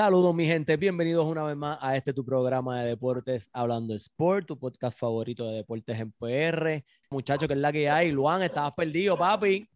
[0.00, 0.78] Saludos, mi gente.
[0.78, 5.46] Bienvenidos una vez más a este tu programa de deportes Hablando Sport, tu podcast favorito
[5.46, 6.82] de deportes en PR.
[7.10, 8.10] Muchacho, que es la que hay.
[8.10, 9.68] Luan, estabas perdido, papi.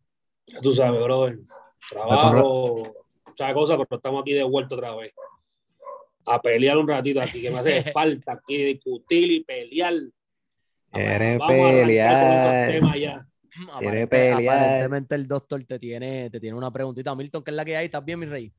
[0.47, 1.37] Ya tú sabes, brother.
[1.91, 2.83] Trabajo,
[3.27, 5.13] muchas cosas, pero estamos aquí de vuelta otra vez.
[6.25, 9.93] A pelear un ratito aquí, que me hace falta aquí discutir y pelear.
[10.91, 12.81] Quiere pelear.
[13.79, 14.57] Quiere pelear.
[14.57, 17.15] Aparentemente el doctor te tiene, te tiene una preguntita.
[17.15, 17.85] Milton, ¿qué es la que hay?
[17.85, 18.51] ¿Estás bien, mi rey?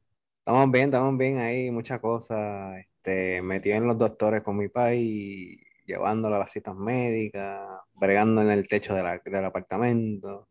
[0.48, 2.78] Estamos bien, estamos bien ahí, muchas cosas.
[2.78, 8.52] Este, metido en los doctores con mi país, llevándolo a las citas médicas, bregando en
[8.52, 10.48] el techo de la- del apartamento.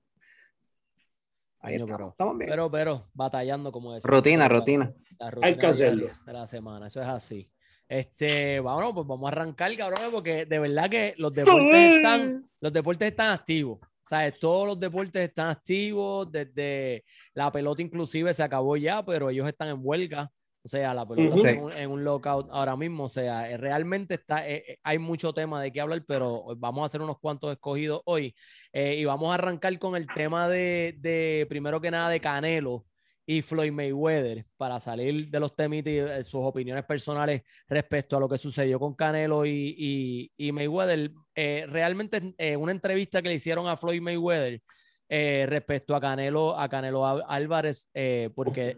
[1.61, 2.51] Ahí Coño, estamos, pero- estamos bien.
[2.51, 4.11] Pero, pero, batallando como decía.
[4.11, 4.93] Rutina, rutina.
[5.21, 6.09] La Hay que hacerlo.
[6.27, 7.49] De la semana, eso es así.
[7.87, 12.73] Este, vámonos, pues vamos a arrancar, cabrón, porque de verdad que los deportes están, los
[12.73, 13.79] deportes están activos.
[14.07, 14.38] ¿Sabes?
[14.38, 19.69] Todos los deportes están activos, desde la pelota inclusive se acabó ya, pero ellos están
[19.69, 20.30] en huelga.
[20.63, 23.05] O sea, la pelota está en, un, en un lockout ahora mismo.
[23.05, 26.83] O sea, eh, realmente está, eh, eh, hay mucho tema de qué hablar, pero vamos
[26.83, 28.35] a hacer unos cuantos escogidos hoy.
[28.73, 32.87] Eh, y vamos a arrancar con el tema de, de, primero que nada, de Canelo
[33.27, 38.21] y Floyd Mayweather para salir de los temas y eh, sus opiniones personales respecto a
[38.21, 41.11] lo que sucedió con Canelo y, y- y Mayweather.
[41.35, 44.61] Eh, realmente eh, una entrevista que le hicieron a Floyd Mayweather
[45.09, 48.77] eh, respecto a Canelo, a Canelo Álvarez, eh, porque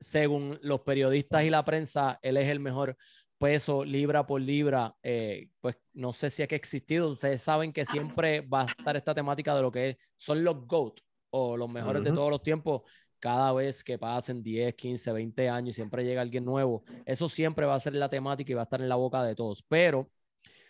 [0.00, 2.96] según los periodistas y la prensa, él es el mejor
[3.36, 7.10] peso libra por libra, eh, pues no sé si es que ha existido.
[7.10, 11.00] Ustedes saben que siempre va a estar esta temática de lo que son los GOAT
[11.30, 12.16] o los mejores de Ujú.
[12.16, 12.82] todos los tiempos.
[13.20, 17.66] Cada vez que pasen 10, 15, 20 años y siempre llega alguien nuevo, eso siempre
[17.66, 19.62] va a ser la temática y va a estar en la boca de todos.
[19.68, 20.08] Pero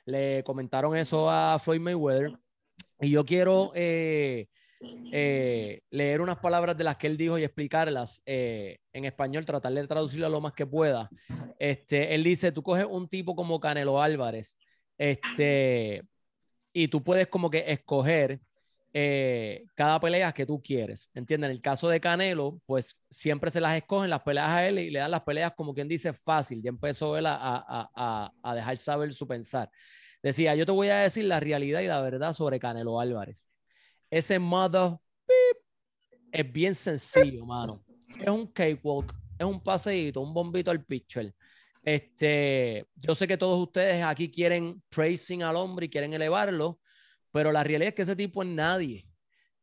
[0.05, 2.33] le comentaron eso a Floyd Mayweather
[3.01, 4.49] y yo quiero eh,
[5.13, 9.73] eh, leer unas palabras de las que él dijo y explicarlas eh, en español, tratar
[9.73, 11.09] de traducirlo lo más que pueda.
[11.59, 14.59] Este, él dice, tú coges un tipo como Canelo Álvarez,
[14.97, 16.05] este,
[16.73, 18.41] y tú puedes como que escoger
[18.93, 21.11] eh, cada pelea que tú quieres.
[21.15, 21.51] ¿Entiendes?
[21.51, 24.91] En el caso de Canelo, pues siempre se las escogen las peleas a él y
[24.91, 26.63] le dan las peleas como quien dice fácil.
[26.63, 29.71] Ya empezó él a dejar saber su pensar.
[30.23, 33.51] Decía, yo te voy a decir la realidad y la verdad sobre Canelo Álvarez.
[34.11, 35.63] Ese mother beep,
[36.33, 37.85] es bien sencillo, mano.
[38.21, 41.33] Es un cakewalk, es un paseíto, un bombito al pitcher.
[41.83, 46.81] Este, yo sé que todos ustedes aquí quieren praising al hombre y quieren elevarlo,
[47.33, 49.07] pero la realidad es que ese tipo es nadie.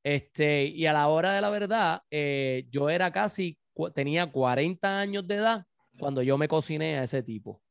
[0.03, 3.58] Este, y a la hora de la verdad, eh, yo era casi,
[3.94, 5.66] tenía 40 años de edad
[5.98, 7.62] cuando yo me cociné a ese tipo.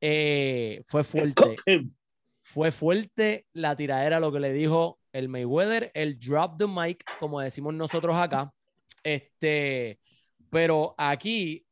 [0.00, 1.56] Eh, fue fuerte
[2.48, 7.40] fue fuerte la tiradera, lo que le dijo el Mayweather, el drop the mic, como
[7.40, 8.50] decimos nosotros acá.
[9.02, 10.00] Este,
[10.50, 11.66] pero aquí,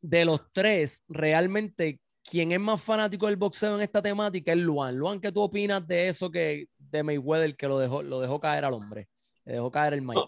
[0.00, 4.96] de los tres, realmente, quien es más fanático del boxeo en esta temática es Luan.
[4.96, 8.64] Luan, ¿qué tú opinas de eso que de Mayweather que lo dejó, lo dejó caer
[8.64, 9.08] al hombre?
[9.44, 10.18] Le dejó caer el mic.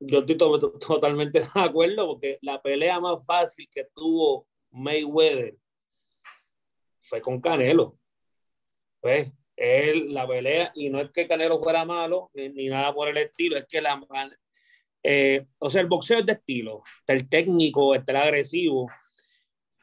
[0.00, 5.56] Yo estoy to- to- totalmente de acuerdo porque la pelea más fácil que tuvo Mayweather
[7.00, 7.98] fue con Canelo.
[9.00, 13.08] Pues él la pelea, y no es que Canelo fuera malo ni, ni nada por
[13.08, 14.00] el estilo, es que la.
[15.02, 16.82] eh, o sea, el boxeo es de estilo.
[17.00, 18.90] Está el técnico, está el agresivo.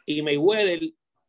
[0.06, 0.82] Y Mayweather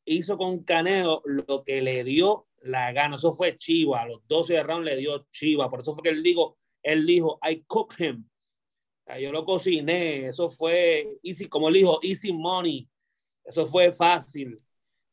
[0.04, 3.16] hizo con Canelo lo que le dio la gana.
[3.16, 4.02] Eso fue chiva.
[4.02, 5.70] A los 12 rounds le dio chiva.
[5.70, 8.24] Por eso fue que él dijo, él dijo, I cook him.
[9.04, 10.26] O sea, Yo lo cociné.
[10.26, 12.88] Eso fue easy, como él dijo, easy money.
[13.44, 14.56] Eso fue fácil.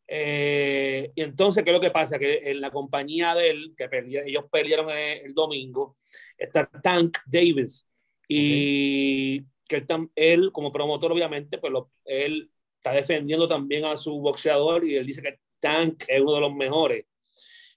[0.07, 2.17] Eh, y entonces, ¿qué es lo que pasa?
[2.17, 3.87] Que en la compañía de él, que
[4.25, 5.95] ellos perdieron el, el domingo,
[6.37, 7.87] está Tank Davis.
[8.27, 9.85] Y que él,
[10.15, 15.05] él, como promotor, obviamente, pues lo- él está defendiendo también a su boxeador y él
[15.05, 17.05] dice que Tank es uno de los mejores.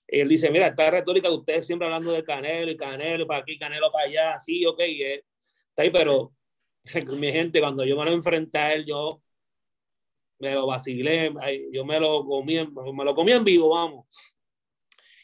[0.07, 3.59] Él dice, mira, esta retórica de ustedes siempre hablando de Canelo y Canelo para aquí,
[3.59, 5.25] Canelo para allá, sí, ok, eh,
[5.71, 6.33] está ahí, pero
[7.19, 9.23] mi gente, cuando yo me lo enfrenté a él, yo
[10.39, 11.33] me lo vacilé,
[11.73, 14.07] yo me lo comí, me lo comí en vivo, vamos.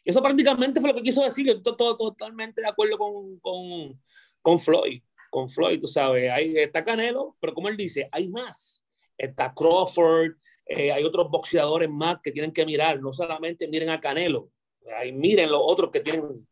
[0.05, 1.44] Y eso prácticamente fue lo que quiso decir.
[1.44, 4.00] Yo estoy totalmente de acuerdo con, con,
[4.41, 8.82] con Floyd, con Floyd, tú sabes, ahí está Canelo, pero como él dice, hay más.
[9.19, 14.00] Está Crawford, eh, hay otros boxeadores más que tienen que mirar, no solamente miren a
[14.00, 14.50] Canelo,
[14.97, 16.47] ahí miren los otros que tienen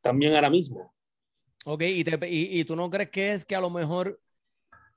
[0.00, 0.94] también ahora mismo.
[1.64, 4.20] Ok, y, te- y, tú no crees que es que a lo mejor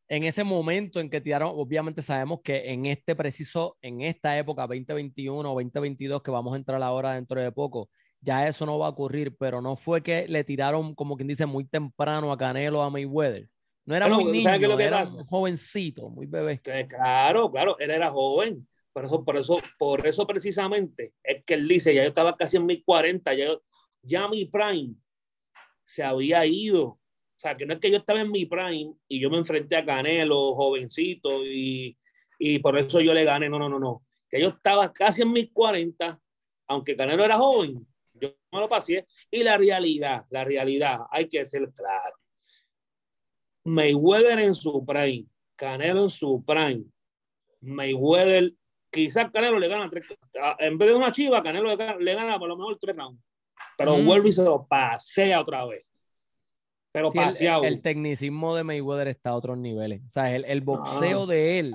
[0.07, 4.67] en ese momento en que tiraron, obviamente sabemos que en este preciso, en esta época
[4.67, 7.89] 2021 o 2022 que vamos a entrar ahora dentro de poco,
[8.21, 11.45] ya eso no va a ocurrir, pero no fue que le tiraron, como quien dice,
[11.45, 13.49] muy temprano a Canelo, a Mayweather.
[13.85, 16.61] No era muy niño, era un jovencito, muy bebé.
[16.87, 18.67] Claro, claro, él era joven.
[18.93, 22.57] Por eso, por eso, por eso precisamente es que él dice, ya yo estaba casi
[22.57, 23.47] en mis 40, ya,
[24.01, 24.95] ya mi prime
[25.83, 26.83] se había ido.
[26.83, 26.99] O
[27.37, 29.85] sea, que no es que yo estaba en mi prime y yo me enfrenté a
[29.85, 31.97] Canelo, jovencito, y,
[32.37, 33.49] y por eso yo le gané.
[33.49, 34.03] No, no, no, no.
[34.29, 36.19] Que yo estaba casi en mis 40,
[36.67, 39.07] aunque Canelo era joven, yo me lo pasé.
[39.31, 42.20] Y la realidad, la realidad, hay que ser claro.
[43.63, 45.25] Mayweather en su prime,
[45.55, 46.83] Canelo en su prime,
[47.61, 48.53] Mayweather,
[48.89, 50.05] quizás Canelo le gana tres,
[50.59, 53.21] en vez de una chiva, Canelo le gana, le gana por lo mejor tres rounds,
[53.77, 55.85] pero vuelve y se lo pasea otra vez.
[56.93, 57.63] Pero paseado.
[57.63, 60.01] El, tecnicismo de Mayweather está a otros niveles.
[60.07, 61.73] O sea, el, el boxeo ah, de él,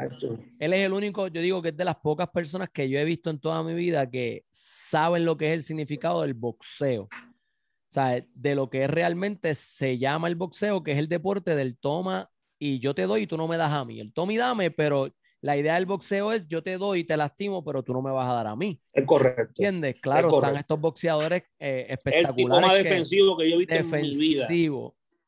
[0.59, 3.05] él es el único, yo digo que es de las pocas personas que yo he
[3.07, 7.09] visto en toda mi vida que saben lo que es el significado del boxeo
[7.89, 12.31] sea, de lo que realmente se llama el boxeo, que es el deporte del toma
[12.59, 14.01] y yo te doy y tú no me das a mí.
[14.01, 15.09] El toma y dame, pero
[15.41, 18.11] la idea del boxeo es yo te doy y te lastimo, pero tú no me
[18.11, 18.81] vas a dar a mí.
[18.93, 19.53] Es correcto.
[19.63, 20.01] ¿Entiendes?
[20.01, 22.29] Claro, están estos boxeadores eh, espectaculares.
[22.29, 24.47] El tipo más defensivo que yo he visto en mi vida.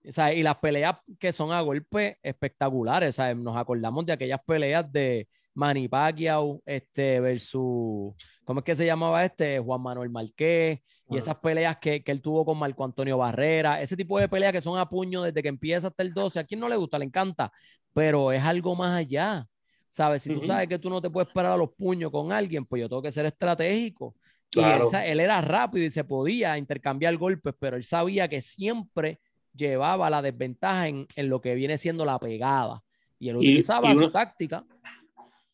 [0.09, 3.17] O sea, y las peleas que son a golpe espectaculares.
[3.17, 3.37] ¿sabes?
[3.37, 8.15] Nos acordamos de aquellas peleas de Manny Pacquiao este, versus,
[8.45, 9.59] ¿cómo es que se llamaba este?
[9.59, 10.81] Juan Manuel Marqués.
[11.11, 13.81] Y esas peleas que, que, él tuvo con Marco Antonio Barrera.
[13.81, 16.41] Ese tipo de peleas que son a puño desde que empieza hasta el 12.
[16.41, 17.51] A quien no le gusta, le encanta.
[17.95, 19.47] Pero es algo más allá.
[19.89, 20.23] ¿Sabes?
[20.23, 22.81] Si tú sabes que tú no te puedes parar a los puños con alguien, pues
[22.81, 24.15] yo tengo que ser estratégico.
[24.51, 29.19] Y él, él, era rápido y se podía intercambiar golpes, pero él sabía que siempre
[29.59, 32.83] llevaba la desventaja en, en lo que viene siendo la pegada.
[33.19, 34.65] Y él utilizaba su táctica.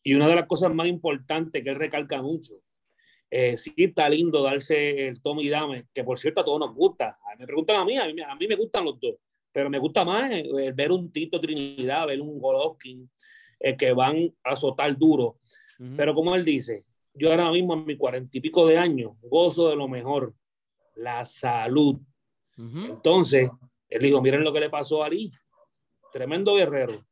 [0.03, 2.53] Y una de las cosas más importantes que él recalca mucho,
[3.31, 6.75] eh, sí está lindo darse el tome y dame, que por cierto a todos nos
[6.75, 7.17] gusta.
[7.39, 8.05] Me preguntan a mí, a
[8.35, 9.15] mí, me gustan los dos,
[9.51, 13.09] pero me gusta más eh, ver un Tito Trinidad, ver un Golovkin,
[13.59, 15.39] eh, que van a azotar duro.
[15.97, 19.69] Pero como él dice, yo ahora mismo en mis cuarenta y pico de años gozo
[19.69, 20.33] de lo mejor,
[20.95, 21.99] la salud.
[22.57, 23.49] Entonces,
[23.89, 25.31] él dijo, miren lo que le pasó a Ali,
[26.11, 27.05] tremendo guerrero,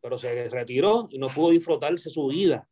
[0.00, 2.68] pero se retiró y no pudo disfrutarse su vida.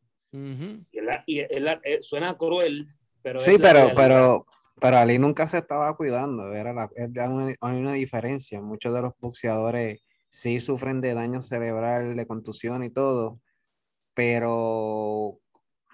[1.26, 2.88] Y, eh, suena cruel,
[3.22, 3.38] pero...
[3.38, 4.46] Sí, pero, pero,
[4.80, 6.90] pero Ali nunca se estaba cuidando, era, la,
[7.28, 8.60] una, hay una diferencia.
[8.60, 13.40] Muchos de los boxeadores sí sufren de daño cerebral, de contusión y todo,
[14.14, 15.38] pero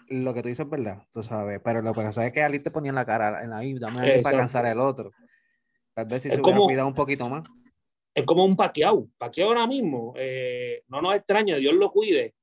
[0.08, 2.58] lo que tú dices es verdad, tú sabes, pero lo que pasa es que Ali
[2.58, 3.92] te ponía en la cara, en la vida,
[4.22, 5.10] para cansar al otro.
[5.94, 7.44] Tal vez si se hubiera cuidado un poquito más.
[8.14, 9.08] Es como un paqueado.
[9.18, 12.34] Paqueado ahora mismo, eh, no nos extraña, Dios lo cuide,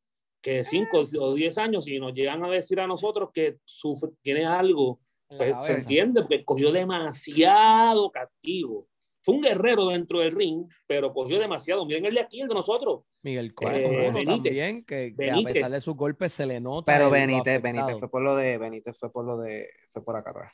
[0.41, 4.45] que 5 o 10 años, si nos llegan a decir a nosotros que sufre, tiene
[4.45, 8.87] algo, pues se entiende, porque cogió demasiado castigo.
[9.21, 11.85] Fue un guerrero dentro del ring, pero cogió demasiado.
[11.85, 13.03] Miren el de aquí, el de nosotros.
[13.23, 16.93] Miguel eh, también, que, que, a pesar de sus golpes se le nota.
[16.93, 20.29] Pero Benítez, Benítez fue por lo de, Benítez fue por lo de, fue por acá
[20.29, 20.53] atrás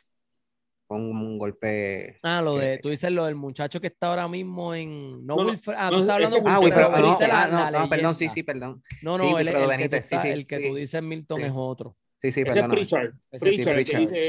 [0.96, 2.16] un, golpe.
[2.24, 5.26] Ah, lo de, tú dices lo del muchacho que está ahora mismo en.
[5.26, 5.76] No, Wilfred.
[5.78, 7.18] Ah, tú estás hablando de ah, Wilfredo.
[7.32, 8.82] Ah, no, perdón, sí, sí, perdón.
[9.02, 11.98] No, no, el, el, Benítez, que, sí, el que tú dices Milton es otro.
[12.22, 12.88] Sí, sí, perdóname.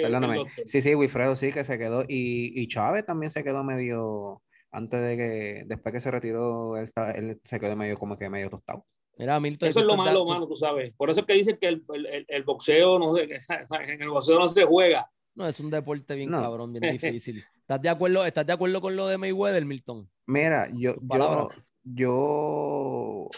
[0.02, 0.44] perdóname.
[0.66, 2.02] Sí, sí, Wilfredo sí que se quedó.
[2.02, 4.42] Y, y Chávez también se quedó medio.
[4.72, 5.64] Antes de que.
[5.66, 8.84] Después que se retiró, él, él se quedó medio como que medio tostado.
[9.16, 10.92] Mira, Milton, eso es lo malo, mano, tú sabes.
[10.96, 13.28] Por eso es que dicen que el, el, el boxeo, no sé,
[13.92, 15.08] en el boxeo no se juega.
[15.34, 17.44] No, es un deporte bien cabrón, bien difícil.
[17.60, 20.08] ¿Estás de acuerdo, ¿Estás de acuerdo con lo de Mayweather, Milton?
[20.26, 21.48] Mira, yo, yo,
[21.82, 23.28] yo,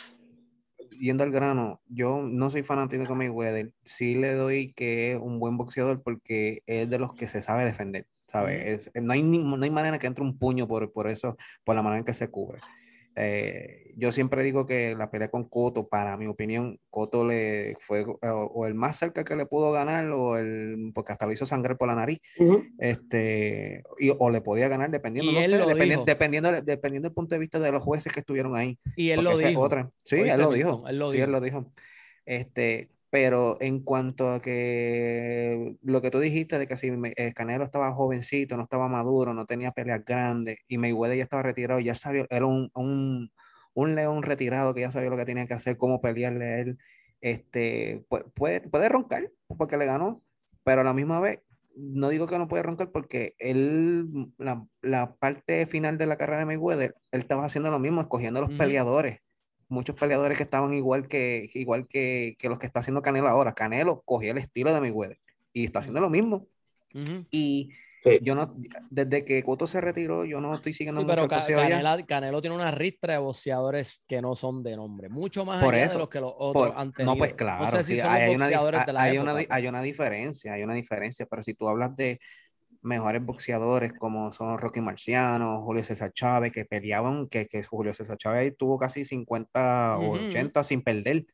[0.98, 3.72] yendo al grano, yo no soy fanático de Mayweather.
[3.84, 7.64] Sí le doy que es un buen boxeador porque es de los que se sabe
[7.64, 8.90] defender, ¿sabes?
[8.94, 12.00] no, hay, no hay manera que entre un puño por, por eso, por la manera
[12.00, 12.60] en que se cubre.
[13.18, 18.04] Eh, yo siempre digo que la pelea con Coto, para mi opinión, Coto le fue
[18.04, 21.78] o, el más cerca que le pudo ganar, o el, porque hasta lo hizo sangrar
[21.78, 22.20] por la nariz,
[22.78, 23.82] este,
[24.18, 25.56] o le podía ganar dependiendo, no sé,
[26.04, 28.78] dependiendo, dependiendo, del punto de vista de los jueces que estuvieron ahí.
[28.96, 29.60] Y él lo dijo.
[29.60, 29.90] Otra.
[30.04, 30.84] Sí, él lo dijo.
[30.86, 31.72] Él lo sí, él lo dijo.
[32.26, 37.64] Este, pero en cuanto a que lo que tú dijiste de que si eh, Canelo
[37.64, 41.94] estaba jovencito, no estaba maduro, no tenía peleas grandes y Mayweather ya estaba retirado, ya
[41.94, 43.32] sabía, era un, un,
[43.72, 46.78] un león retirado que ya sabía lo que tenía que hacer, cómo pelearle a él,
[47.22, 48.04] este,
[48.36, 50.22] puede, puede, roncar porque le ganó,
[50.62, 51.40] pero a la misma vez
[51.74, 56.40] no digo que no puede roncar porque él, la, la, parte final de la carrera
[56.40, 59.20] de Mayweather, él estaba haciendo lo mismo, escogiendo los peleadores
[59.68, 63.54] muchos peleadores que estaban igual que, igual que, que, los que está haciendo Canelo ahora.
[63.54, 65.18] Canelo cogió el estilo de Mayweather
[65.52, 66.46] y está haciendo lo mismo.
[67.30, 67.70] Y
[68.22, 68.54] Yo no,
[68.88, 72.70] desde que Coto se retiró, yo no estoy siguiendo sí, mucho pero Canelo tiene una
[72.70, 76.32] ristra de boxeadores que no son de nombre, mucho más allá de los que los
[76.36, 77.14] otros han tenido.
[77.14, 81.42] No, pues claro, sí, hay, una, hay, una, hay una diferencia, hay una diferencia, pero
[81.42, 82.20] si tú hablas de
[82.86, 88.16] mejores boxeadores como son Rocky Marciano, Julio César Chávez, que peleaban, que, que Julio César
[88.16, 91.26] Chávez tuvo casi 50 o 80 sin perder.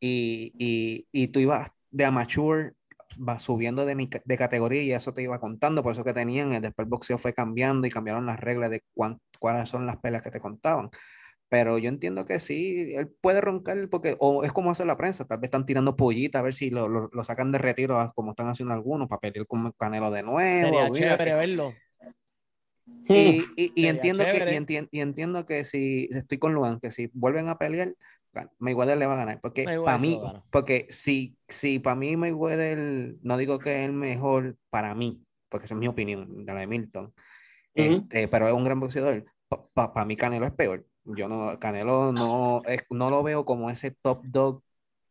[0.00, 2.74] Y, y, y, tú ibas de amateur,
[3.18, 6.86] vas subiendo de, de, categoría y eso te iba contando, por eso que tenían, después
[6.86, 10.40] el boxeo fue cambiando y cambiaron las reglas de cuáles son las peleas que te
[10.40, 10.90] contaban.
[11.50, 15.24] Pero yo entiendo que sí, él puede roncar porque, o es como hace la prensa,
[15.26, 18.30] tal vez están tirando pollitas a ver si lo, lo, lo sacan de retiro, como
[18.30, 20.94] están haciendo algunos, para pelear con Canelo de nuevo.
[20.94, 21.74] Sería chévere verlo.
[23.08, 27.10] Y, y, y entiendo que, y, y, entiendo que si estoy con Luan, que si
[27.12, 27.94] vuelven a pelear,
[28.58, 29.40] Mayweather le va a ganar.
[29.40, 34.56] Porque para mí, porque si, si para mí Mayweather, no digo que es el mejor
[34.70, 37.12] para mí, porque esa es mi opinión, de la de Milton,
[37.74, 39.24] este, pero es un gran boxeador.
[39.72, 40.86] Para mí Canelo es peor
[41.16, 44.62] yo no, Canelo no, no lo veo como ese top dog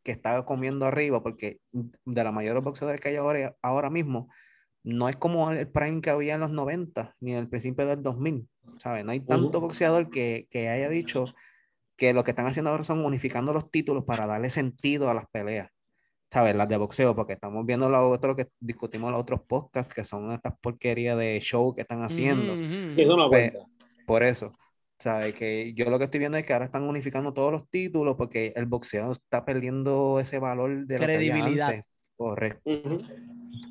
[0.04, 3.90] que está comiendo arriba, porque de la mayoría de los boxeadores que hay ahora, ahora
[3.90, 4.30] mismo,
[4.84, 8.02] no es como el prime que había en los 90, ni en el principio del
[8.02, 9.06] 2000, ¿sabes?
[9.06, 11.26] No hay tanto boxeador que, que haya dicho
[11.98, 15.28] que lo que están haciendo ahora son unificando los títulos para darle sentido a las
[15.30, 15.70] peleas.
[16.32, 16.56] ¿sabes?
[16.56, 20.04] Las de boxeo, porque estamos viendo lo otro que discutimos en los otros podcasts, que
[20.04, 22.54] son estas porquerías de show que están haciendo.
[23.02, 23.54] Eso no pues,
[24.06, 24.54] por eso.
[25.00, 25.34] ¿Sabe?
[25.34, 28.52] Que yo lo que estoy viendo es que ahora están unificando todos los títulos porque
[28.56, 31.84] el boxeo está perdiendo ese valor de credibilidad.
[32.18, 32.70] Correcto.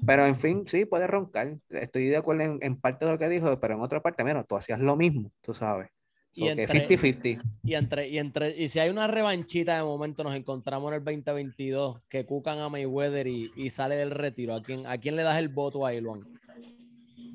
[0.07, 1.59] Pero en fin, sí, puede roncar.
[1.69, 4.57] Estoy de acuerdo en, parte de lo que dijo, pero en otra parte, mira, tú
[4.57, 5.91] hacías lo mismo, tú sabes.
[6.33, 7.43] y entre, 50-50.
[7.63, 11.05] Y, entre, y, entre, y si hay una revanchita de momento, nos encontramos en el
[11.05, 14.55] 2022 que cucan a Mayweather y, y sale del retiro.
[14.55, 16.21] ¿A quién, ¿A quién le das el voto a Luan?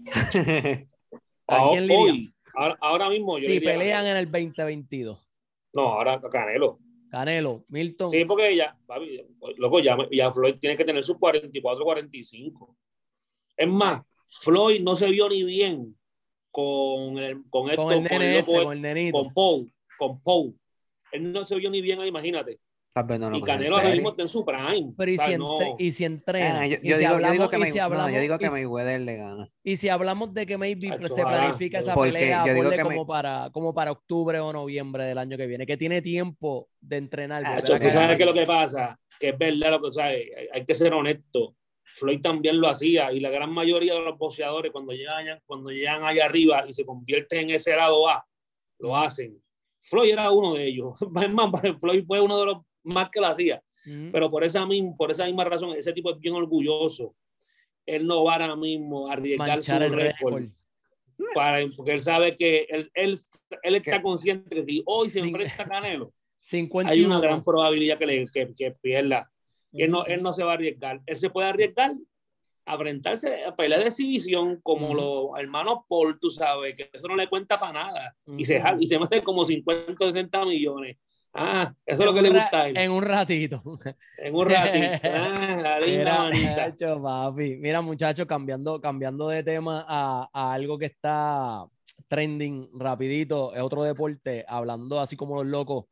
[1.47, 3.47] ¿A quién le Ahora, mismo yo.
[3.47, 5.27] Si pelean en el 2022.
[5.73, 6.79] No, ahora Canelo.
[7.09, 8.11] Canelo, Milton.
[8.11, 8.75] Sí, porque ya,
[9.57, 12.75] loco, ya, ya Floyd tiene que tener sus 44, 45.
[13.55, 14.01] Es más,
[14.41, 15.95] Floyd no se vio ni bien
[16.49, 20.59] con el, con esto, con el, con, el, con, el con Paul, con Paul.
[21.11, 21.99] Él no se vio ni bien
[22.95, 24.93] ahí, imagínate y Canelo ahora mismo está en su prime.
[24.97, 25.31] Pero y, si,
[25.79, 26.67] y si entrena.
[26.67, 29.49] yo, digo, que, Mayweather le gana.
[29.63, 32.43] Y si hablamos de que maybe se planifica esa pelea
[32.83, 36.97] como, para, como para octubre o noviembre del año que viene, que tiene tiempo de
[36.97, 37.43] entrenar.
[37.45, 40.65] Ah, tú sabes qué es lo que pasa, que es verdad lo que sabes, hay
[40.65, 41.55] que ser honesto.
[41.95, 46.03] Floyd también lo hacía y la gran mayoría de los boxeadores cuando llegan, cuando llegan
[46.03, 48.25] allá arriba y se convierten en ese lado A,
[48.79, 49.39] lo hacen.
[49.81, 50.95] Floyd era uno de ellos.
[51.79, 53.61] Floyd fue uno de los más que lo hacía.
[54.11, 57.15] Pero por esa, misma, por esa misma razón, ese tipo es bien orgulloso.
[57.85, 60.45] Él no va ahora mismo a arriesgar su récord.
[61.35, 63.19] Para, porque él sabe que él, él,
[63.61, 66.89] él está consciente que si hoy se enfrenta a Canelo, 51.
[66.91, 69.31] hay una gran probabilidad que, le, que, que pierda.
[69.71, 71.01] él, no, él no se va a arriesgar.
[71.05, 71.93] Él se puede arriesgar
[72.65, 77.15] a enfrentarse a pelear de exhibición como los hermanos Paul, tú sabes, que eso no
[77.15, 78.15] le cuenta para nada.
[78.25, 80.97] y, se, y se mete como 50 o 60 millones.
[81.35, 82.77] Ah, eso es lo que le gusta a él.
[82.77, 83.59] En un ratito.
[84.17, 84.99] En un ratito.
[85.03, 91.65] Ah, la linda Mira, Mira, muchachos, cambiando, cambiando de tema a, a, algo que está
[92.07, 95.85] trending rapidito, es otro deporte, hablando así como los locos.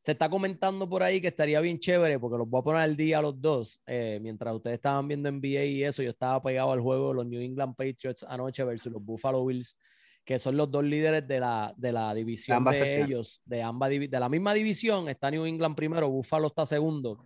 [0.00, 2.96] Se está comentando por ahí que estaría bien chévere, porque los voy a poner al
[2.96, 3.80] día a los dos.
[3.86, 7.26] Eh, mientras ustedes estaban viendo NBA y eso, yo estaba pegado al juego de los
[7.26, 9.76] New England Patriots anoche versus los Buffalo Bills
[10.24, 14.08] que son los dos líderes de la, de la división de, ellos, de, ambas, de
[14.20, 15.08] la misma división.
[15.08, 17.18] Está New England primero, Buffalo está segundo.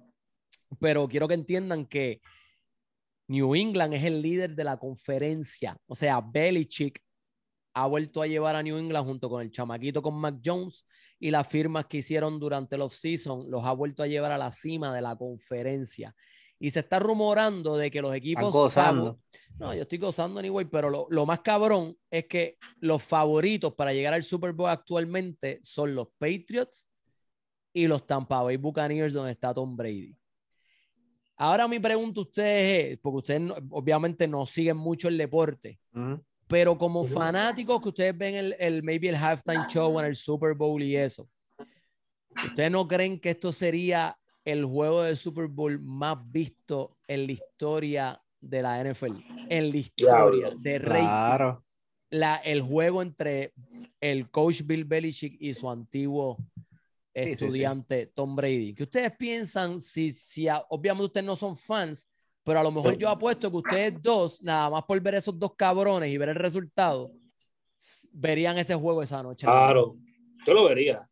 [0.81, 2.21] Pero quiero que entiendan que
[3.29, 5.77] New England es el líder de la conferencia.
[5.87, 7.01] O sea, Belichick
[7.75, 10.85] ha vuelto a llevar a New England junto con el chamaquito con Mac Jones
[11.21, 14.51] y las firmas que hicieron durante el off-season los ha vuelto a llevar a la
[14.51, 16.15] cima de la conferencia.
[16.61, 18.53] Y se está rumorando de que los equipos.
[18.53, 19.21] gozando.
[19.59, 23.93] No, yo estoy gozando anyway, pero lo, lo, más cabrón es que los favoritos para
[23.93, 26.89] llegar al Super Bowl actualmente son los Patriots
[27.73, 30.17] y los Tampa Bay Buccaneers, donde está Tom Brady.
[31.37, 35.79] Ahora mi pregunta a ustedes es, porque ustedes obviamente no siguen mucho el deporte,
[36.49, 40.55] pero como fanáticos que ustedes ven el, el maybe el halftime show en el Super
[40.55, 41.29] Bowl y eso,
[42.45, 44.19] ¿ustedes no creen que esto sería
[44.51, 49.17] el juego de Super Bowl más visto en la historia de la NFL,
[49.51, 51.03] en la historia de Rey.
[51.03, 51.65] Claro.
[52.09, 53.53] La, el juego entre
[54.01, 56.39] el coach Bill Belichick y su antiguo
[57.13, 58.75] estudiante Tom Brady.
[58.75, 62.09] ¿Qué ustedes piensan si, si obviamente ustedes no son fans,
[62.43, 65.55] pero a lo mejor yo apuesto que ustedes dos, nada más por ver esos dos
[65.57, 67.13] cabrones y ver el resultado,
[68.13, 69.45] verían ese juego esa noche.
[69.47, 69.95] Claro,
[70.47, 71.07] yo lo vería.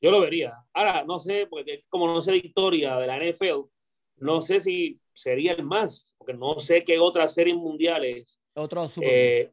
[0.00, 0.54] Yo lo vería.
[0.72, 3.68] Ahora, no sé, porque como no sé la historia de la NFL,
[4.18, 8.40] no sé si sería el más, porque no sé qué otras series mundiales.
[8.54, 9.18] Otro Super Bowl.
[9.18, 9.52] Eh,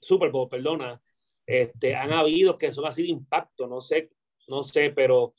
[0.00, 1.00] Super Bowl, perdona.
[1.46, 4.10] Este, han habido que son así de impacto, no sé,
[4.48, 5.34] no sé, pero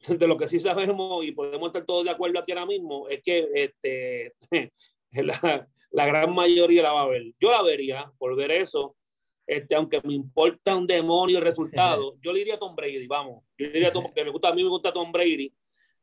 [0.08, 3.22] de lo que sí sabemos y podemos estar todos de acuerdo aquí ahora mismo es
[3.22, 4.34] que este,
[5.12, 7.22] la, la gran mayoría la va a ver.
[7.40, 8.96] Yo la vería por ver eso,
[9.46, 13.44] este, aunque me importa un demonio el resultado, yo le diría a Tom Brady, vamos,
[13.58, 15.52] yo le diría a Tom, que me gusta, a mí me gusta Tom Brady.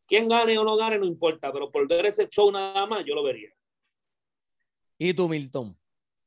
[0.05, 3.15] Quien gane o no gane no importa, pero por ver ese show nada más, yo
[3.15, 3.49] lo vería.
[4.97, 5.73] ¿Y tú, Milton?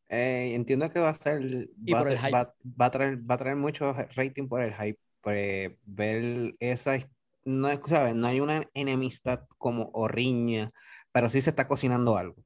[0.09, 3.93] Eh, entiendo que va a ser, va, va, va, a traer, va a traer mucho
[3.93, 5.35] rating por el hype, por
[5.85, 6.99] ver esa
[7.45, 8.15] no, ¿sabes?
[8.15, 10.69] no hay una enemistad como horriña,
[11.13, 12.43] pero sí se está cocinando algo.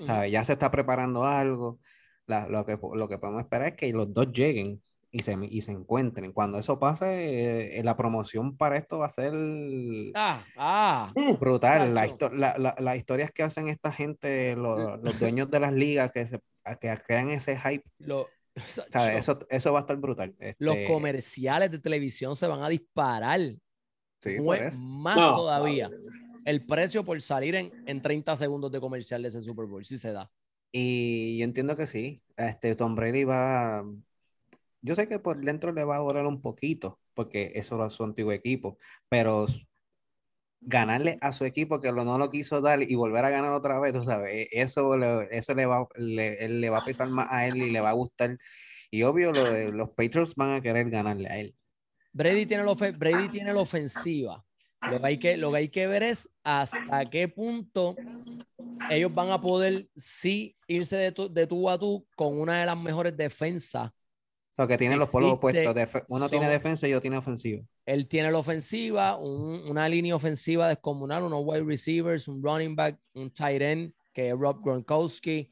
[0.00, 0.32] ¿sabes?
[0.32, 1.78] Ya se está preparando algo.
[2.28, 5.72] Lo, que, lo que podemos esperar es que los dos lleguen y se, y se
[5.72, 6.32] encuentren.
[6.32, 9.32] Cuando eso pase, eh, la promoción para esto va a ser
[10.14, 11.94] ah, ah, brutal.
[11.94, 12.06] La,
[12.58, 16.40] la, las historias que hacen esta gente, los, los dueños de las ligas que, se,
[16.80, 17.84] que crean ese hype.
[17.98, 18.28] Lo,
[19.16, 20.34] eso, eso va a estar brutal.
[20.58, 23.40] Los Este, comerciales de televisión se van a disparar.
[24.18, 25.90] sí, más No, todavía.
[26.44, 29.98] El precio por salir en, en 30 segundos de comercial de ese Super Bowl, sí
[29.98, 30.30] se da.
[30.72, 32.22] Y yo entiendo que sí.
[32.36, 33.84] Este, Tom Brady va.
[34.80, 38.04] Yo sé que por dentro le va a doler un poquito, porque eso era su
[38.04, 39.46] antiguo equipo, pero
[40.60, 43.92] ganarle a su equipo que no lo quiso dar y volver a ganar otra vez,
[43.92, 47.46] tú sabes, e- eso le, eso le va, le, le va a pesar más a
[47.46, 48.38] él y le va a gustar.
[48.90, 51.54] Y obvio, los Patriots van a querer ganarle a él.
[52.12, 54.44] Brady tiene, la Brady tiene la ofensiva.
[54.84, 57.96] Lo que, hay que, lo que hay que ver es hasta qué punto
[58.90, 62.66] ellos van a poder sí irse de tú, de tú a tú con una de
[62.66, 63.90] las mejores defensas.
[63.90, 65.74] O sea, que tiene los polos opuestos.
[66.08, 67.62] uno tiene defensa y otro tiene ofensiva.
[67.86, 72.98] Él tiene la ofensiva, un- una línea ofensiva descomunal, unos wide receivers, un running back,
[73.14, 75.50] un tight end, que es Rob Gronkowski.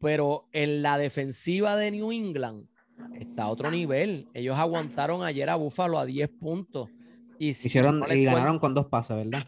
[0.00, 2.68] Pero en la defensiva de New England
[3.14, 4.26] está a otro nivel.
[4.34, 6.90] Ellos aguantaron ayer a Buffalo a 10 puntos.
[7.38, 9.44] Y si Hicieron no y ganaron con dos pases, ¿verdad?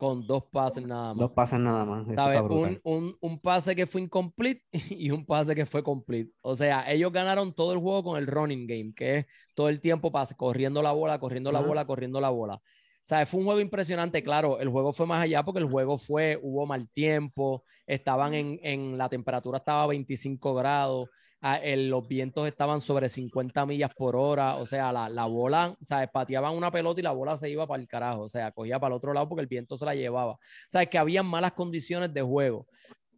[0.00, 1.18] Con dos pases nada más.
[1.18, 2.06] Dos pases nada más.
[2.48, 6.32] Un, un, un pase que fue incomplete y un pase que fue complete.
[6.40, 9.78] O sea, ellos ganaron todo el juego con el running game, que es todo el
[9.82, 12.54] tiempo pase, corriendo la bola, corriendo la bola, corriendo la bola.
[12.54, 12.62] O
[13.02, 14.22] sea, fue un juego impresionante.
[14.22, 18.58] Claro, el juego fue más allá porque el juego fue, hubo mal tiempo, estaban en,
[18.62, 21.10] en la temperatura estaba a 25 grados,
[21.40, 25.74] ah, el- los vientos estaban sobre 50 millas por hora, o sea, la, la bola,
[25.80, 28.52] o sea, pateaban una pelota y la bola se iba para el carajo, o sea,
[28.52, 30.32] cogía para el otro lado porque el viento se la llevaba.
[30.32, 32.66] O sea, que habían malas condiciones de juego,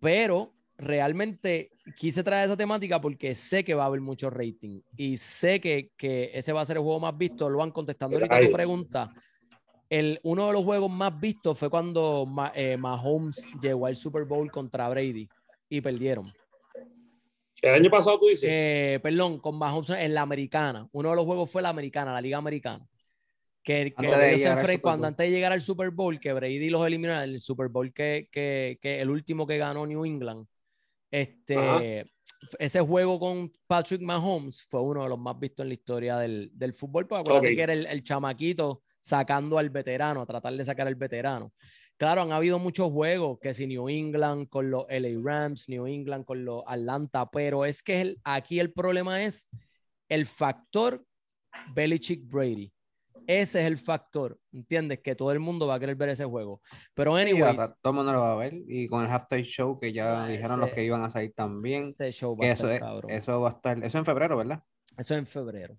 [0.01, 5.17] pero realmente quise traer esa temática porque sé que va a haber mucho rating y
[5.17, 7.49] sé que, que ese va a ser el juego más visto.
[7.49, 9.13] Lo van contestando ahorita tu pregunta.
[9.89, 14.51] El, uno de los juegos más vistos fue cuando eh, Mahomes llegó al Super Bowl
[14.51, 15.29] contra Brady
[15.69, 16.25] y perdieron.
[17.63, 18.49] El año pasado tú dices.
[18.51, 20.89] Eh, perdón, con Mahomes en la americana.
[20.93, 22.87] Uno de los juegos fue la americana, la liga americana.
[23.63, 26.85] Que, que Antes ellos se cuando antes de llegar al Super Bowl, que Brady los
[26.85, 30.45] eliminó, el Super Bowl que, que, que el último que ganó New England.
[31.09, 31.81] Este, Ajá.
[32.59, 36.51] ese juego con Patrick Mahomes fue uno de los más vistos en la historia del,
[36.55, 37.55] del fútbol, porque acuérdate Ok.
[37.55, 41.53] que era el, el chamaquito sacando al veterano, tratar de sacar al veterano.
[41.99, 46.25] Claro, han habido muchos juegos, que si New England con los LA Rams, New England
[46.25, 49.49] con los Atlanta, pero es que el- aquí el problema es
[50.09, 51.05] el factor
[51.75, 52.73] Belichick Brady.
[53.25, 54.99] Ese es el factor, ¿entiendes?
[54.99, 56.61] Que todo el mundo va a querer ver ese juego.
[56.93, 58.55] Pero Sí, anyways, a- todo el mundo lo va a ver.
[58.67, 61.91] Y con el halftime show que ya Ah, dijeron los que iban a salir también.
[61.91, 63.11] este show va a eso, estar es- cabrón.
[63.13, 63.85] eso va a estar.
[63.85, 64.61] Eso en febrero, ¿verdad?
[64.99, 65.79] Eso en febrero.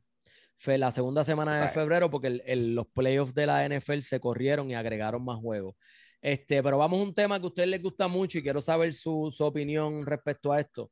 [0.58, 1.74] Fue la segunda semana de Right.
[1.74, 5.76] febrero porque el- el- los playoffs de la NFL se corrieron y agregaron más juegos.
[6.24, 8.94] Este, pero vamos a un tema que a ustedes les gusta mucho y quiero saber
[8.94, 10.90] su, su opinión respecto a esto.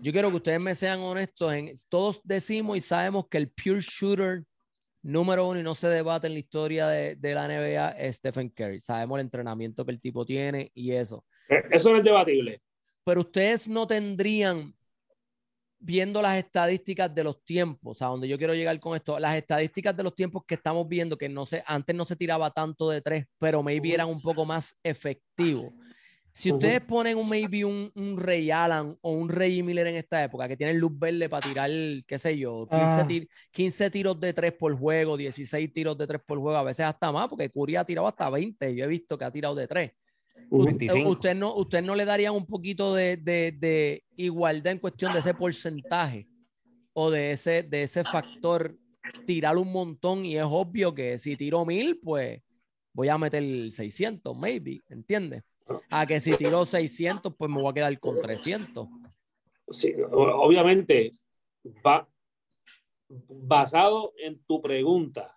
[0.00, 1.52] Yo quiero que ustedes me sean honestos.
[1.54, 4.42] En, todos decimos y sabemos que el pure shooter
[5.02, 8.48] número uno y no se debate en la historia de, de la NBA es Stephen
[8.50, 8.80] Curry.
[8.80, 12.60] Sabemos el entrenamiento que el tipo tiene y eso Eh, Eso no es debatible.
[13.04, 14.74] pero ustedes no tendrían,
[15.84, 19.94] viendo las estadísticas de los tiempos, a donde yo quiero llegar con esto, las estadísticas
[19.94, 23.02] de los tiempos que estamos viendo, que no sé, antes no se tiraba tanto de
[23.02, 25.66] tres, pero maybe eran un poco más efectivos.
[26.32, 30.24] Si ustedes ponen un maybe un, un Ray Allen o un Ray Miller en esta
[30.24, 31.70] época, que tienen luz verde para tirar,
[32.06, 33.06] qué sé yo, 15, Ah.
[33.06, 36.86] tir- 15 tiros de tres por juego, 16 tiros de tres por juego, a veces
[36.86, 39.68] hasta más, porque Curry ha tirado hasta 20, yo he visto que ha tirado de
[39.68, 39.92] tres.
[40.50, 45.34] ¿Usted no, usted no le daría un poquito de, de, igualdad en cuestión de ese
[45.34, 46.28] porcentaje
[46.92, 48.76] o de ese, de ese factor
[49.26, 52.40] tirar un montón y es obvio que si tiro mil, pues
[52.92, 55.42] voy a meter 600, maybe, ¿entiendes?
[55.90, 58.86] A que si tiro 600, pues me voy a quedar con 300.
[59.68, 61.10] Sí, obviamente,
[61.84, 62.08] va
[63.28, 65.36] basado en tu pregunta.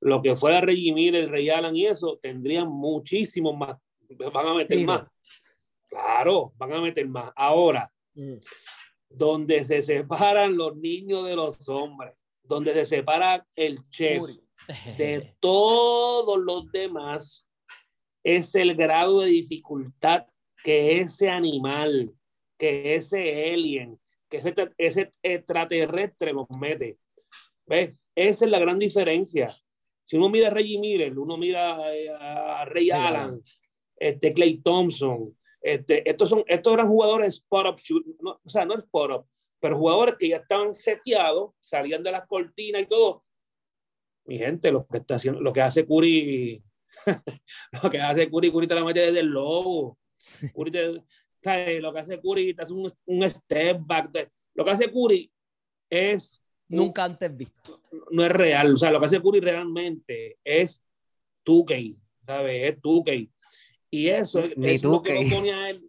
[0.00, 3.76] Lo que fuera Reggie el Rey Alan y eso, tendrían muchísimos más
[4.08, 5.06] van a meter más.
[5.88, 7.32] Claro, van a meter más.
[7.34, 8.36] Ahora, mm.
[9.08, 14.22] donde se separan los niños de los hombres, donde se separa el chef
[14.98, 17.48] de todos los demás,
[18.22, 20.26] es el grado de dificultad
[20.62, 22.12] que ese animal,
[22.58, 24.42] que ese alien, que
[24.76, 26.98] ese, extraterrestre los mete.
[27.66, 27.94] ¿Ves?
[28.14, 29.56] Esa es la gran diferencia.
[30.04, 33.42] Si uno mira a Reggie Miller, uno mira eh, a Ray Allen,
[33.98, 37.80] este Clay Thompson, este, estos, son, estos eran jugadores spot-up,
[38.20, 39.26] no, o sea, no spot-up,
[39.60, 43.24] pero jugadores que ya estaban seteados, salían de las cortinas y todo.
[44.24, 46.62] Mi gente, lo que está haciendo, lo que hace Curry,
[47.82, 49.98] lo que hace Curry, Curry te la mete desde el logo.
[50.54, 54.30] Curry te, lo que hace Curry te hace un, un step back.
[54.54, 55.32] lo que hace Curry
[55.90, 57.80] es nunca antes visto.
[58.10, 58.74] No es real.
[58.74, 60.84] O sea, lo que hace Curry realmente es
[61.44, 62.70] 2K, ¿sabes?
[62.70, 63.30] Es 2K.
[63.90, 65.88] Y eso es lo que lo pone a él,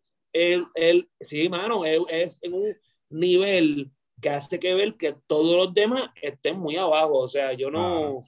[0.75, 2.75] él, sí, mano, es en un
[3.09, 7.19] nivel que hace que ver que todos los demás estén muy abajo.
[7.19, 8.21] O sea, yo no,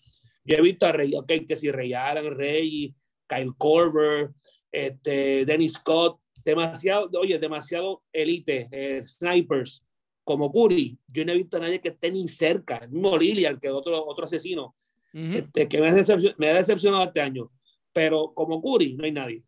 [0.44, 2.96] yo he visto a Rey, ok, que si Rey Allen, Rey,
[3.28, 4.32] Kyle Korver,
[4.72, 9.86] este, Dennis Scott, demasiado, oye, demasiado elite, eh, snipers,
[10.24, 10.98] como Curry.
[11.08, 14.06] Yo no he visto a nadie que esté ni cerca, el mismo Lilian, que otro,
[14.06, 14.74] otro asesino,
[15.14, 15.94] este, que me ha,
[16.38, 17.52] me ha decepcionado este año.
[17.92, 19.44] Pero como Curry, no hay nadie.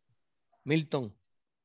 [0.63, 1.13] Milton.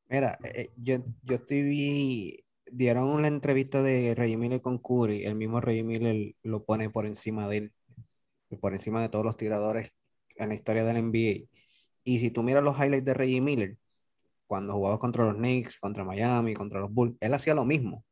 [0.08, 5.34] Mira, eh, eh, yo, yo estoy dieron una entrevista de Reggie Miller con Curry, el
[5.34, 7.72] mismo Reggie Miller lo pone por encima de él,
[8.60, 9.92] por encima de todos los tiradores
[10.36, 11.48] en la historia del NBA.
[12.04, 13.76] Y si tú miras los highlights de Reggie Miller,
[14.46, 18.04] cuando jugaba contra los Knicks, contra Miami, contra los Bulls, él hacía lo mismo.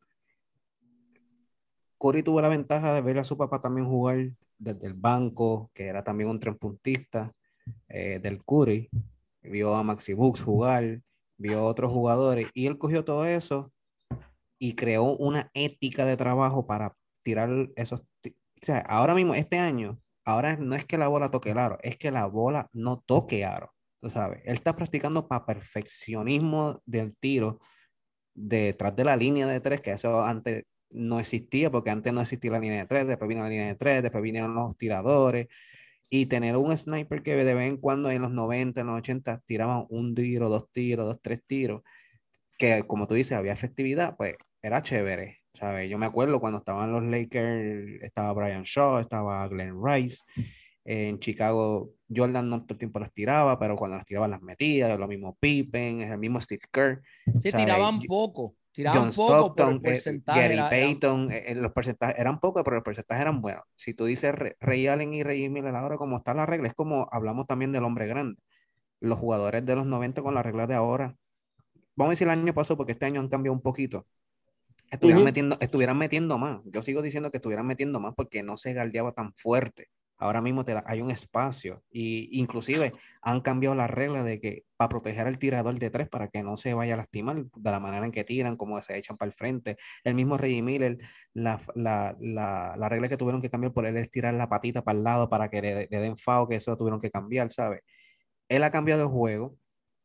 [1.98, 5.86] Curry tuvo la ventaja de ver a su papá también jugar desde el banco, que
[5.86, 7.32] era también un trepuntista
[7.88, 8.90] eh, del Curry,
[9.50, 11.00] vio a Maxi Books jugar,
[11.38, 13.72] vio a otros jugadores y él cogió todo eso
[14.58, 18.00] y creó una ética de trabajo para tirar esos.
[18.00, 18.30] O
[18.62, 21.96] sea, ahora mismo, este año, ahora no es que la bola toque el aro, es
[21.96, 23.72] que la bola no toque aro.
[24.00, 27.58] Tú sabes, él está practicando para perfeccionismo del tiro
[28.34, 32.52] detrás de la línea de tres, que eso antes no existía, porque antes no existía
[32.52, 35.48] la línea de tres, después vino la línea de tres, después vinieron los tiradores,
[36.08, 39.42] y tener un sniper que de vez en cuando en los 90, en los 80
[39.44, 41.82] tiraban un tiro, dos tiros, dos, tres tiros,
[42.58, 45.90] que como tú dices, había efectividad, pues era chévere, ¿sabes?
[45.90, 50.24] Yo me acuerdo cuando estaban los Lakers, estaba Brian Shaw, estaba Glenn Rice,
[50.84, 54.96] en Chicago Jordan no todo el tiempo las tiraba, pero cuando las tiraban las metía,
[54.96, 57.02] lo mismo Pippen, el mismo Steve Kerr.
[57.42, 58.54] Sí, tiraban poco.
[58.84, 63.40] John Stockton, eh, Gary Payton, eh, eh, los porcentajes eran pocos, pero los porcentajes eran
[63.40, 63.64] buenos.
[63.74, 67.08] Si tú dices Ray Allen y Ray Miller ahora, como está la regla, es como
[67.10, 68.40] hablamos también del hombre grande.
[69.00, 71.16] Los jugadores de los 90 con la regla de ahora,
[71.94, 74.04] vamos a decir el año pasado, porque este año han cambiado un poquito.
[74.90, 76.60] Estuvieran, metiendo, estuvieran metiendo más.
[76.64, 79.88] Yo sigo diciendo que estuvieran metiendo más porque no se galdeaba tan fuerte.
[80.18, 84.88] Ahora mismo te hay un espacio y inclusive han cambiado la regla de que para
[84.88, 88.06] proteger al tirador de tres para que no se vaya a lastimar de la manera
[88.06, 89.76] en que tiran, como se echan para el frente.
[90.04, 90.98] El mismo Reggie Miller,
[91.34, 94.82] la, la, la, la, regla que tuvieron que cambiar por él es tirar la patita
[94.82, 97.82] para el lado para que le, den fao, que eso tuvieron que cambiar, ¿sabes?
[98.48, 99.56] Él ha cambiado el juego,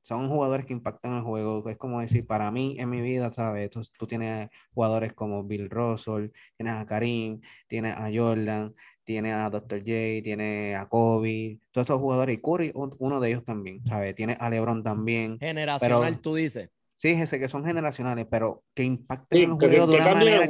[0.03, 1.67] son jugadores que impactan el juego.
[1.69, 3.69] Es como decir, para mí en mi vida, ¿sabes?
[3.69, 9.49] Tú, tú, tienes jugadores como Bill Russell, tienes a Karim, tienes a Jordan, tiene a
[9.49, 9.79] Dr.
[9.79, 14.15] J, tiene a Kobe, todos estos jugadores, y Curry, uno de ellos también, ¿sabes?
[14.15, 15.37] Tiene a LeBron también.
[15.39, 16.69] Generacional, tú dices.
[16.95, 20.47] Sí, ese que son generacionales, pero que impacten el juego de una manera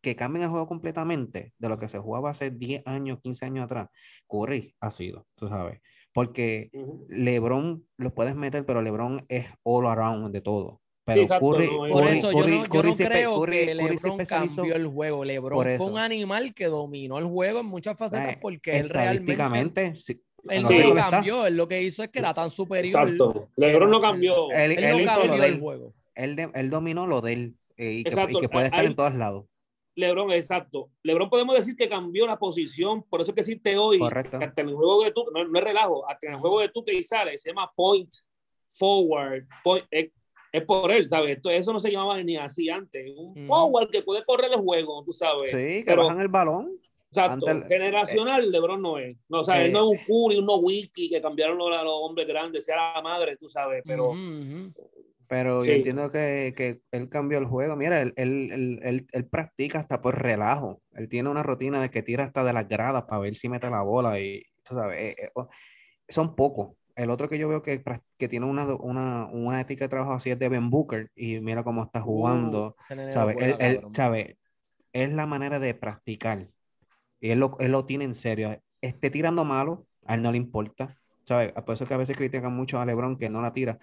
[0.00, 3.64] que cambien el juego completamente de lo que se jugaba hace 10 años, 15 años
[3.66, 3.88] atrás.
[4.26, 5.80] Curry ha sido, tú sabes.
[6.12, 6.70] Porque
[7.08, 10.80] LeBron lo puedes meter, pero LeBron es all around de todo.
[11.04, 15.24] Pero Curry, por eso yo no, creo que LeBron cambió el juego.
[15.24, 19.96] LeBron fue un animal que dominó el juego en muchas facetas porque él realmente...
[19.96, 23.08] Sí, él no cambió, él lo que hizo es que era tan superior.
[23.08, 23.48] Exacto.
[23.56, 24.50] LeBron no cambió.
[24.50, 25.94] Él, él, no cambió el juego.
[26.14, 29.14] Él, él, dominó lo de él eh, y, que, y, que, puede estar en todos
[29.14, 29.46] lados.
[29.94, 30.90] Lebron, exacto.
[31.02, 34.38] Lebron podemos decir que cambió la posición, por eso que existe hoy, Correcto.
[34.40, 36.68] hasta en el juego de tú, no, no, es relajo, hasta en el juego de
[36.70, 38.10] tú que sale, se llama point
[38.72, 39.44] forward,
[39.90, 40.10] es,
[40.66, 41.36] por él, ¿sabes?
[41.36, 43.10] Esto, eso no se llamaba ni así antes.
[43.16, 45.50] Un forward que puede correr el juego, tú sabes.
[45.50, 46.78] Sí, que bajan el balón.
[47.08, 49.16] Exacto, generacional LeBron no es.
[49.28, 51.92] No, o sea, él no es un Curry, un no Wiki que cambiaron los, los
[51.94, 54.12] hombres grandes, sea la madre, tú sabes, pero...
[55.32, 57.74] Pero yo entiendo que, que, él cambió el juego.
[57.74, 60.82] Mira, él, él, él, él, practica hasta por relajo.
[60.92, 63.70] Él tiene una rutina de que tira hasta de las gradas para ver si mete
[63.70, 65.30] la bola y, tú sabes, eh, eh,
[66.06, 66.76] son pocos.
[66.96, 67.82] El otro que yo veo que,
[68.18, 71.64] que tiene una, una, una, ética de trabajo así es de Ben Booker y mira
[71.64, 72.76] cómo está jugando.
[72.90, 73.38] Uh, ¿sabes?
[73.40, 74.36] Él, él, ¿sabe?
[74.92, 76.46] Es la manera de practicar.
[77.20, 78.60] Y él lo, él lo tiene en serio.
[78.82, 80.94] Esté tirando malo, a él no le importa.
[81.24, 81.52] ¿Sabes?
[81.52, 83.78] Por eso que a veces critican mucho a LeBron que no la tira.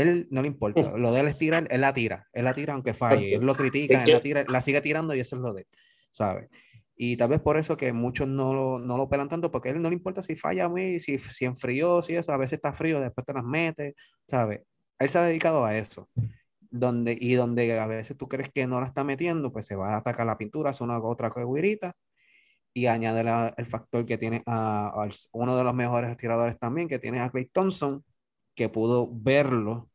[0.00, 0.80] Él no le importa.
[0.96, 2.26] Lo de él es tirar, él la tira.
[2.32, 3.34] Él la tira aunque falle.
[3.34, 5.66] Él lo critica, él la, tira, la sigue tirando y eso es lo de él.
[6.10, 6.48] ¿Sabes?
[6.96, 9.72] Y tal vez por eso que muchos no lo, no lo pelan tanto, porque a
[9.72, 12.54] él no le importa si falla a mí, si, si enfrió, si eso, a veces
[12.54, 13.94] está frío, después te las mete,
[14.26, 14.62] ¿sabes?
[14.98, 16.08] Él se ha dedicado a eso
[16.70, 19.94] donde, y donde a veces tú crees que no la está metiendo, pues se va
[19.94, 21.94] a atacar la pintura, hace una otra guirita
[22.72, 23.24] y añade
[23.56, 27.46] el factor que tiene a, uno de los mejores tiradores también, que tiene a Clay
[27.46, 28.04] Thompson,
[28.56, 29.88] que pudo verlo,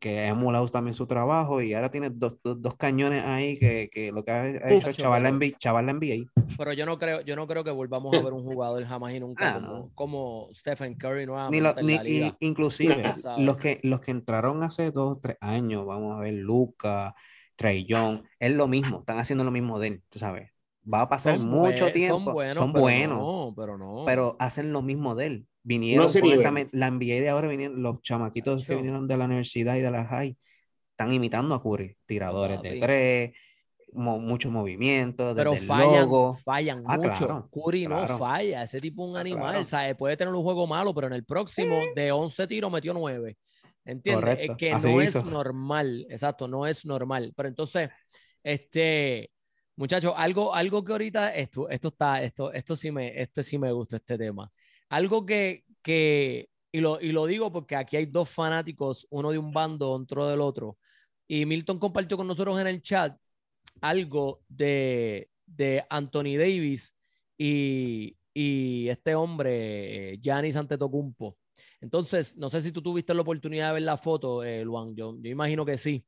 [0.00, 4.10] que ha emulado también su trabajo y ahora tiene dos, dos, cañones ahí que, que,
[4.10, 6.30] lo que ha hecho chaval la, NBA, chaval la NBA.
[6.56, 9.20] Pero yo no creo, yo no creo que volvamos a ver un jugador jamás y
[9.20, 14.90] nunca ah, como, Stephen Curry nuevamente ni, ni inclusive los que los que entraron hace
[14.90, 17.14] dos o tres años, vamos a ver Luca,
[17.54, 20.50] Trey Young, es lo mismo, están haciendo lo mismo de él, tú sabes
[20.92, 22.24] va a pasar mucho tiempo.
[22.24, 24.04] Son buenos, son pero, buenos no, pero, no.
[24.06, 25.46] pero hacen lo mismo de él.
[25.62, 26.10] Vinieron
[26.72, 30.06] la NBA de ahora vinieron los chamaquitos que vinieron de la universidad y de la
[30.06, 30.36] high
[30.90, 33.32] están imitando a Curry, tiradores de tres,
[33.92, 36.08] mucho movimiento, pero fallan,
[36.44, 37.48] fallan ah, mucho.
[37.50, 39.96] Curry no falla, ese tipo es un ah, animal, ¿sabes?
[39.96, 43.36] puede tener un juego malo, pero en el próximo de 11 tiros metió 9.
[43.82, 44.38] ¿Entiendes?
[44.40, 47.32] Es que no es normal, exacto, no es normal.
[47.34, 47.88] Pero entonces,
[48.42, 49.30] este,
[49.80, 53.72] Muchachos, algo, algo que ahorita, esto, esto está, esto, esto sí me, esto sí me
[53.72, 54.52] gusta este tema.
[54.90, 59.38] Algo que, que y, lo, y lo digo porque aquí hay dos fanáticos, uno de
[59.38, 60.76] un bando, otro del otro.
[61.26, 63.16] Y Milton compartió con nosotros en el chat
[63.80, 66.94] algo de, de Anthony Davis
[67.38, 71.36] y, y este hombre, Giannis Antetokounmpo.
[71.80, 74.94] Entonces, no sé si tú tuviste la oportunidad de ver la foto, eh, Luan.
[74.94, 76.04] Yo, yo imagino que sí.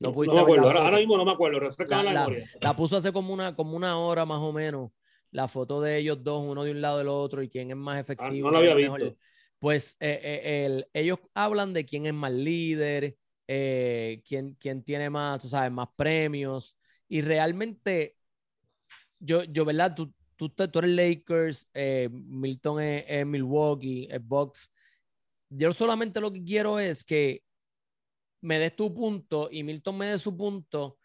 [0.00, 2.28] No, me acuerdo, ahora, mismo no me acuerdo, la.
[2.60, 4.90] La puso hace como una, como una hora más o menos,
[5.34, 7.96] la foto de ellos dos, uno de un lado del otro y quién es más
[7.96, 8.52] ah, efectivo.
[8.52, 9.16] no lo había visto.
[9.58, 13.16] Pues eh, eh, el, ellos hablan de quién es más líder,
[13.48, 16.76] eh, quién, quién tiene más, tú sabes, más premios.
[17.08, 18.14] Y realmente,
[19.18, 19.96] yo, yo ¿verdad?
[19.96, 21.68] Tú, tú, tú eres Lakers,
[22.12, 24.70] Milton es, es Milwaukee, es Bucks.
[25.48, 27.42] Yo solamente lo que quiero es que
[28.40, 30.98] me des tu punto y Milton me dé su punto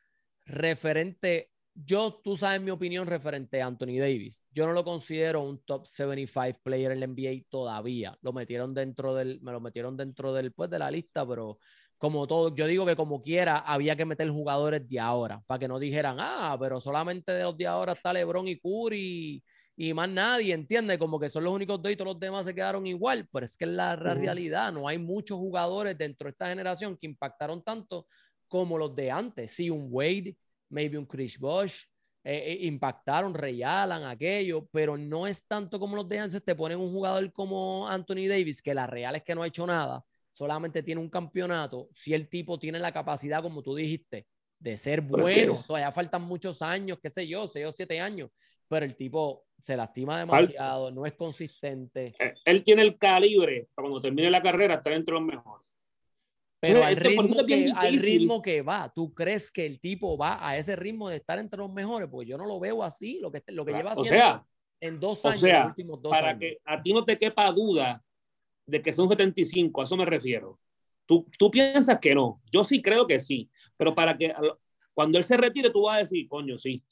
[0.46, 1.50] referente.
[1.86, 4.46] Yo, tú sabes mi opinión referente a Anthony Davis.
[4.52, 8.18] Yo no lo considero un top 75 player en la NBA todavía.
[8.22, 11.58] Lo metieron dentro del, me lo metieron dentro del, pues, de la lista, pero
[11.98, 15.68] como todo, yo digo que como quiera había que meter jugadores de ahora para que
[15.68, 19.44] no dijeran, ah, pero solamente de los de ahora está LeBron y Curry
[19.82, 22.54] y más nadie, entiende, como que son los únicos dos y todos los demás se
[22.54, 26.50] quedaron igual, pero es que es la, realidad, no hay muchos jugadores dentro de esta
[26.50, 28.06] generación que impactaron tanto
[28.50, 29.52] como los de antes.
[29.52, 30.36] Sí, un Wade,
[30.69, 31.84] maybe un Chris Bosh,
[32.23, 36.43] eh, eh, impactaron, realan aquello, pero no es tanto como los de antes.
[36.43, 39.65] Te ponen un jugador como Anthony Davis, que la real es que no ha hecho
[39.65, 41.88] nada, solamente tiene un campeonato.
[41.93, 44.27] Si el tipo tiene la capacidad, como tú dijiste,
[44.60, 48.29] de ser bueno, todavía faltan muchos años, qué sé yo, seis o siete años,
[48.67, 52.13] pero el tipo se lastima demasiado, no es consistente.
[52.19, 55.68] Eh, él tiene el calibre para cuando termine la carrera estar entre los mejores.
[56.62, 60.58] Pero al, ritmo que, al, ritmo que, va, ¿tú crees que el tipo va a
[60.58, 62.10] ese ritmo de estar entre los mejores?
[62.12, 64.45] Porque yo no lo veo así, lo que, lo que lleva haciendo sea,
[64.82, 68.04] en dos años, los últimos dos para que a ti no te quepa duda
[68.65, 70.60] de que son 75, a eso me refiero.
[71.06, 74.34] Tú, tú piensas que no, yo sí creo que sí, pero para que
[74.93, 76.84] cuando él se retire tú vas a decir, coño, sí,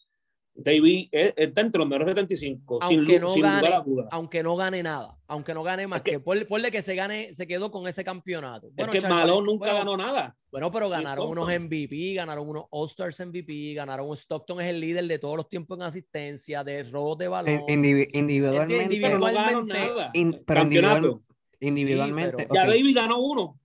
[0.60, 3.70] David está entre los mejores 75, aunque sin, no gane,
[4.10, 7.46] Aunque no gane nada, aunque no gane más, que, que ponle, que se gane, se
[7.46, 8.72] quedó con ese campeonato.
[8.74, 10.36] Bueno, es que Malone nunca ganó nada.
[10.52, 15.20] Bueno, pero ganaron unos MVP, ganaron unos All-Stars MVP, ganaron Stockton es el líder de
[15.20, 17.62] todos los tiempos en asistencia, de robos de balón.
[17.68, 18.18] individualmente,
[18.84, 18.94] individualmente,
[20.46, 21.22] pero no
[21.60, 22.48] individualmente.
[22.54, 23.60] ya David ganó uno.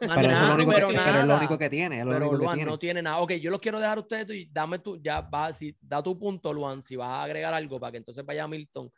[0.00, 2.00] Pero, es lo único que, pero es lo único que tiene.
[2.00, 2.70] Es lo pero único Luan que tiene.
[2.70, 3.18] no tiene nada.
[3.18, 6.18] Ok, yo los quiero dejar a ustedes y dame tu, ya va, si, da tu
[6.18, 8.90] punto, Luan, si vas a agregar algo para que entonces vaya Milton.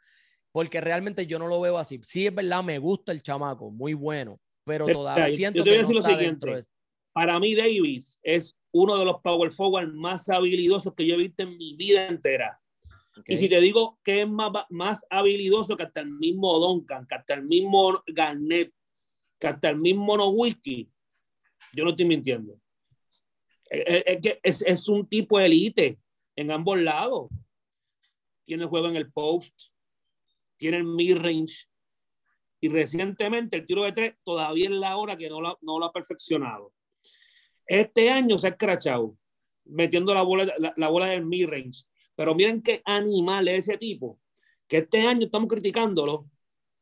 [0.53, 2.01] Porque realmente yo no lo veo así.
[2.03, 4.41] Sí, es verdad, me gusta el chamaco, muy bueno.
[4.65, 6.65] pero todavía siento yo te voy a decir lo siguiente.
[7.13, 11.43] Para mí, Davis es uno de los power forward más habilidosos que yo he visto
[11.43, 12.61] en mi vida entera.
[13.27, 17.15] Y si te digo que es más, más habilidoso que hasta el mismo Duncan, que
[17.15, 18.73] hasta el mismo Garnett,
[19.39, 20.89] que hasta el mismo No Whisky,
[21.73, 22.61] yo no estoy mintiendo.
[23.69, 25.99] Es, es, es un tipo de elite
[26.37, 27.29] en ambos lados.
[28.45, 29.55] Tiene juego en el post,
[30.57, 31.69] tiene el mid-range.
[32.61, 36.73] Y recientemente el tiro de tres todavía es la hora que no lo, ha perfeccionado.
[37.67, 39.17] Este año se ha escrachado
[39.65, 44.19] metiendo la bola, la, la del mid-range pero miren qué animal es ese tipo,
[44.67, 46.29] que este año estamos criticándolo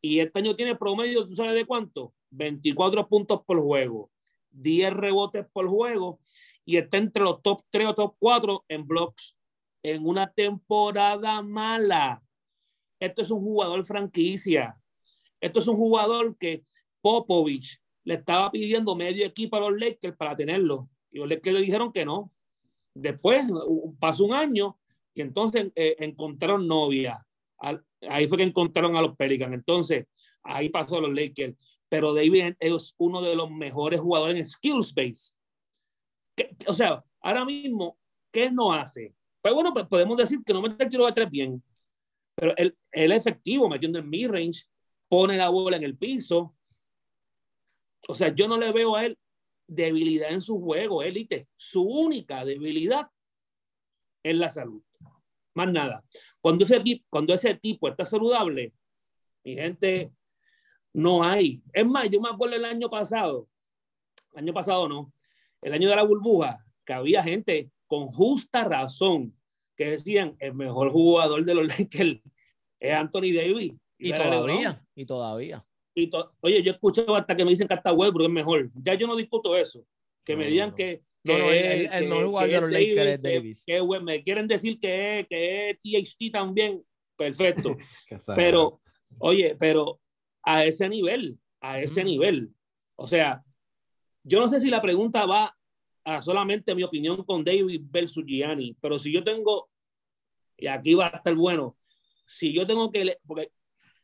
[0.04, 2.12] y este año tiene promedio, ¿tú sabes de cuánto?
[2.28, 4.10] 24 puntos por juego,
[4.50, 6.20] 10 rebotes por juego
[6.62, 9.34] y está entre los top 3 o top 4 en blocks
[9.82, 12.22] en una temporada mala.
[13.00, 14.76] Esto es un jugador franquicia.
[15.40, 16.66] Esto es un jugador que
[17.00, 20.86] Popovich le estaba pidiendo medio equipo a los Lakers para tenerlo.
[21.10, 22.30] Y los Lakers le dijeron que no.
[22.92, 23.46] Después
[23.98, 24.78] pasó un año
[25.14, 27.23] y entonces eh, encontraron novia.
[28.08, 29.54] Ahí fue que encontraron a los Pelicans.
[29.54, 30.06] Entonces,
[30.42, 31.56] ahí pasó a los Lakers.
[31.88, 35.34] Pero David es uno de los mejores jugadores en skill space.
[36.66, 37.98] O sea, ahora mismo,
[38.32, 39.14] ¿qué no hace?
[39.40, 41.62] Pues bueno, pues podemos decir que no mete el tiro de tres bien.
[42.34, 44.64] Pero él, él es efectivo metiendo el mid-range,
[45.08, 46.56] pone la bola en el piso.
[48.08, 49.18] O sea, yo no le veo a él
[49.66, 51.48] debilidad en su juego, élite.
[51.56, 53.08] Su única debilidad
[54.22, 54.82] es la salud.
[55.54, 56.04] Más nada.
[56.40, 58.72] Cuando ese, cuando ese tipo está saludable,
[59.44, 60.12] mi gente,
[60.92, 61.62] no hay.
[61.72, 63.48] Es más, yo me acuerdo el año pasado,
[64.32, 65.12] el año pasado no,
[65.62, 69.34] el año de la burbuja, que había gente con justa razón
[69.76, 72.20] que decían el mejor jugador de los Lakers
[72.80, 73.72] es Anthony Davis.
[73.98, 75.64] Y, todavía, y todavía.
[75.94, 78.70] Y Oye, yo escuché hasta que me dicen que hasta Westbrook es mejor.
[78.74, 79.86] Ya yo no discuto eso.
[80.24, 83.64] Que me digan que no, no, de los Lakers es Davis.
[83.66, 86.82] Que, me quieren decir que es, que es THT también.
[87.16, 87.76] Perfecto.
[88.36, 88.80] pero,
[89.18, 90.00] oye, pero
[90.42, 92.50] a ese nivel, a ese nivel.
[92.96, 93.42] O sea,
[94.22, 95.56] yo no sé si la pregunta va
[96.04, 99.70] a solamente mi opinión con David versus Gianni, pero si yo tengo,
[100.56, 101.78] y aquí va a estar bueno,
[102.26, 103.50] si yo tengo que, porque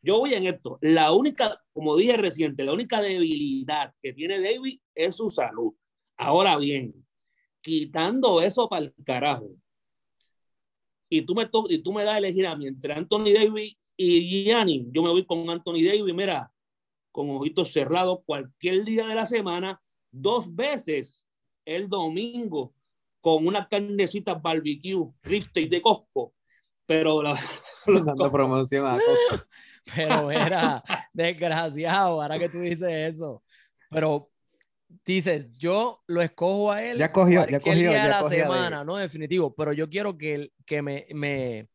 [0.02, 4.80] yo voy en esto, la única, como dije reciente, la única debilidad que tiene David
[4.94, 5.74] es su salud.
[6.16, 6.94] Ahora bien,
[7.60, 9.50] quitando eso para el carajo.
[11.08, 14.44] Y tú, me y tú me das a elegir a mí entre Anthony Davis y
[14.44, 14.86] Gianni.
[14.92, 16.52] Yo me voy con Anthony Davis, mira,
[17.10, 21.26] con ojitos cerrados, cualquier día de la semana, dos veces
[21.64, 22.72] el domingo,
[23.20, 26.32] con una carnecita barbecue, y de Costco.
[26.86, 27.38] Pero la,
[27.86, 29.46] dando promoción a Costco.
[29.96, 33.42] Pero era desgraciado, ahora que tú dices eso.
[33.90, 34.30] Pero
[35.04, 36.98] dices, yo lo escojo a él.
[36.98, 37.90] Ya cogió, ya cogió.
[37.90, 39.54] Día de la semana, no, definitivo.
[39.54, 41.68] Pero yo quiero que, que me, me.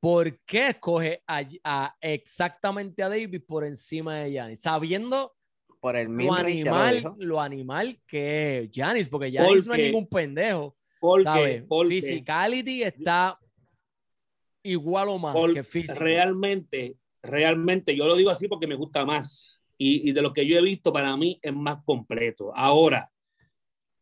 [0.00, 4.60] ¿Por qué escoge a, exactamente a David por encima de Giannis?
[4.60, 5.34] Sabiendo
[5.78, 10.76] por el lo animal, lo, animal que es Giannis, porque Giannis no es ningún pendejo.
[11.00, 13.38] Porque, Physicality está
[14.62, 15.98] igual o más que físico.
[15.98, 20.58] Realmente, realmente, yo lo digo así porque me gusta más y, de lo que yo
[20.58, 22.52] he visto, para mí es más completo.
[22.54, 23.10] Ahora,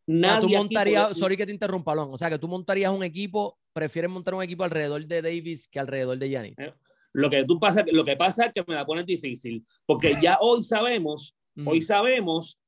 [0.09, 0.41] nadie.
[0.41, 2.13] tú montarías, sorry que te interrumpa, Lon.
[2.13, 5.79] O sea, que tú montarías un equipo, prefieres montar un equipo alrededor de Davis que
[5.79, 6.59] alrededor de Giannis.
[6.59, 6.75] Eh,
[7.13, 10.39] lo que, tú pasa, lo que pasa es que me la pones difícil, porque ya
[10.41, 12.59] hoy sabemos, hoy sabemos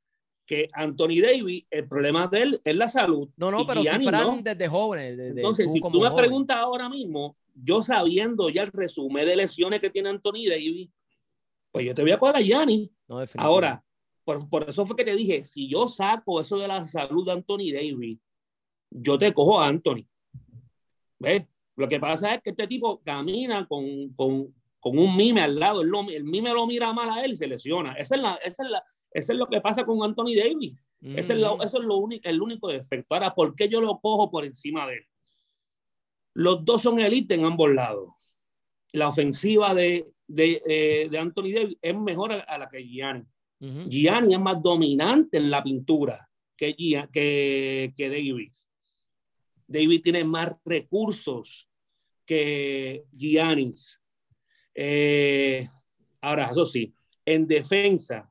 [0.46, 3.28] que Anthony Davis, el problema de él es la salud.
[3.36, 5.18] No, no, pero Giannis, si fueran desde jóvenes.
[5.36, 9.90] Entonces, si tú me preguntas ahora mismo, yo sabiendo ya el resumen de lesiones que
[9.90, 10.88] tiene Anthony Davis,
[11.70, 12.90] pues yo te voy a coger a Yanni.
[13.36, 13.84] Ahora,
[14.24, 17.32] por, por, eso fue que te dije, si yo saco eso de la salud de
[17.32, 18.18] Anthony Davis,
[18.90, 20.06] yo te cojo a Anthony.
[21.18, 21.46] ¿Ves?
[21.76, 25.82] Lo que pasa es que este tipo camina con, con, con un mime al lado,
[25.82, 27.94] el, el, mime lo mira mal a él y se lesiona.
[27.94, 30.74] Esa es, la, esa es, la, eso es lo que pasa con Anthony Davis.
[31.00, 33.14] es, lo, eso es lo único, el único defecto.
[33.14, 35.04] Ahora, ¿por qué yo lo cojo por encima de él?
[36.34, 38.10] Los dos son élite en ambos lados.
[38.92, 43.26] La ofensiva de, de, eh, de Anthony Davis es mejor a, la que Gianni.
[43.88, 46.26] Gianni es más dominante en la pintura
[46.56, 48.68] que, que, que Davis.
[49.66, 51.68] Davis tiene más recursos
[52.24, 54.00] que Giannis.
[54.74, 55.68] Eh,
[56.20, 58.30] ahora, eso sí, en defensa,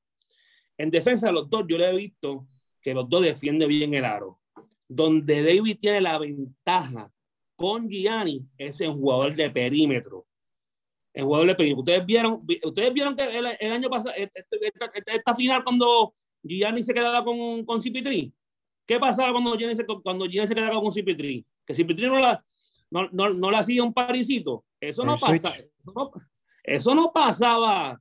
[0.78, 2.48] en defensa los dos, yo le he visto
[2.82, 4.40] que los dos defienden bien el aro.
[4.88, 7.12] Donde David tiene la ventaja
[7.56, 10.29] con Gianni es en jugador de perímetro
[11.14, 11.78] en jugador de pequeño.
[11.78, 16.94] Ustedes vieron, ustedes vieron que el, año pasado, este, esta, esta, final cuando Gianni se
[16.94, 18.32] quedaba con, con CP3.
[18.86, 21.46] ¿Qué pasaba cuando Gianni se, cuando Gianni se quedaba con CP3?
[21.66, 22.44] Que CP3 no la,
[22.90, 24.66] no, no, no le hacía un parisito.
[24.80, 25.54] Eso no pasa.
[26.64, 28.00] Eso no, pasaba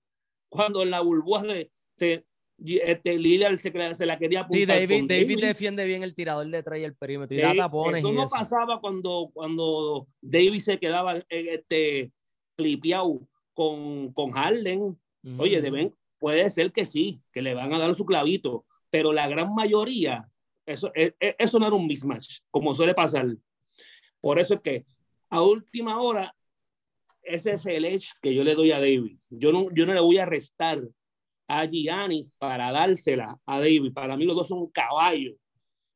[0.48, 2.24] cuando en la burbuja de, se,
[2.58, 4.60] este, Lillard se, se, la quería apuntar.
[4.60, 7.36] Sí, David, David, defiende bien el tirador detrás y el perímetro.
[7.36, 12.12] Y eso no pasaba cuando, cuando David se quedaba este,
[12.58, 13.20] clipeado
[13.54, 14.98] con, con Harden.
[15.38, 19.28] Oye, deben, puede ser que sí, que le van a dar su clavito, pero la
[19.28, 20.28] gran mayoría,
[20.66, 23.26] eso, e, e, eso no era un mismatch, como suele pasar.
[24.20, 24.84] Por eso es que
[25.30, 26.34] a última hora,
[27.22, 29.18] ese es el edge que yo le doy a David.
[29.28, 30.80] Yo no, yo no le voy a restar
[31.46, 33.92] a Giannis para dársela a David.
[33.92, 35.36] Para mí los dos son caballos.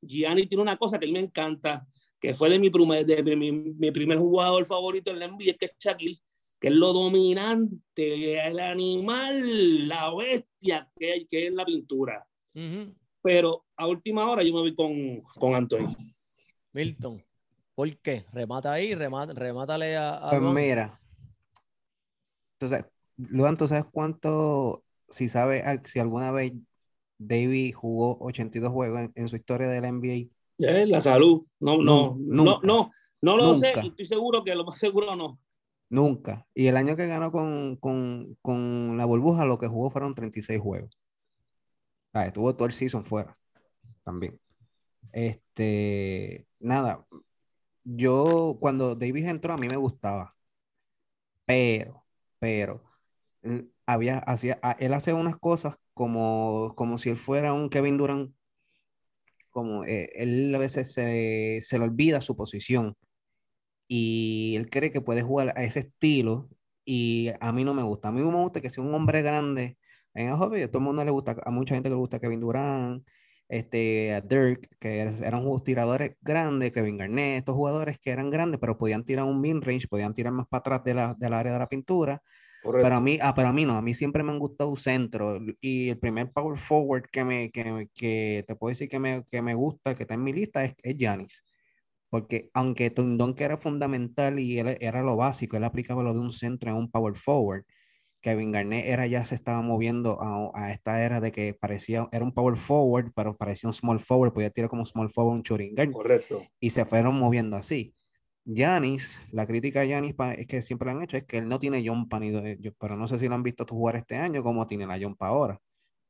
[0.01, 1.87] Giannis tiene una cosa que a mí me encanta,
[2.21, 5.67] que fue de mi primer, de mi, mi primer jugador favorito en la NBA, que
[5.67, 6.21] es Shaquille,
[6.63, 12.25] que es lo dominante, el animal, la bestia que, hay, que es la pintura.
[13.21, 15.93] Pero a última hora yo me voy con, con Anthony.
[16.73, 17.21] Milton,
[17.75, 18.27] ¿por qué?
[18.33, 20.29] Remata ahí, remata, remátale a...
[20.29, 20.97] a pues mira,
[22.61, 22.87] entonces,
[23.17, 26.53] Luan, ¿tú sabes cuánto si sabe si alguna vez
[27.19, 30.29] David jugó 82 juegos en, su historia de la NBA.
[30.59, 31.43] la salud.
[31.59, 32.91] No, no, no, no,
[33.21, 33.73] no, lo sé.
[33.73, 35.41] Estoy seguro que lo más seguro no.
[35.93, 36.47] Nunca.
[36.55, 40.61] Y el año que ganó con, con, con la burbuja, lo que jugó fueron 36
[40.61, 40.99] juegos.
[42.15, 43.39] Ah, estuvo todo el season fuera.
[44.05, 44.41] También.
[45.13, 47.07] Este, nada.
[47.85, 50.35] Yo, cuando David entró, a mí me gustaba.
[51.45, 52.05] Pero,
[52.39, 52.83] pero,
[53.87, 58.35] había, hacía, él hace unas cosas como, como si él fuera un Kevin Durant,
[59.51, 62.97] como eh, él a veces se, se, le olvida su posición
[63.89, 66.49] y él cree que puede jugar a ese estilo
[66.85, 68.09] y a mí no me gusta.
[68.09, 69.79] A mí me gusta que sea un hombre grande
[70.15, 72.41] en el hobby, a todo el mundo le gusta, a mucha gente le gusta Kevin
[72.41, 73.07] Durant,
[73.49, 78.79] este, a Dirk, que eran tiradores grandes, Kevin Garnett, estos jugadores que eran grandes, pero
[78.79, 81.59] podían tirar un mid range, podían tirar más para atrás de la, del área de
[81.59, 82.23] la pintura
[82.63, 85.41] pero a mí, ah, pero a mí no, a mí siempre me han gustado centro.
[85.61, 89.43] Y el primer power forward que, me, que, que te puedo decir que me, que
[89.43, 91.45] me gusta, que está en mi lista, es, Giannis.
[92.13, 96.21] Porque aunque Tundon que era fundamental y él, era lo básico, él aplicaba lo de
[96.21, 97.65] un centro en un power forward.
[98.21, 102.23] Kevin Garnett era ya se estaba moviendo a, a, esta era de que parecía, era
[102.23, 105.75] un power forward, pero parecía un small forward, podía tirar como small forward un shooting
[105.75, 105.91] guard.
[105.91, 106.43] Correcto.
[106.61, 107.95] Y se fueron moviendo así.
[108.45, 111.83] Yanis, la crítica a Yanis es que siempre han hecho es que él no tiene
[111.83, 112.31] jumpa ni
[112.79, 115.59] pero no sé si lo han visto jugar este año como tiene la jumpa ahora.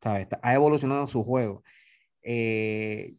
[0.02, 0.26] ¿sabes?
[0.42, 1.62] Ha evolucionado su juego.
[2.22, 3.14] Eh,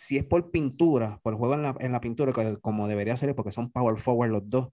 [0.00, 2.32] si es por pintura, por juego en la, en la, pintura,
[2.62, 4.68] como debería ser, porque son power forward los dos.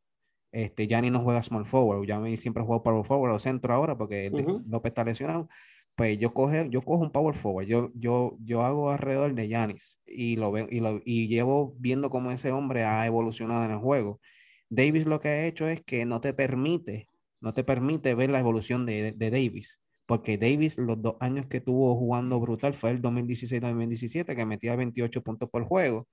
[0.52, 4.32] Este, Gianni no juega small forward, Gianni siempre juega power forward o centro ahora porque
[4.66, 5.50] López está lesionado
[5.98, 10.00] pues yo, coge, yo cojo un power forward, yo, yo, yo hago alrededor de Yanis
[10.06, 13.80] y lo veo y, lo, y llevo viendo cómo ese hombre ha evolucionado en el
[13.80, 14.22] juego.
[14.70, 17.08] Davis lo que ha hecho es que no te permite,
[17.42, 21.62] no te permite ver la evolución de, de Davis, porque Davis los dos años que
[21.62, 26.08] tuvo jugando brutal fue el 2016-2017, que metía 28 puntos por juego.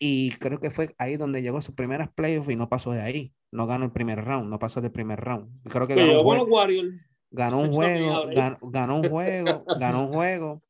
[0.00, 3.32] Y creo que fue ahí donde llegó sus primeras playoffs y no pasó de ahí.
[3.50, 5.48] No ganó el primer round, no pasó del primer round.
[5.70, 6.22] Creo que ganó
[7.30, 8.26] ganó un juego,
[8.62, 10.62] ganó, un juego, ganó un juego,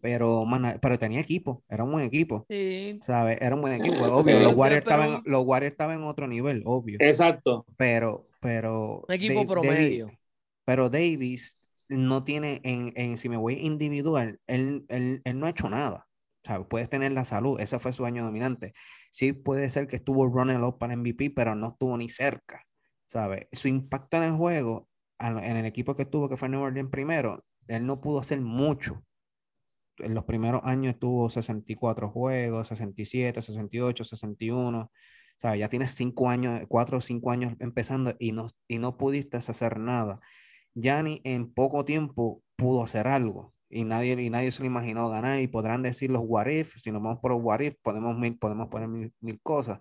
[0.00, 0.44] pero,
[0.80, 2.98] pero tenía equipo, era un buen equipo, sí.
[3.02, 3.38] ¿sabes?
[3.40, 6.98] Era un buen equipo, obvio, los Warriors, estaban, los Warriors estaban en otro nivel, obvio.
[7.00, 7.66] Exacto.
[7.76, 9.04] Pero, pero...
[9.08, 10.08] Un equipo promedio.
[10.66, 11.58] Pero Davis
[11.88, 16.06] no tiene, en, en, si me voy individual, él, él, él no ha hecho nada.
[16.44, 16.66] ¿sabes?
[16.68, 18.74] Puedes tener la salud, ese fue su año dominante.
[19.10, 22.62] Sí puede ser que estuvo running up para MVP, pero no estuvo ni cerca,
[23.06, 23.46] ¿sabes?
[23.52, 24.88] Su impacto en el juego
[25.18, 29.02] en el equipo que estuvo, que fue New Orleans primero, él no pudo hacer mucho.
[29.98, 34.92] En los primeros años tuvo 64 juegos, 67, 68, 61.
[35.38, 35.60] ¿Sabes?
[35.60, 39.78] Ya tienes 5 años, 4 o 5 años empezando y no, y no pudiste hacer
[39.78, 40.20] nada.
[40.76, 45.40] Yanni en poco tiempo pudo hacer algo y nadie, y nadie se lo imaginó ganar
[45.40, 48.68] y podrán decir los what if, si nos vamos por los what if, podemos, podemos
[48.68, 49.80] poner mil, mil cosas.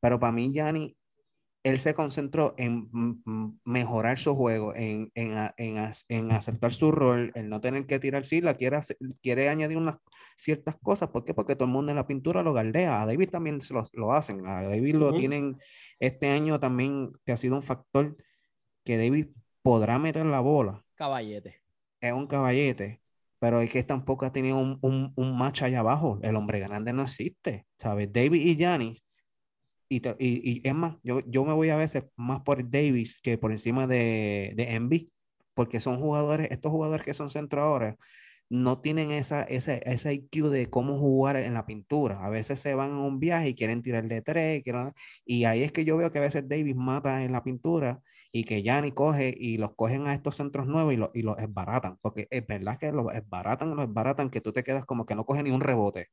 [0.00, 0.96] Pero para mí, Yanni
[1.62, 2.90] él se concentró en
[3.64, 8.26] mejorar su juego, en, en, en, en, aceptar su rol, en no tener que tirar
[8.26, 8.80] sí, la quiere,
[9.22, 9.96] quiere añadir unas
[10.36, 11.08] ciertas cosas.
[11.08, 11.32] ¿Por qué?
[11.32, 13.00] Porque todo el mundo en la pintura lo galdea.
[13.00, 14.46] A David también se lo, lo hacen.
[14.46, 15.56] A David lo tienen
[15.98, 18.14] este año también, que ha sido un factor
[18.84, 19.28] que David
[19.64, 20.84] podrá meter la bola.
[20.94, 21.56] Caballete.
[22.00, 23.00] Es un caballete.
[23.38, 26.18] Pero es que tampoco ha tenido un, un, un match allá abajo.
[26.22, 27.66] El hombre grande no existe.
[27.78, 28.12] ¿Sabes?
[28.12, 29.04] David y Janis
[29.88, 33.52] y, y, es más, yo, yo me voy a veces más por Davis que por
[33.52, 35.12] encima de, de Envy,
[35.54, 37.96] porque son jugadores, estos jugadores que son centro ahora,
[38.50, 42.24] no tienen esa, ese, ese IQ de cómo jugar en la pintura.
[42.24, 44.62] A veces se van a un viaje y quieren tirar de tres,
[45.24, 48.00] y ahí es que yo veo que a veces Davis mata en la pintura
[48.32, 51.98] y que Yanni coge y los cogen a estos centros nuevos y, y los esbaratan,
[52.00, 55.24] porque es verdad que los esbaratan, los esbaratan, que tú te quedas como que no
[55.24, 56.08] coge ni un rebote,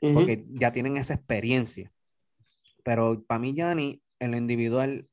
[0.00, 1.92] porque ya tienen esa experiencia.
[2.84, 5.08] Pero para mí, Yanni, el individual,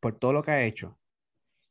[0.00, 0.98] por todo lo que ha hecho,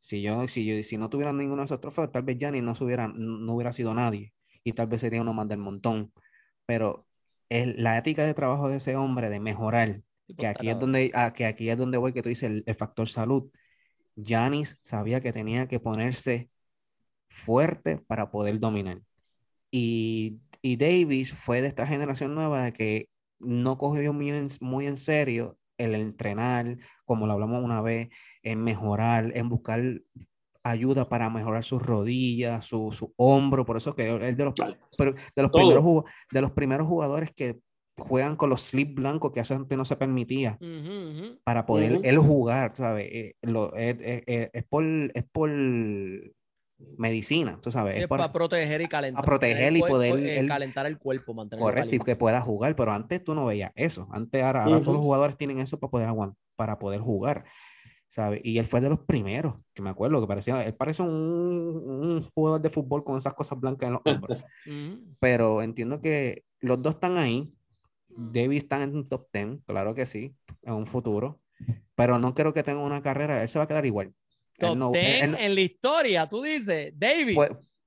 [0.06, 2.74] si yo, si yo, si no tuviera ninguno de esos trofeos, tal vez Gianni no,
[2.80, 4.34] hubiera, no hubiera sido nadie
[4.64, 6.14] y tal vez sería uno más del montón.
[6.68, 7.08] Pero
[7.49, 10.03] el, la ética de trabajo de ese hombre de mejorar,
[10.38, 13.10] que aquí, es donde, ah, que aquí es donde voy, que tú dices el, factor
[13.10, 13.49] salud.
[14.16, 16.51] Giannis sabía que tenía que ponerse
[17.28, 19.01] fuerte para poder dominar.
[19.72, 24.32] Y, y Davis fue de esta generación nueva de que no cogió muy
[24.62, 28.10] muy en serio el entrenar, como lo hablamos una vez,
[28.43, 29.82] en mejorar, en buscar
[30.64, 35.41] ayuda para mejorar sus rodillas, su, su hombro, por eso que es de los, de,
[35.41, 37.60] los primeros, de los primeros jugadores que
[37.97, 40.58] juegan con los slip blancos que hace antes no se permitía
[41.43, 43.08] para poder él jugar, ¿sabes?
[43.12, 45.49] Eh, lo, es, es, por, es por
[46.98, 48.02] medicina, tú sabes.
[48.02, 49.24] Es para proteger y calentar.
[49.24, 52.92] A proteger y poder el, calentar el cuerpo, mantenerlo Correcto, y que pueda jugar, pero
[52.92, 54.08] antes tú no veías eso.
[54.12, 56.10] Antes, ahora, todos los jugadores tienen eso para poder,
[56.56, 57.46] para poder jugar,
[58.08, 58.42] ¿sabes?
[58.44, 62.22] Y él fue de los primeros, que me acuerdo, que parecía, él parece un, un
[62.34, 64.46] jugador de fútbol con esas cosas blancas en los hombros.
[65.20, 67.52] pero entiendo que los dos están ahí.
[68.18, 71.42] Davis está en un top 10, claro que sí, en un futuro.
[71.96, 74.14] Pero no creo que tenga una carrera, él se va a quedar igual.
[74.58, 77.38] Top en la historia, tú dices, David.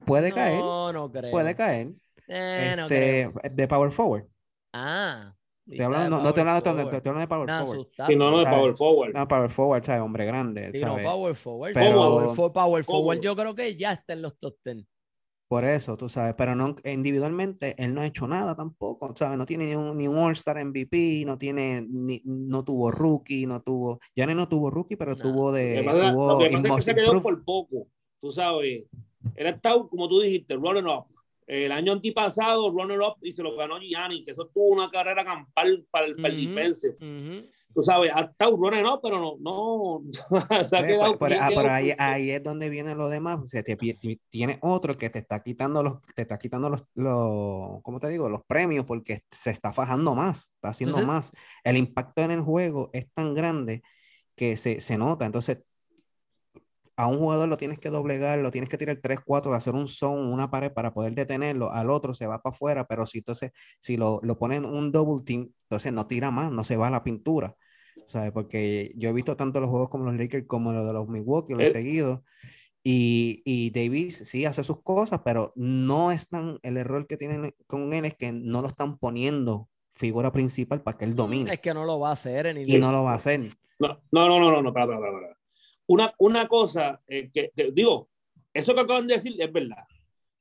[0.04, 0.58] Puede, caer.
[0.58, 1.30] No, no creo.
[1.30, 1.88] Puede caer.
[2.28, 4.26] Eh, este, De Power Forward.
[4.72, 5.34] Ah.
[5.68, 7.88] Te hablando, no, te hablando, te, hablando de Power Forward.
[8.06, 9.12] Sí, no, no, de Power Forward.
[9.12, 10.00] No, Power Forward, ¿sabes?
[10.00, 10.70] Hombre grande.
[10.72, 11.74] Sí, no, Power Forward.
[11.74, 12.34] Pero...
[12.34, 14.86] Power, Power Forward, yo creo que ya está en los top 10.
[15.48, 19.38] Por eso, tú sabes, pero no individualmente él no ha hecho nada tampoco, ¿sabes?
[19.38, 23.62] No tiene ni un, ni un All-Star MVP, no tiene, ni, no tuvo rookie, no
[23.62, 25.82] tuvo, ya no tuvo rookie, pero tuvo de.
[25.82, 27.86] Lo que pasa, es que se quedó por poco,
[28.20, 28.84] tú sabes.
[29.34, 31.06] Él ha estado, como tú dijiste, running up.
[31.48, 35.24] El año antipasado, runner up y se lo ganó Gianni, que eso tuvo una carrera
[35.24, 40.02] campal para el, para el defensive tú sabes, ha estado running no, pero no, no,
[40.68, 41.18] se ha quedado.
[41.18, 43.40] Pero, ah, ahí, ahí, es donde viene lo demás.
[43.40, 43.76] O sea, te,
[44.28, 48.28] tiene otro que te está quitando los, te está quitando los, los, ¿cómo te digo?
[48.28, 51.32] Los premios porque se está fajando más, está haciendo más.
[51.62, 53.82] El impacto en el juego es tan grande
[54.34, 55.26] que se, se nota.
[55.26, 55.58] Entonces,
[56.98, 59.86] a un jugador lo tienes que doblegar, lo tienes que tirar 3, 4, hacer un
[59.86, 63.52] zone, una pared para poder detenerlo, al otro se va para afuera, pero si entonces,
[63.78, 66.90] si lo, lo ponen un double team, entonces no tira más, no se va a
[66.90, 67.54] la pintura.
[68.06, 68.32] ¿sabes?
[68.32, 71.54] Porque yo he visto tanto los juegos como los Lakers como los de los Milwaukee,
[71.54, 71.70] lo he eh.
[71.70, 72.24] seguido.
[72.82, 77.54] Y, y, Davis sí hace sus cosas, pero no es tan, el error que tienen
[77.66, 81.52] con él es que no lo están poniendo figura principal para que él domine.
[81.52, 82.46] Es que no lo va a hacer.
[82.46, 83.40] En y no lo va a hacer.
[83.78, 85.37] No, no, no, no, no, para, para, para.
[85.88, 88.10] Una, una cosa eh, que, digo,
[88.52, 89.84] eso que acaban de decir es verdad,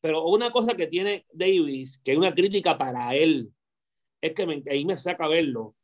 [0.02, 3.54] pero una cosa que tiene Davis, que es una crítica para él,
[4.22, 5.76] es que me, ahí me saca verlo,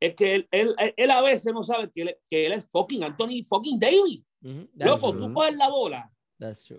[0.00, 3.04] es que él, él, él, a veces no sabe que él, que él es fucking
[3.04, 4.24] Anthony fucking Davis.
[4.74, 6.10] Loco, tú coges la bola.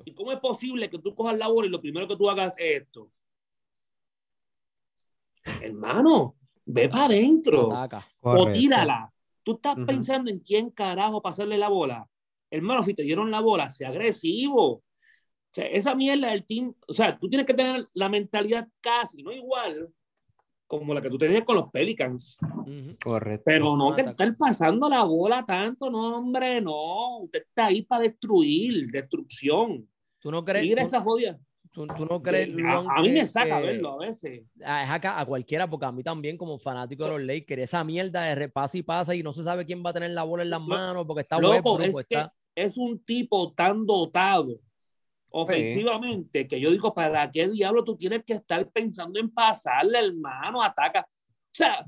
[0.05, 2.55] ¿Y cómo es posible que tú cojas la bola y lo primero que tú hagas
[2.57, 3.11] es esto?
[5.61, 6.35] Hermano,
[6.65, 7.69] ve para adentro
[8.21, 9.13] o tírala.
[9.43, 12.07] Tú estás pensando en quién carajo pasarle la bola.
[12.51, 14.63] Hermano, si te dieron la bola, sea agresivo.
[14.73, 14.83] O
[15.53, 19.31] sea, esa mierda del team, o sea, tú tienes que tener la mentalidad casi, no
[19.31, 19.89] igual,
[20.67, 22.37] como la que tú tenías con los Pelicans.
[23.03, 23.43] Correcto.
[23.45, 27.19] Pero no que estar pasando la bola tanto, no, hombre, no.
[27.19, 29.89] Usted está ahí para destruir, destrucción.
[30.19, 30.65] ¿Tú no crees?
[30.65, 31.37] Mira esa jodida.
[31.71, 32.49] ¿Tú, no crees?
[32.65, 34.43] A, mí me saca verlo a veces.
[34.63, 37.83] Ah, es acá, a cualquiera, porque a mí también, como fanático de los Lakers, esa
[37.83, 40.43] mierda de repasa y pasa y no se sabe quién va a tener la bola
[40.43, 41.79] en las manos porque está loco.
[41.81, 42.33] es, está...
[42.55, 44.59] es un tipo tan dotado
[45.29, 50.61] ofensivamente, que yo digo, ¿para qué diablo tú tienes que estar pensando en pasarle, hermano?
[50.61, 51.07] Ataca.
[51.09, 51.85] O sea,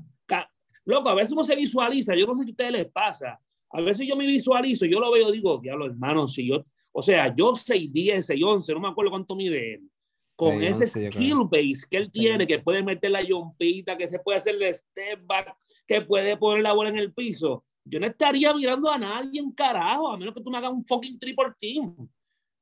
[0.84, 3.40] loco, a veces uno se visualiza, yo no sé si a ustedes les pasa,
[3.70, 7.34] a veces yo me visualizo, yo lo veo, digo, diablo, hermano, si yo, o sea,
[7.34, 9.90] yo 6, 10, 6, 11, no me acuerdo cuánto mide él,
[10.36, 14.38] con ese skill base que él tiene, que puede meter la yompita, que se puede
[14.38, 15.54] hacer el step back,
[15.86, 19.52] que puede poner la bola en el piso, yo no estaría mirando a nadie en
[19.52, 22.08] carajo, a menos que tú me hagas un fucking triple team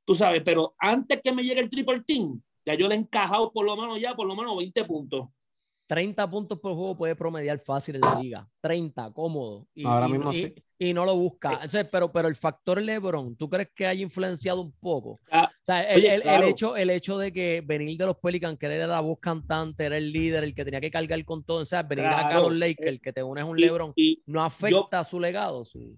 [0.05, 3.51] tú sabes, pero antes que me llegue el triple team, ya yo le he encajado
[3.51, 5.27] por lo menos ya, por lo menos 20 puntos.
[5.87, 8.47] 30 puntos por juego puede promediar fácil en la liga.
[8.61, 9.67] 30, cómodo.
[9.75, 10.55] Y, Ahora y- mismo y- sí.
[10.79, 11.51] y no lo busca.
[11.53, 15.19] Entonces, pero, pero el factor LeBron, ¿tú crees que haya influenciado un poco?
[15.29, 16.47] Ah, O sea, el, oye, el- el claro.
[16.47, 19.97] hecho, el hecho de que venir de los Pelicans, que era la voz cantante, era
[19.97, 22.53] el líder, el que tenía que cargar con todo, o sea, venir acá a los
[22.53, 25.65] Lakers, eh, que te unes a un y- LeBron, y no afecta su legado.
[25.65, 25.97] su-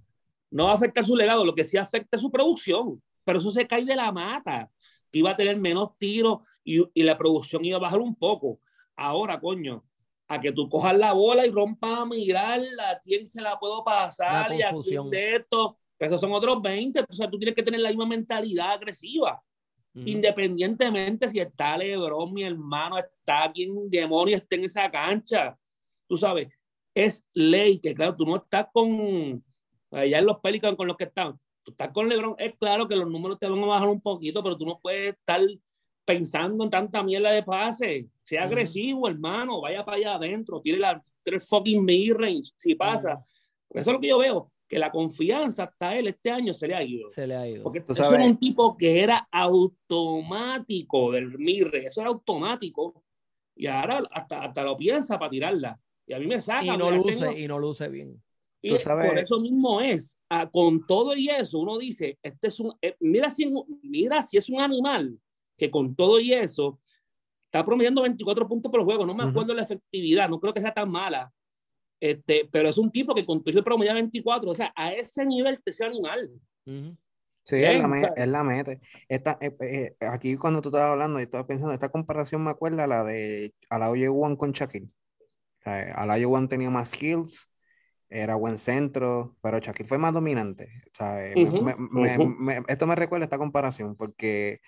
[0.52, 3.52] no va a afectar su legado, lo que sí afecta es su producción, pero eso
[3.52, 4.70] se cae de la mata,
[5.12, 8.60] que iba a tener menos tiros y, y la producción iba a bajar un poco.
[8.96, 9.84] Ahora, coño,
[10.28, 13.84] a que tú cojas la bola y rompas a mirarla, a quién se la puedo
[13.84, 17.56] pasar y a quién de esto, pues esos son otros 20, o sea, tú tienes
[17.56, 19.42] que tener la misma mentalidad agresiva,
[19.94, 25.58] independientemente si está Lebron, mi hermano, está bien demonio, está en esa cancha,
[26.08, 26.50] tú sabes,
[26.94, 29.44] es ley que claro, tú no estás con
[29.92, 32.96] allá en los Pelicans con los que están, tú estás con LeBron, es claro que
[32.96, 35.42] los números te van a bajar un poquito, pero tú no puedes estar
[36.06, 41.02] pensando en tanta mierda de pase, sea agresivo, hermano, vaya para allá adentro, tire la
[41.24, 43.24] tres fucking mid-range, si pasa,
[43.68, 46.68] Porque eso es lo que yo veo, que la confianza hasta él este año se
[46.68, 47.10] le ha ido.
[47.12, 47.64] Se le ha ido.
[47.64, 53.04] Porque Tú eso era un tipo que era automático del mirre, eso era automático.
[53.56, 55.80] Y ahora hasta, hasta lo piensa para tirarla.
[56.08, 56.66] Y a mí me saca.
[56.66, 58.22] y no luce, tengo- y no luce bien.
[58.62, 62.48] y Tú sabes- por eso mismo es, ah, con todo y eso, uno dice, este
[62.48, 63.52] es un, eh, mira, si,
[63.84, 65.20] mira si es un animal
[65.58, 66.80] que con todo y eso
[67.56, 69.06] está promediando 24 puntos por juego.
[69.06, 71.32] No me acuerdo la efectividad, no creo que sea tan mala.
[72.02, 74.52] Este, pero es un tipo que con eso promedia 24.
[74.52, 76.30] O sea, a ese nivel te sea animal.
[76.66, 76.98] Ujú.
[77.46, 78.82] Sí, Bien, él la, me- él la mete.
[79.08, 82.84] Esta, eh, eh, aquí cuando tú estabas hablando, yo estaba pensando, esta comparación me acuerda
[82.84, 84.88] a la de Alaoye One con Shaquille.
[85.60, 87.52] O sea, Alaoye One tenía más skills,
[88.10, 90.70] era buen centro, pero Shaquille fue más dominante.
[90.94, 91.36] ¿sabes?
[91.38, 92.26] Me- Ujú, me- me- ujú.
[92.28, 94.60] me- esto me recuerda esta comparación porque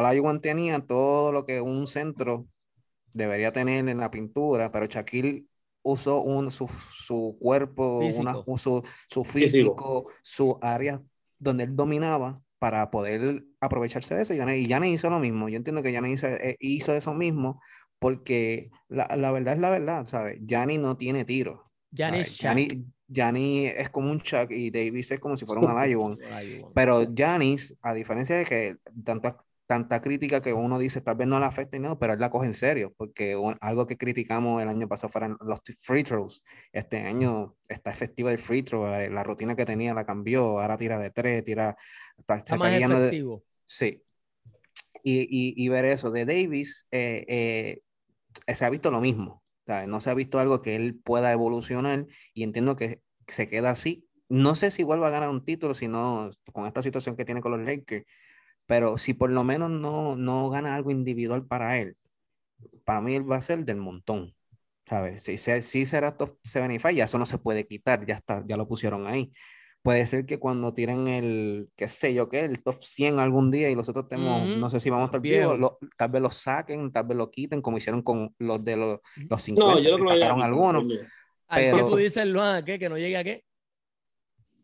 [0.00, 2.46] One tenía todo lo que un centro
[3.12, 5.46] debería tener en la pintura, pero Shaquille
[5.82, 10.08] usó un, su, su cuerpo, una, su, su Físico.
[10.22, 11.00] su área
[11.38, 14.34] donde él dominaba para poder aprovecharse de eso.
[14.34, 15.48] Y Giannis, y Giannis hizo lo mismo.
[15.48, 17.60] Yo entiendo que Giannis hizo, eh, hizo eso mismo
[17.98, 20.38] porque la, la verdad es la verdad, ¿sabes?
[20.44, 21.70] Giannis no tiene tiro.
[21.90, 22.38] Giannis.
[22.38, 22.78] Giannis,
[23.08, 26.12] Giannis es como un Chuck y Davis es como si fuera un Olajuwon.
[26.12, 26.72] Olajuwon.
[26.74, 29.36] Pero Giannis, a diferencia de que tanta,
[29.66, 32.30] tanta crítica que uno dice tal vez no la afecta y no, pero él la
[32.30, 36.44] coge en serio, porque un- algo que criticamos el año pasado fueron los free throws.
[36.72, 40.76] Este año está efectivo el free throw, eh, la rutina que tenía la cambió, ahora
[40.76, 41.76] tira de tres, tira,
[42.16, 43.44] está, Está más guiando de- efectivo.
[43.64, 44.02] Sí.
[45.02, 47.24] Y, y, y ver eso de Davis, eh,
[48.46, 49.42] eh, se ha visto lo mismo.
[49.66, 49.88] ¿sabes?
[49.88, 54.06] No se ha visto algo que él pueda evolucionar y entiendo que se queda así.
[54.28, 57.50] No sé si vuelva a ganar un título, sino con esta situación que tiene con
[57.52, 58.04] los Lakers,
[58.66, 61.96] pero si por lo menos no, no gana algo individual para él,
[62.84, 64.32] para mí él va a ser del montón.
[64.88, 65.24] ¿Sabes?
[65.24, 68.56] Si, se- si será top 75, ya eso no se puede quitar, ya está, ya
[68.56, 69.32] lo pusieron ahí.
[69.82, 73.68] Puede ser que cuando tiren el, qué sé yo qué, el top 100 algún día
[73.68, 74.58] y nosotros tenemos, Ujú.
[74.60, 77.30] no sé si vamos a estar vivos, lo- tal vez lo saquen, tal vez lo
[77.32, 80.84] quiten, como hicieron con los de los, los 50, No, yo creo que algunos,
[81.48, 82.56] ¿A qué pero- tú dices, Luan?
[82.56, 82.78] ¿A qué?
[82.78, 83.44] ¿Que no llegue a qué?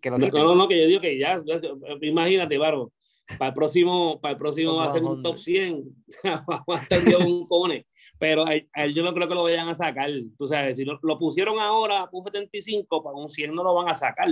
[0.01, 1.61] que lo No, no, no, que yo digo que ya, ya,
[2.01, 2.93] imagínate, Baro,
[3.39, 6.05] para el próximo, para el próximo va a ser un top 100,
[6.47, 7.87] vamos a estar un cone,
[8.19, 10.85] pero a, a él yo no creo que lo vayan a sacar, tú sabes, si
[10.85, 14.29] lo, lo pusieron ahora un 75, para un 100 no lo van a sacar,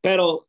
[0.00, 0.46] pero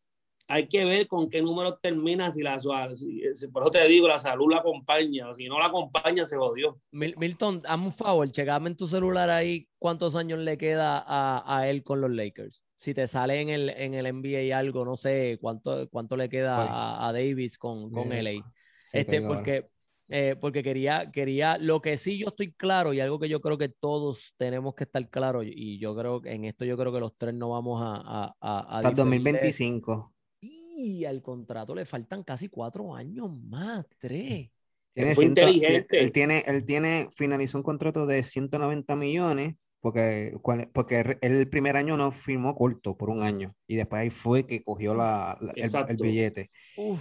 [0.52, 4.08] hay que ver con qué número termina, si la, si- si- por eso te digo,
[4.08, 6.80] la salud la acompaña, si no la acompaña se jodió.
[6.92, 11.44] Mil- Milton, hazme un favor, checame en tu celular ahí cuántos años le queda a,
[11.58, 12.64] a él con los Lakers.
[12.80, 16.56] Si te sale en el, en el NBA algo, no sé cuánto, cuánto le queda
[16.64, 18.14] a, a Davis con, con.
[18.14, 18.42] LA.
[18.86, 19.68] Sí, Este, porque,
[20.08, 23.58] eh, porque quería, quería, lo que sí yo estoy claro y algo que yo creo
[23.58, 27.02] que todos tenemos que estar claros, y yo creo que en esto yo creo que
[27.02, 29.04] los tres no vamos a, a, a, a Hasta el diferir de-
[29.34, 30.14] 2025.
[30.40, 34.50] Y al contrato le faltan casi cuatro años más, tres.
[34.94, 36.00] Tiene ciento- inteligente.
[36.00, 40.36] Él tiene, él tiene, finalizó un contrato de 190 millones porque,
[40.74, 44.64] porque el primer año no firmó corto por un año y después ahí fue que
[44.64, 46.52] cogió la, la- el- el, billete.
[46.78, 47.00] Uf.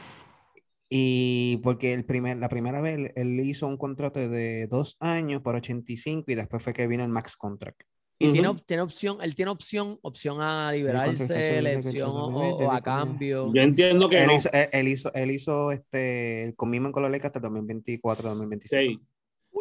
[0.90, 5.42] Y porque el primer, la primera vez él, él hizo un contrato de dos años
[5.42, 7.82] por 85 y después fue que vino el max contract.
[8.20, 8.58] Y tiene, Ujú.
[8.58, 13.52] op- tiene opción, él tiene opción, opción a liberarse, elección o, o a tiene- cambio.
[13.54, 14.34] Yo entiendo que Él no.
[14.34, 18.28] hizo, él, él hizo, él hizo este, el commitment con los Lakers hasta el 2024,
[18.30, 18.80] 2025.
[18.80, 19.00] Sí,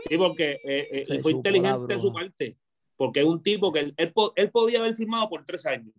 [0.09, 2.57] sí porque eh, eh, fue la inteligente de su parte,
[2.97, 5.93] porque es un tipo que él, él, po- él podía haber firmado por tres años,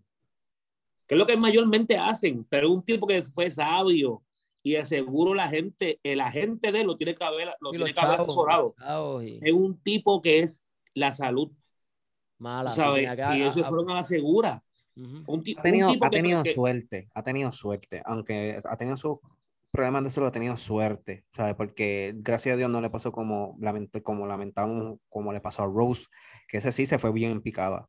[1.06, 4.22] que es lo que mayormente hacen, pero es un tipo que fue sabio
[4.62, 7.94] y de seguro la gente, el agente de él lo tiene que haber, lo tiene
[7.94, 8.74] que haber asesorado.
[9.22, 11.50] y- Es un tipo que es la salud.
[12.38, 12.74] Mala.
[12.74, 13.08] ¿sabes?
[13.16, 14.62] que- y ellos a- fueron a la segura.
[14.96, 15.22] Ujú.
[15.28, 18.60] Un, ti- Ha un tenido, tipo ha que- tenido que- suerte, ha tenido suerte, aunque
[18.64, 19.18] ha tenido sus
[19.70, 21.54] problemas de salud, ha tenido suerte, ¿sabes?
[21.54, 25.66] Porque gracias a Dios no le pasó como, lament como lamentamos, como le pasó a
[25.66, 26.06] Rose,
[26.48, 27.88] que ese sí se fue bien en picada,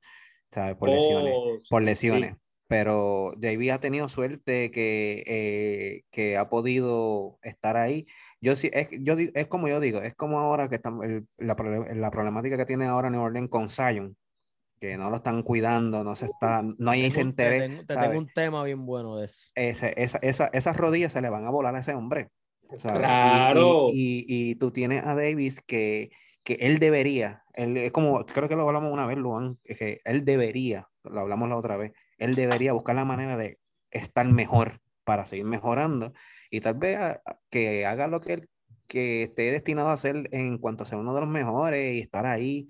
[0.51, 0.75] ¿sabes?
[0.75, 1.85] Por lesiones, Oh, por sí.
[1.85, 2.35] lesiones.
[2.67, 8.05] Pero David ha tenido suerte que, eh, que ha podido estar ahí.
[8.41, 11.55] Yo sí, es, yo, es como yo digo, es como ahora que estamos, el- la,
[11.95, 14.15] la problemática que tiene ahora New Orleans con Zion,
[14.79, 17.61] que no lo están cuidando, no se está, no hay ese te interés.
[17.69, 19.49] tengo- te tengo un tema bien bueno de eso.
[19.55, 22.29] ese- esa, esa- esas rodillas se le van a volar a ese hombre.
[22.81, 23.89] Claro.
[23.93, 26.11] Y, y- y tú tienes a Davis que,
[26.43, 30.01] que él debería, él, es como, creo que lo hablamos una vez, Luan, es que
[30.05, 33.59] él debería, lo hablamos la otra vez, él debería buscar la manera de
[33.91, 36.13] estar mejor para seguir mejorando
[36.51, 38.49] y tal vez a- que haga lo que él
[38.87, 42.25] que esté destinado a hacer en cuanto a ser uno de los mejores y estar
[42.25, 42.67] ahí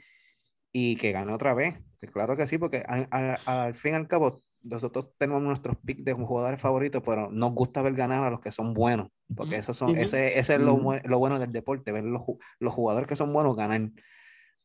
[0.73, 1.75] y que gane otra vez.
[2.13, 6.59] Claro que sí, porque al fin y al cabo nosotros tenemos nuestros picks de jugadores
[6.59, 10.39] favoritos, pero nos gusta ver ganar a los que son buenos, porque esos son, ese,
[10.39, 12.21] ese es lo, bueno del deporte, ver los,
[12.59, 13.81] los jugadores que son buenos ganar.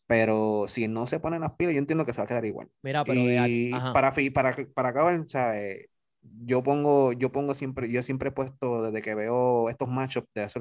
[0.07, 2.69] Pero si no se ponen las pilas, yo entiendo que se va a quedar igual.
[2.83, 5.87] Mira, pero Y para, para, para acabar, ¿sabes?
[6.23, 10.43] Yo pongo, yo pongo siempre, yo siempre he puesto desde que veo estos matchups de
[10.45, 10.61] hace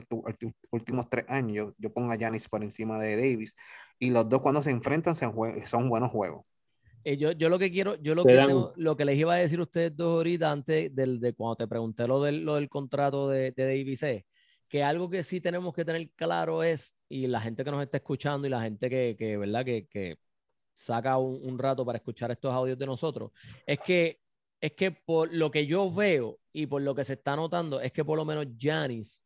[0.71, 3.55] últimos tres años, yo, yo pongo a Giannis por encima de Davis.
[3.99, 6.52] Y los dos cuando se enfrentan jue- son buenos juegos.
[7.03, 9.37] Eh, yo, yo lo que quiero, yo lo que, tengo- lo que les iba a
[9.37, 12.69] decir a ustedes dos ahorita antes del, de cuando te pregunté lo del, lo del
[12.69, 14.05] contrato de, de Davis
[14.69, 17.97] que algo que sí tenemos que tener claro es, y la gente que nos está
[17.97, 19.63] escuchando y la gente que, que ¿verdad?
[19.63, 20.17] Que, que
[20.73, 23.31] saca un, un rato para escuchar estos audios de nosotros,
[23.65, 24.19] es que,
[24.59, 27.91] es que por lo que yo veo y por lo que se está notando, es
[27.91, 29.23] que por lo menos eh,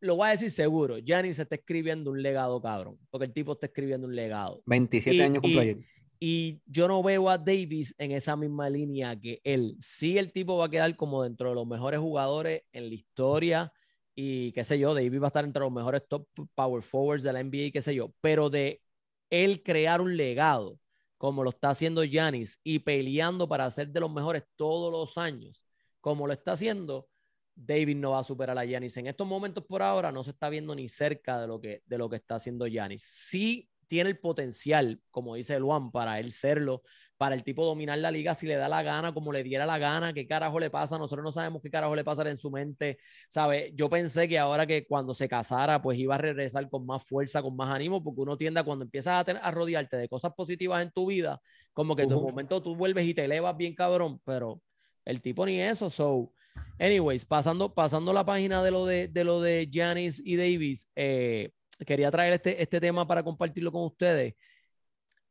[0.00, 3.66] lo voy a decir seguro, Giannis está escribiendo un legado, cabrón, porque el tipo está
[3.66, 4.62] escribiendo un legado.
[4.66, 5.84] 27 Y- años cumple y-.
[6.18, 9.76] Y yo no veo a Davis en esa misma línea que él.
[9.78, 13.72] Sí, el tipo va a quedar como dentro de los mejores jugadores en la historia
[14.14, 17.34] y qué sé yo, Davis va a estar entre los mejores top power forwards de
[17.34, 18.80] la NBA, qué sé yo, pero de
[19.28, 20.78] él crear un legado
[21.18, 25.62] como lo está haciendo Giannis y peleando para ser de los mejores todos los años,
[26.00, 27.08] como lo está haciendo,
[27.56, 28.96] Davis no va a superar a Giannis.
[28.98, 31.98] En estos momentos por ahora no se está viendo ni cerca de lo que, de
[31.98, 33.02] lo que está haciendo Giannis.
[33.02, 36.82] Sí tiene el potencial, como dice Luan, para él serlo,
[37.16, 39.78] para el tipo dominar la liga si le da la gana, como le diera la
[39.78, 42.98] gana, qué carajo le pasa, nosotros no sabemos qué carajo le pasa en su mente,
[43.28, 43.72] ¿sabe?
[43.74, 47.42] Yo pensé que ahora que cuando se casara, pues iba a regresar con más fuerza,
[47.42, 50.32] con más ánimo, porque uno tiende a cuando empiezas a, tener, a rodearte de cosas
[50.34, 51.40] positivas en tu vida,
[51.72, 52.26] como que de Ujú.
[52.26, 54.60] momento tú vuelves y te elevas bien cabrón, pero
[55.04, 56.32] el tipo ni eso, so...
[56.78, 61.50] Anyways, pasando, pasando la página de lo de, de lo de Giannis y Davis, eh,
[61.86, 64.34] quería traer este, este tema para compartirlo con ustedes.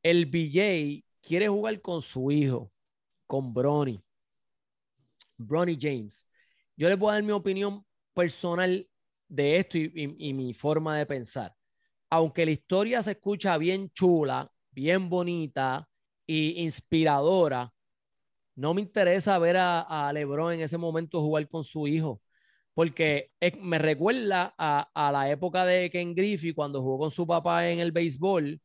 [0.04, 2.72] El BJ quiere jugar con su hijo,
[3.28, 4.02] con Bronny.
[5.38, 6.30] Bronny James.
[6.76, 8.88] Yo les voy a dar mi opinión personal
[9.28, 11.54] de esto y, y- y mi forma de pensar.
[12.12, 15.88] Aunque la historia se escucha bien chula, bien bonita
[16.28, 17.74] y inspiradora,
[18.56, 22.22] no me interesa ver a, LeBron en ese momento jugar con su hijo,
[22.74, 23.32] porque
[23.62, 27.80] me recuerda a, a la época de Ken Griffey cuando jugó con su papá en
[27.80, 28.62] el béisbol,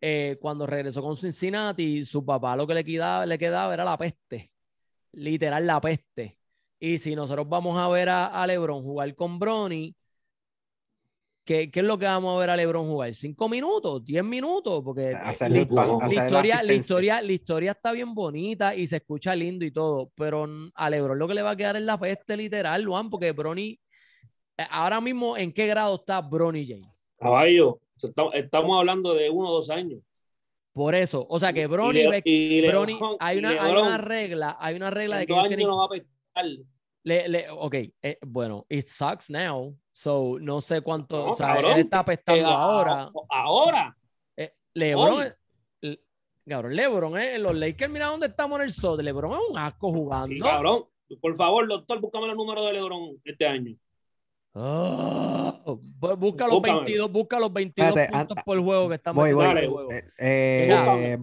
[0.00, 3.98] eh, cuando regresó con Cincinnati, su papá lo que le quedaba, le quedaba era la
[3.98, 4.52] peste,
[5.12, 6.38] literal la peste.
[6.80, 9.96] Y si nosotros vamos a ver a, a LeBron jugar con Bronny,
[11.48, 13.14] ¿qué, ¿qué es lo que vamos a ver a LeBron jugar?
[13.14, 14.04] ¿Cinco minutos?
[14.04, 14.82] ¿Diez minutos?
[14.84, 18.96] Porque Hacer la, la la historia, la, historia, la historia está bien bonita y se
[18.96, 21.98] escucha lindo y todo, pero a LeBron lo que le va a quedar es la
[21.98, 23.80] peste literal, Juan, porque Bronny,
[24.58, 27.08] eh, ahora mismo, ¿en qué grado está Bronny James?
[27.18, 30.00] Caballo, estamos, estamos hablando de uno o dos años.
[30.74, 34.76] Por eso, o sea que Bronny, Y Le- Bronny- hay, una, hay una regla, hay
[34.76, 36.46] una regla de que dos ellos años tienen, no va a pescar.
[37.04, 41.54] Le, le- ok, eh, bueno, it sucks now, so no sé cuánto, No, o sea,
[41.54, 43.10] cabrón, él está apestando Eh, ahora.
[43.30, 43.96] Ahora.
[44.36, 45.24] Eh, LeBron,
[45.82, 45.98] eh,
[46.46, 49.02] cabrón, LeBron, eh, los Lakers, mira dónde estamos en el sol.
[49.02, 50.28] LeBron es un asco jugando.
[50.34, 50.84] Sí, cabrón.
[51.22, 53.74] Por favor, doctor, búscame los números de LeBron este año.
[54.54, 56.80] Ah, bu- busca los Búscamelo.
[56.84, 59.46] 22, busca los 22 Espérate, puntos por juego que estamos Voy, voy.
[60.18, 61.18] Eh, eh,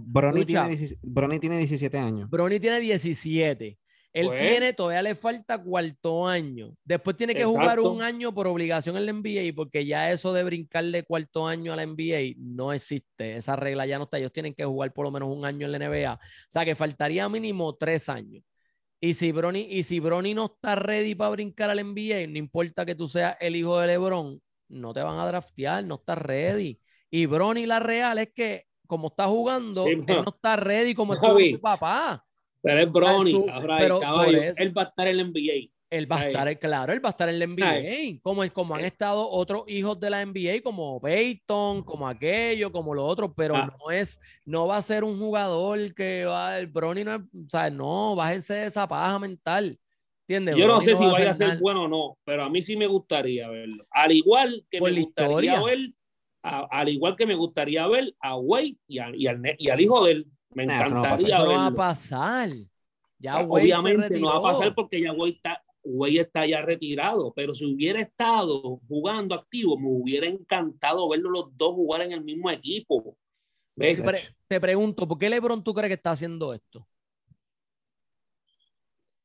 [0.46, 2.30] tiene 17, Bronny tiene 17 años.
[2.30, 3.78] Bronny tiene 17.
[4.16, 4.40] Él Pues.
[4.40, 6.74] tiene, todavía le falta cuarto año.
[6.86, 10.44] Después tiene que jugar un año por obligación en la NBA, porque ya eso de
[10.46, 13.36] brincarle cuarto año a la NBA no existe.
[13.36, 14.18] Esa regla ya no está.
[14.18, 16.14] Ellos tienen que jugar por lo menos un año en la NBA.
[16.14, 18.42] O sea que faltaría mínimo tres años.
[19.02, 22.86] Y si Bronny, y si Bronny no está ready para brincar al NBA, no importa
[22.86, 24.40] que tú seas el hijo de LeBron,
[24.70, 26.80] no te van a draftear, no estás ready.
[27.12, 31.14] Y Bronny la real es que, como está jugando, Sí, él no está ready como
[31.20, 31.52] Javi.
[31.52, 32.25] su papá.
[32.66, 35.72] Pero es Bronny, ahora, pero caballo, él va a estar en la NBA.
[35.92, 38.82] Él va a estar, claro, él va a estar en la NBA, como, como han
[38.82, 38.88] Eh.
[38.88, 43.72] estado otros hijos de la NBA, como Peyton, como aquello, como lo otro, pero Ah.
[43.80, 47.50] no es, no va a ser un jugador que va, el Bronny no es, o
[47.50, 49.80] sea, no, bájense de esa paja mental,
[50.28, 50.56] ¿entiendes?
[50.58, 52.76] Yo no sé si va vaya a ser bueno o no, pero a mí sí
[52.76, 53.86] me gustaría verlo.
[53.92, 55.64] Al igual que Por me gustaría historia.
[55.64, 55.94] ver,
[56.44, 59.80] a- al igual que me gustaría ver a Wade y, a- y al, y al
[59.82, 60.28] hijo de él.
[60.56, 61.20] Me Nah, eso no va a pasar.
[61.22, 61.78] encantaría Eso no va a verlo.
[61.78, 62.50] pasar.
[63.20, 67.32] Ya se Obviamente no va a pasar porque ya Wade está, Wade está ya retirado,
[67.34, 72.22] pero si hubiera estado jugando activo, me hubiera encantado verlo los dos jugar en el
[72.24, 73.16] mismo equipo.
[73.76, 73.98] ¿Ves?
[73.98, 76.88] Te, pre- te pregunto, ¿por qué LeBron tú crees que está haciendo esto?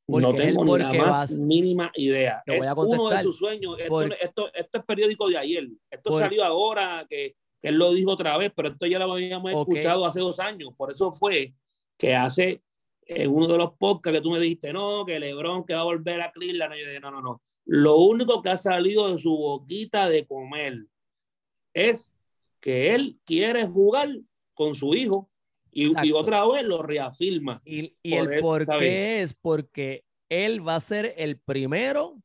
[0.09, 2.43] no porque tengo ni la más vas- mínima idea.
[2.45, 3.77] Te voy Es a uno de sus sueños.
[3.79, 5.69] Esto, Por- esto, esto es periódico de ayer.
[5.89, 7.37] Esto Por- salió ahora, que
[7.69, 9.69] él lo dijo otra vez, pero esto ya lo habíamos Ok.
[9.75, 10.71] escuchado hace dos años.
[10.77, 11.53] Por eso fue
[11.99, 12.63] que hace
[13.07, 15.85] en uno de los podcasts que tú me dijiste, no, que Lebron que va a
[15.85, 16.75] volver a Cleveland.
[16.75, 17.43] Y yo dije, no, no, no.
[17.67, 20.87] Lo único que ha salido de su boquita de comer
[21.75, 22.15] es
[22.61, 24.09] que él quiere jugar
[24.55, 25.31] con su hijo
[25.71, 27.61] y, y otra vez lo reafirma.
[27.65, 32.17] Y, y Por el por qué es porque él va a ser el primero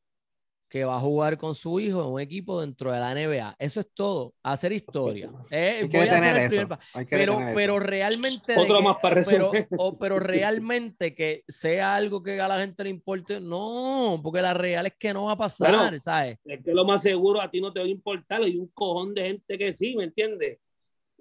[0.76, 3.56] que va a jugar con su hijo en un equipo dentro de la NBA.
[3.58, 5.30] Eso es todo, hacer historia.
[5.50, 6.56] Eh, Hay que voy a detener el eso.
[6.56, 7.52] primer Hay que pero, eso.
[7.54, 8.54] pero realmente.
[8.58, 12.84] Otro que- más para pero, o- pero realmente que sea algo que a la gente
[12.84, 16.38] le importe, no, porque la real es que no va a pasar, Bueno, ¿sabes?
[16.44, 18.42] Es que lo más seguro a ti no te va a importar.
[18.42, 20.58] Hay un cojón de gente que sí, ¿me entiendes?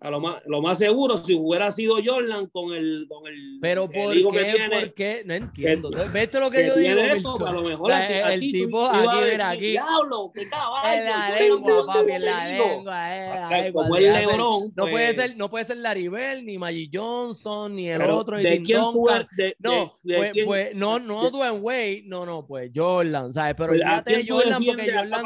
[0.02, 3.84] A lo más, lo más seguro, si hubiera sido Jordan con el, con el, Pero
[3.92, 4.52] el ¿por que qué?
[4.54, 5.24] tiene, ¿Por qué?
[5.26, 5.90] No entiendo.
[6.14, 8.86] ¿Viste lo que, que yo digo, esto, a lo mejor La- a el ti tipo
[8.86, 9.68] aquí, mira, aquí.
[9.72, 10.94] Diablo, qué caballo.
[11.00, 12.66] En la lengua, papi, en la conmigo".
[12.68, 14.64] lengua, eh, lengua, Como el Lebron.
[14.76, 18.44] No pues, puede ser, no puede ser Laribel, ni Maggie Johnson, ni el otro, ni
[18.44, 19.08] ¿De quién tú?
[19.38, 19.72] De, No,
[20.04, 23.56] de- de pues, quién- pues, no, no Dwayne Wade, no, no, pues Jordan, ¿sabes?
[23.58, 25.24] Pero pues, ¿A fíjate Jordan porque Jordan,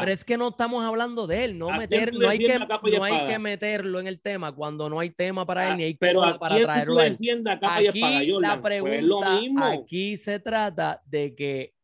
[0.00, 2.38] pero es que no estamos hablando de él, no ¿A meter, quién tú no hay
[2.40, 5.94] que, que meterlo en el tema cuando no hay tema para él, Ah, ni hay
[5.94, 7.12] pero cómodo ¿a para traerlo él.
[7.12, 8.00] Aquí
[8.40, 11.74] la Pues es pregunta, lo aquí se trata de que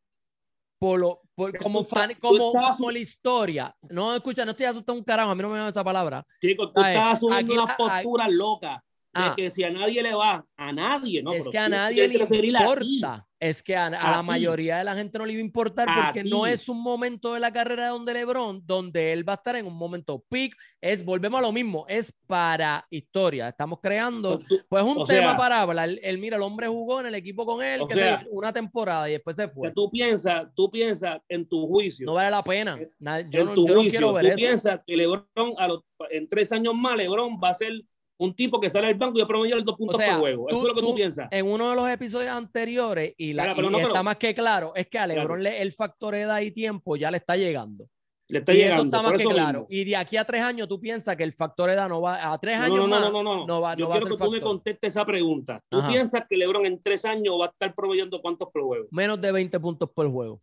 [0.79, 4.67] por lo, por- como tú fan, como, estás- como la historia, no escucha, no estoy
[4.67, 6.27] asustado un carajo, a mí no me da esa palabra.
[6.41, 6.97] Chicos, tú ¿sabes?
[6.97, 8.77] estás asumiendo Aquí- unas posturas locas
[9.15, 9.35] de Ah.
[9.35, 11.33] que si a nadie le va, a nadie, ¿no?
[11.33, 13.26] es Pero que a nadie le importa.
[13.39, 15.87] Es que a, a A la mayoría de la gente no le iba a importar
[15.91, 19.37] A porque no es un momento de la carrera donde LeBron, donde él va a
[19.37, 20.57] estar en un momento peak.
[20.81, 23.49] Es, volvemos a lo mismo, es para historia.
[23.49, 25.91] Estamos creando, pues, un o tema sea- para hablar.
[26.03, 29.13] Él, mira, el hombre jugó en el equipo con él, que sea, una temporada y
[29.13, 29.69] después se fue.
[29.69, 32.07] que tú piensas, tú piensas en tu juicio.
[32.07, 32.79] No vale la pena.
[32.81, 34.37] En- Na- Yo, en no, tu yo no juicio, quiero ver tú eso.
[34.37, 35.27] piensas que LeBron
[35.59, 37.73] a los- en tres años más LeBron va a ser
[38.19, 40.49] un tipo que sale del banco y va a promediar dos puntos sea, por juego.
[40.49, 41.29] Eso es lo que tú, tú- piensas.
[41.31, 44.35] En uno de los episodios anteriores, y, la, Claro, y no, está pero- más que
[44.35, 45.21] claro, es que a Claro.
[45.21, 47.89] LeBron le- el factor edad y tiempo ya le está llegando.
[48.29, 48.83] Le está y llegando.
[48.83, 49.67] eso está más que claro.
[49.69, 52.39] Y de aquí a tres años tú piensas que el factor edad no va, a
[52.39, 53.99] tres No, años no, no, más, no, no, no, no va, Yo no va a
[53.99, 55.63] quiero ser que tú me contestes esa pregunta.
[55.69, 55.89] ¿Tú Ajá.
[55.89, 58.89] piensas que LeBron en tres años va a estar promediando cuántos por juego?
[58.91, 60.41] Menos de 20 puntos por juego.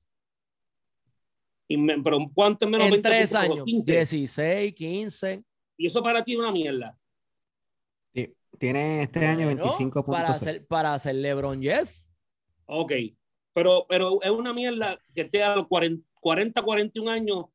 [1.68, 3.54] Y me- pero ¿cuánto es menos En 20 tres puntos por juego?
[3.54, 3.92] años, 15.
[3.92, 5.44] 16, 15.
[5.78, 6.98] Y eso para ti es una mierda.
[8.60, 10.42] Tiene este año Bueno, 25 para puntos.
[10.42, 12.14] hacer, para hacer LeBron, yes.
[12.66, 12.92] Ok.
[13.54, 17.46] Pero, pero es una mierda que esté a los 40, 40 41 años,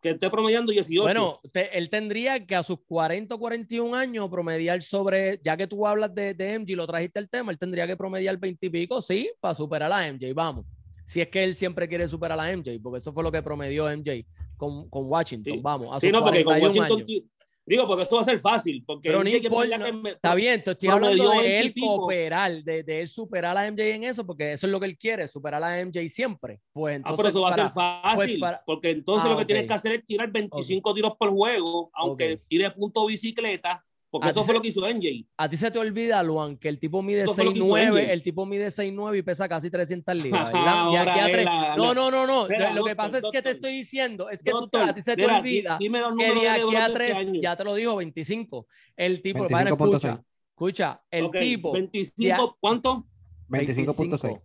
[0.00, 1.02] que esté promediando 18.
[1.02, 5.66] Bueno, te- él tendría que a sus 40 o 41 años promediar sobre, ya que
[5.66, 8.70] tú hablas de, de MJ, lo trajiste el tema, él tendría que promediar 20 y
[8.70, 10.64] pico, sí, para superar a MJ, vamos.
[11.04, 13.86] Si es que él siempre quiere superar a MJ, porque eso fue lo que promedió
[13.88, 14.24] MJ
[14.56, 15.60] con, con Washington, Sí.
[15.62, 17.00] vamos, a sus sí, no, porque con 41 Washington.
[17.08, 17.22] años.
[17.70, 18.82] Digo, porque esto va a ser fácil.
[18.84, 21.74] Porque Pero no que importa, que me- Está bien, estoy hablando de 20 y él
[21.78, 24.98] cooperar, de, de él superar a MJ en eso, porque eso es lo que él
[24.98, 26.60] quiere, superar a MJ siempre.
[26.72, 28.40] Pues Ah, pero eso va para- a ser fácil.
[28.40, 29.46] para- Porque entonces Ah, lo que ok.
[29.46, 32.40] tienes que hacer es tirar 25 tiros por juego, aunque Ok.
[32.48, 35.26] tire punto bicicleta, porque A eso ti fue se- lo que hizo MJ.
[35.36, 37.66] A ti se te olvida, Luan, que el tipo mide Eso fue lo que hizo
[37.66, 38.12] 6'9", MJ.
[38.12, 40.90] el tipo mide 6'9 y pesa casi 300 libras, ¿verdad?
[40.92, 42.48] Y Ahora aquí a es tres- la- No, no, no, no.
[42.48, 44.94] Mira, lo que doctor, pasa es que te estoy diciendo, es que tú- Doctor, a
[44.94, 47.16] ti se te mira, di- olvida dime los que de aquí a de este tres,
[47.16, 47.40] año.
[47.40, 48.66] ya te lo dijo, 25.
[48.96, 49.48] El tipo, 25.6.
[49.78, 53.04] bueno, escucha, escucha, el Ok, tipo, 25, ¿cuánto?
[53.48, 54.40] 25.6.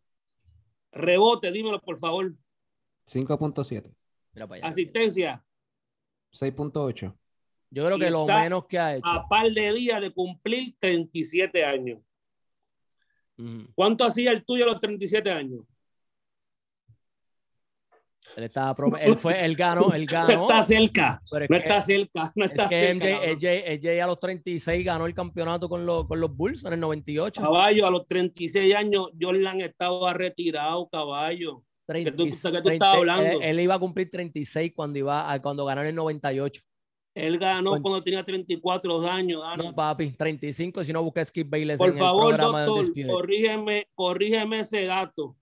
[0.91, 2.33] Rebote, dímelo por favor.
[3.07, 3.93] 5.7.
[4.33, 4.67] Mira para allá.
[4.71, 5.43] Asistencia,
[6.31, 7.15] 6.8.
[7.69, 9.07] Yo creo que lo menos que ha hecho.
[9.07, 11.99] a par de días de cumplir 37 años.
[13.73, 15.61] ¿Cuánto hacía el tuyo a los 37 años?
[18.35, 20.41] Él, estaba él fue, él ganó, él ganó.
[20.41, 21.21] está cerca.
[21.31, 22.31] es No está cerca.
[22.35, 23.07] No Es está que cerca.
[23.07, 23.35] MJ, cabrón.
[23.37, 26.79] MJ, MJ a los 36 ganó el campeonato con los, con los Bulls en el
[26.79, 27.41] 98.
[27.41, 31.63] Caballo, a los 36 años, Jordan estaba retirado, caballo.
[31.87, 33.41] ¿Qué tú- qué tú estás 30 hablando?
[33.41, 36.61] Él, él iba a cumplir 36 cuando iba a- cuando ganó en el 98.
[37.15, 37.81] Él ganó Concha.
[37.81, 39.41] cuando tenía 34 años.
[39.41, 39.67] Dani.
[39.67, 42.85] No, papi, 35, si no busca Skip Bayless Por en favor, el programa de doctor,
[42.85, 43.09] Undisputed.
[43.13, 45.37] corrígeme, corrígeme ese dato.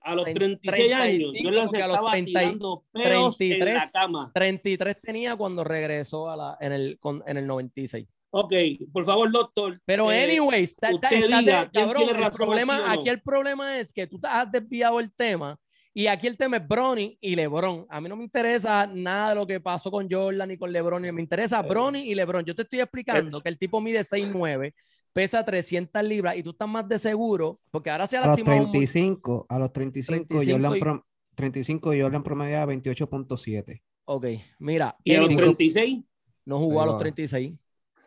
[0.00, 3.40] A los Trein- 36 años, 35, Jordan se porque a los estaba 30 tirando peos
[3.40, 3.92] en la 33.
[3.92, 4.30] cama.
[4.34, 8.06] 33 tenía cuando regresó a la, en, el, con- en el 96.
[8.30, 8.52] Ok,
[8.92, 9.80] por favor, doctor.
[9.86, 14.06] Pero eh, anyways, ta- ta- de- diga cabrón, el problema, aquí el problema es que
[14.06, 15.58] tú te has desviado el tema
[15.94, 17.86] y aquí el tema es Bronny y LeBron.
[17.88, 21.02] A mí no me interesa nada de lo que pasó con Jordan y con LeBron,
[21.02, 22.44] me interesa Bronny y LeBron.
[22.44, 24.74] Yo te estoy explicando que el tipo mide 6'9",
[25.12, 28.30] pesa 300 libras y tú estás más de seguro, porque ahora se ha A los
[28.38, 28.70] lastimado mucho.
[28.72, 31.02] 35, a los 35, 35 Jordan, y- prom-
[31.34, 33.82] 35 Jordan promediaba 28.7.
[34.04, 34.26] Ok,
[34.58, 36.04] mira, Y a los anyways, 36,
[36.44, 36.98] no jugó a los Ahí va.
[36.98, 37.52] 36.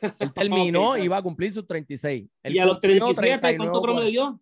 [0.20, 2.28] Él terminó y iba a cumplir sus 36.
[2.44, 4.42] Él y a los cumplió 37, 39, ¿cuánto promedió?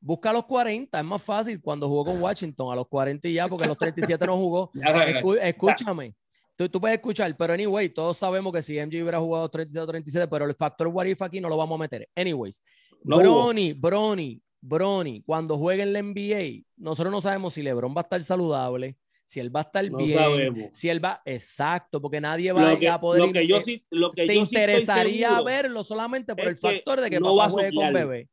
[0.00, 3.32] Busca a los 40, es más fácil cuando jugó con Washington, a los 40 y
[3.34, 4.70] ya, porque a los 37 no jugó.
[5.42, 6.14] Escúchame,
[6.56, 9.86] tú, tú puedes escuchar, pero anyway, todos sabemos que si MJ hubiera jugado 37 o
[9.86, 12.08] 37, pero el factor what if aquí no lo vamos a meter.
[12.14, 12.62] Anyways,
[13.02, 13.18] No.
[13.18, 18.02] Bronny, Bronny, Bronny, cuando juegue en la NBA, nosotros no sabemos si LeBron va a
[18.02, 20.64] estar saludable, si él va a estar No bien, sabemos.
[20.72, 23.24] si él va, exacto, porque nadie va que, a poder.
[23.26, 27.10] lo que yo sí, lo que te yo interesaría verlo solamente por el factor de
[27.10, 28.28] que no papá va a juegue con bebé.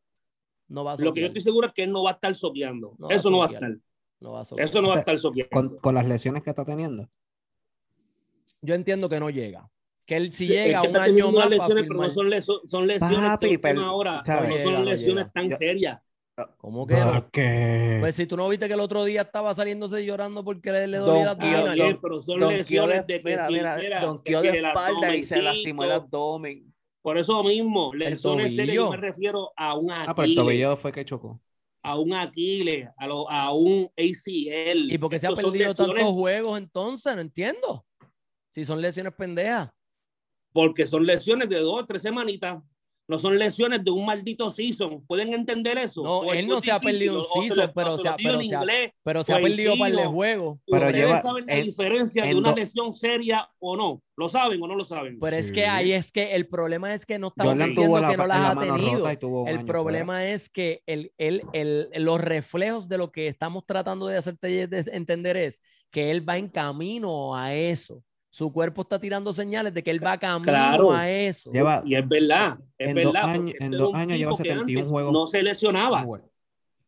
[0.74, 2.34] No va a Lo que yo estoy seguro es que él no va a estar.
[2.42, 3.78] No a Eso no va a estar.
[4.20, 4.68] no va a soquear.
[4.68, 5.52] Eso no va a estar soqueando.
[5.52, 7.08] Con, con las lesiones que está teniendo.
[8.62, 9.70] Yo entiendo que no llega.
[10.06, 12.28] Que él si Sí, llega es que un está año más lesiones, pero no son,
[12.30, 14.24] leso- son lesiones Papi, de pero, última hora.
[14.26, 14.50] ¿sabes?
[14.50, 16.02] No Llega, son lesiones tan Yo- serias.
[16.58, 17.30] ¿Cómo que no?
[17.30, 17.98] que...
[18.00, 20.98] Pues si tú no viste que el otro día estaba saliéndose llorando porque le, le
[20.98, 25.24] Don dolía la Ah, don- pero son lesiones de, mira, mira, mira, de espalda y
[25.24, 26.73] se lastimó el abdomen.
[27.04, 30.78] Por eso mismo, lesiones serias, yo me refiero a un Ah, pero el Aquiles, tobillo
[30.78, 31.40] fue que chocó.
[31.84, 34.92] a un Aquiles, a, lo- a un ACL.
[34.92, 37.16] ¿Y por qué se ha Estos son perdido lesiones tantos juegos entonces?
[37.16, 37.86] No entiendo.
[38.50, 39.70] Si son lesiones pendejas.
[40.54, 42.64] Porque son lesiones de dos o tres semanitas.
[43.06, 45.06] No son lesiones de un maldito season.
[45.06, 46.04] ¿Pueden entender eso?
[46.04, 48.40] No, O él no es se ha perdido un season, lo- pero se ha- pero
[48.40, 48.62] en se ha-.
[49.04, 50.12] Pero se ha perdido un par de chino.
[50.14, 50.60] juegos.
[50.66, 54.02] Pero ¿Ustedes lleva- saben la en- diferencia de una do- lesión seria o no?
[54.16, 55.20] ¿Lo saben o no lo saben?
[55.20, 55.54] Pero es Sí.
[55.54, 58.40] que ahí es que el problema es que no estamos diciendo la, que no las
[58.40, 59.10] la ha tenido.
[59.48, 64.08] El año problema es que el, el, el- los reflejos de lo que estamos tratando
[64.08, 68.02] de hacerte de- entender es que él va en camino a eso.
[68.36, 70.92] Su cuerpo está tirando señales de que él va camino Claro.
[70.92, 71.52] a eso.
[71.52, 73.30] Lleva Y es verdad, es En dos verdad.
[73.30, 75.14] años- en este dos era un años lleva tipo que 71 antes juegos.
[75.14, 76.06] No se lesionaba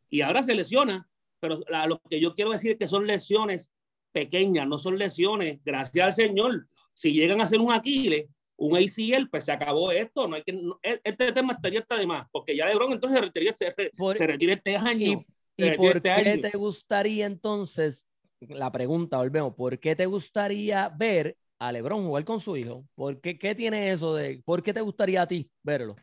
[0.10, 1.08] y ahora se lesiona.
[1.39, 3.72] Pero la- lo que yo quiero decir es que son lesiones
[4.12, 6.68] pequeñas, no son lesiones, gracias al Señor.
[6.96, 8.26] Si llegan a ser un Aquiles,
[8.58, 10.28] un ACL, pues se acabó esto.
[10.28, 13.20] No hay que, no- e- este tema estaría hasta de más, porque ya LeBron entonces
[13.20, 15.24] se retira, se, se retira este año.
[15.58, 16.41] ¿Y, y por este qué año.
[16.41, 18.08] te gustaría entonces,
[18.50, 22.86] la pregunta, volvemos, ¿por qué te gustaría ver a LeBron jugar con su hijo?
[22.96, 25.96] ¿Por qué, qué tiene eso de, por qué te gustaría a ti verlo?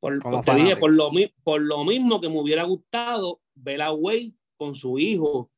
[0.00, 3.92] Por, te dije, por lo, mi- por lo mismo que me hubiera gustado ver a
[3.92, 5.48] Wade con su hijo.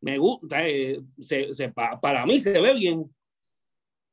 [0.00, 3.14] Me gusta, eh, se- se- pa- para mí se ve bien.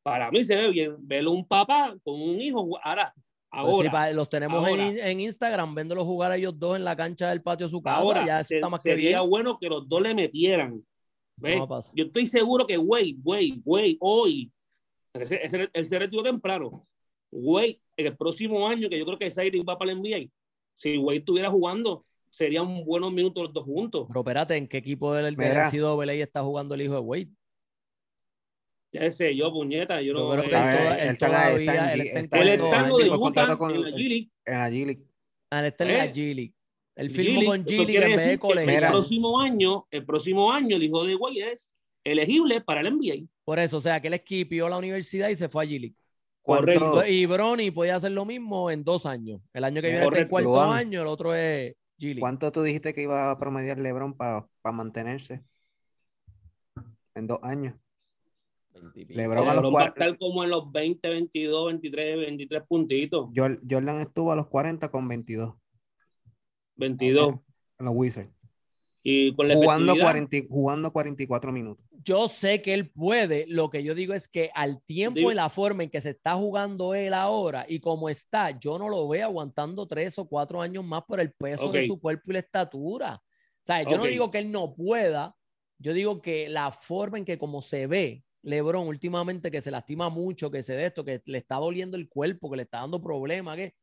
[0.03, 0.95] Para mí se ve bien.
[0.99, 2.67] Ver un papá con un hijo.
[2.83, 3.21] Ahora, Pues
[3.63, 5.09] sí, ahora, pa- los tenemos en, ahora.
[5.09, 7.97] en Instagram, viéndolos jugar a ellos dos en la cancha del patio de su casa.
[7.97, 9.29] ahora ya eso se- está más que sería bien.
[9.29, 10.83] bueno que los dos le metieran.
[11.41, 11.57] ¿Ves?
[11.57, 11.91] No pasa.
[11.95, 14.51] Yo estoy seguro que Wade, Wade, Wade, hoy,
[15.13, 16.87] ese- ese- él se retiró temprano.
[17.31, 20.29] Wade, en el próximo año, que yo creo que Zaire va para el NBA,
[20.75, 24.05] si Wade estuviera jugando, serían buenos minutos los dos juntos.
[24.07, 25.35] Pero espérate, ¿en qué equipo del.
[25.35, 27.29] NCAA está jugando el hijo de Wade?
[28.93, 30.31] Ya sé yo, puñeta, yo Yo no.
[30.31, 32.01] creo que eh, él, toda- él él está- todavía él.
[32.01, 32.29] En
[34.59, 35.05] la G-League.
[35.49, 36.11] Ah, él está en la Eh.
[36.13, 36.53] G-League.
[37.09, 38.83] G-League, firmó con quiere en vez de colegial.
[38.83, 41.71] El próximo año, el próximo año, el hijo de Wade es
[42.03, 43.27] elegible para el NBA.
[43.45, 45.95] Por eso, o sea, que él esquipió la universidad y se fue a.
[46.43, 46.91] Correcto.
[46.91, 49.41] ¿Cuánto- Y Bronny podía hacer lo mismo en dos años.
[49.53, 50.29] El año que viene en Correcto.
[50.29, 50.73] cuarto Luan.
[50.73, 52.19] año, el otro es G-League.
[52.19, 55.43] ¿Cuánto tú dijiste que iba a promediar LeBron para mantenerse?
[57.15, 57.75] En dos años.
[58.95, 63.29] LeBron a los LeBron va a estar como en los 20, 22, 23, 23 puntitos.
[63.35, 65.53] Jor- Jordan estuvo a los 40 con 22.
[66.81, 67.35] 22.
[67.79, 68.29] En los Wizards.
[69.03, 71.83] Y con la Jugando, efectividad, 40 y- jugando 44 minutos.
[72.03, 75.35] Yo sé que él puede, lo que yo digo es que al tiempo Digo- y
[75.35, 79.07] la forma en que se está jugando él ahora y como está, yo no lo
[79.07, 82.39] veo aguantando tres o cuatro años más por el peso de su cuerpo y la
[82.39, 83.15] estatura.
[83.15, 85.35] O sea, yo no digo que él no pueda,
[85.83, 90.09] Yo digo que la forma en que como se ve LeBron últimamente que se lastima
[90.09, 93.01] mucho, que se de esto, que le está doliendo el cuerpo, que le está dando
[93.01, 93.73] problemas, que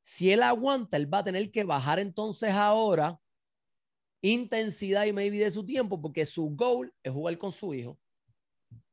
[0.00, 3.20] si él aguanta, él va a tener que bajar entonces ahora
[4.20, 7.98] intensidad y maybe de su tiempo, porque su goal es jugar con su hijo.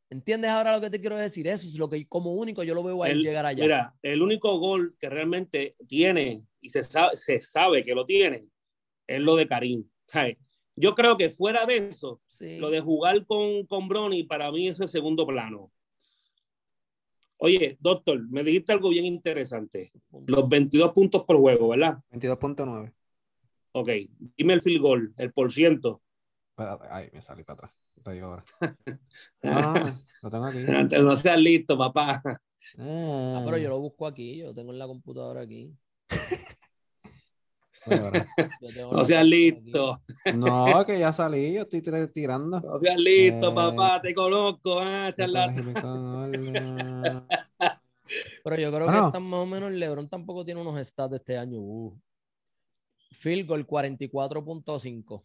[0.10, 1.48] ¿Entiendes ahora lo que te quiero decir?
[1.48, 3.64] Eso es lo que como único yo lo veo a él llegar allá.
[3.64, 8.48] Mira, el único gol que realmente tiene y se sabe, se sabe que lo tiene
[9.08, 9.84] es lo de Karim.
[10.76, 14.80] Yo creo que fuera de eso, lo de jugar con, con Brony para mí es
[14.80, 15.72] el segundo plano.
[17.46, 19.92] Oye, doctor, me dijiste algo bien interesante.
[20.26, 22.00] Los 22 puntos por juego, ¿verdad?
[22.10, 22.92] 22.9.
[23.74, 23.90] Ok,
[24.36, 26.02] dime el field goal, el por ciento.
[26.90, 27.88] Ay, me salí para atrás.
[28.04, 28.46] Te digo ahora.
[29.44, 29.74] No,
[30.24, 30.64] lo tengo aquí.
[30.68, 32.20] Antes no seas listo, papá.
[32.80, 35.72] Ah, pero yo lo busco aquí, yo lo tengo en la computadora aquí.
[38.92, 40.02] no seas listo.
[40.36, 41.82] No, que ya salí, yo estoy
[42.12, 42.60] tirando.
[42.60, 45.14] No seas listo, eh, papá, te conozco, ah,
[48.44, 51.38] Pero yo creo que están más o menos, LeBron tampoco tiene unos stats de este
[51.38, 51.60] año.
[51.60, 52.00] Uh.
[53.12, 55.24] Field goal 44.5.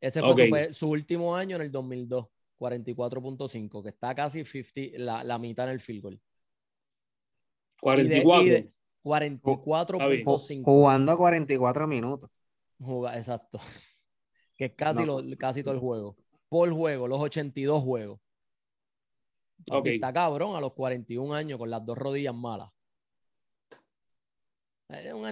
[0.00, 2.26] Ese fue su, último año en el 2002,
[2.58, 6.20] 44.5, que está casi 50, la, la, mitad en el field goal.
[7.80, 8.77] 44.
[9.04, 10.64] 44.5.
[10.64, 12.30] Jugando a 44 minutos.
[13.14, 13.58] exacto.
[14.56, 16.16] Que es casi, lo, casi todo el juego.
[16.48, 18.18] Por juego, los 82 juegos.
[19.70, 19.94] Okay.
[19.94, 22.68] Está cabrón a los 41 años con las dos rodillas malas.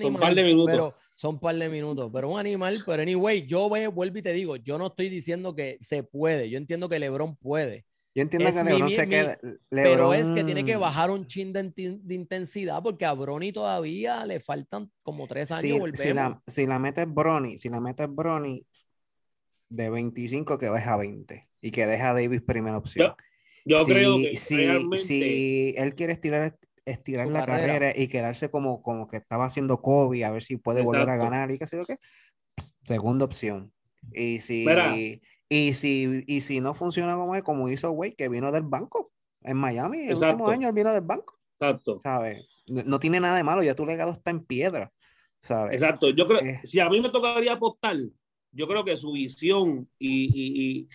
[0.00, 0.70] son un par de minutos.
[0.70, 2.78] Pero, son un par de minutos, pero un animal.
[2.86, 6.48] Pero anyway, yo vuelvo y te digo, yo no estoy diciendo que se puede.
[6.48, 7.84] Yo entiendo que LeBron puede.
[8.16, 9.38] Yo entiendo que LeBron se queda.
[9.68, 11.70] Pero es que tiene que bajar un chin de,
[12.08, 15.90] intensidad porque a Brony todavía le faltan como tres años.
[15.92, 18.64] Si, si, la, si la metes Brony, si la metes Brony
[19.68, 23.12] de 25 que baja a 20 y que deja a Davis primera opción.
[23.66, 26.56] Yo, creo que si, él quiere estirar,
[26.86, 27.92] estirar la carrera.
[27.94, 31.50] y quedarse como, como que estaba haciendo Kobe, a ver si puede volver a ganar
[31.50, 31.98] y qué sé yo qué,
[32.82, 33.74] segunda opción.
[34.10, 34.64] Y si,
[35.49, 39.12] y si, y si no funciona como es, como hizo Wade, que vino del banco
[39.42, 41.38] en Miami, el último año él vino del banco.
[41.59, 42.01] Exacto.
[42.03, 42.64] ¿Sabes?
[42.66, 44.92] No, tiene nada de malo, ya tu legado está en piedra.
[45.40, 45.74] ¿sabes?
[45.74, 46.11] Exacto.
[46.11, 46.61] Yo creo, eh.
[46.64, 47.97] si a mí me tocaría apostar,
[48.51, 50.88] yo creo que su visión y, y,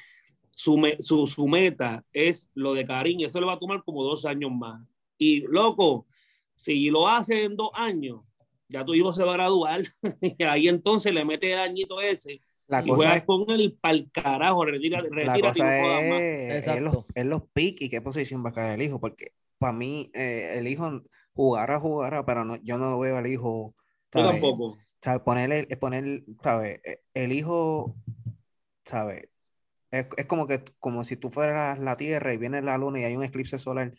[0.55, 4.25] su, su, su, meta es lo de Karim, eso le va a tomar como dos
[4.25, 4.81] años más.
[5.17, 6.07] Y loco,
[6.55, 8.21] si lo hace en dos años,
[8.67, 9.81] ya tu hijo se va a graduar,
[10.21, 12.41] y ahí entonces le mete el añito ese
[12.71, 16.81] la cosa es con él y para el carajo, retira, retira la cosa es, es,
[16.81, 20.09] los, es los pick y qué posición va a caer el hijo, porque para mí
[20.13, 21.03] eh, el hijo
[21.33, 23.75] jugará, jugará, pero no, yo no veo al hijo.
[24.13, 24.77] Yo tampoco.
[25.01, 25.21] ¿sabes?
[25.21, 26.79] Ponerle, poner, ¿sabes?
[26.83, 27.95] E, el hijo,
[28.85, 29.29] ¿sabes?
[29.91, 33.03] Es, es, como que como si tú fueras la Tierra y viene la Luna y
[33.03, 33.93] hay un eclipse solar.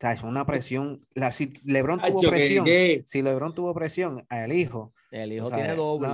[0.00, 1.06] Es una presión.
[1.14, 2.66] La, si Lebron tuvo presión,
[3.04, 4.92] si Lebron tuvo presión al hijo.
[5.12, 6.08] El hijo tiene doble.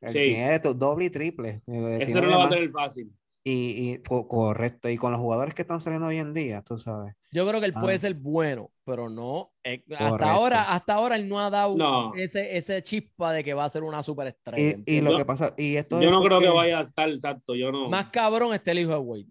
[0.00, 1.62] El tiene doble y triple.
[1.66, 3.10] Eh, Eso no lo va a tener fácil.
[3.48, 7.14] Y, y, correcto, y con los jugadores que están saliendo hoy en día, tú sabes.
[7.30, 7.98] Yo creo que él puede ah.
[7.98, 9.52] ser bueno, pero no.
[9.62, 13.64] Eh, hasta ahora, hasta ahora él no ha dado Ese, ese chispa de que va
[13.64, 14.80] a ser una superestrella.
[14.84, 17.54] Y, y lo que pasa, y esto Yo no creo que vaya a estar exacto,
[17.54, 17.88] yo no.
[17.88, 19.26] Más cabrón está el hijo de Wade.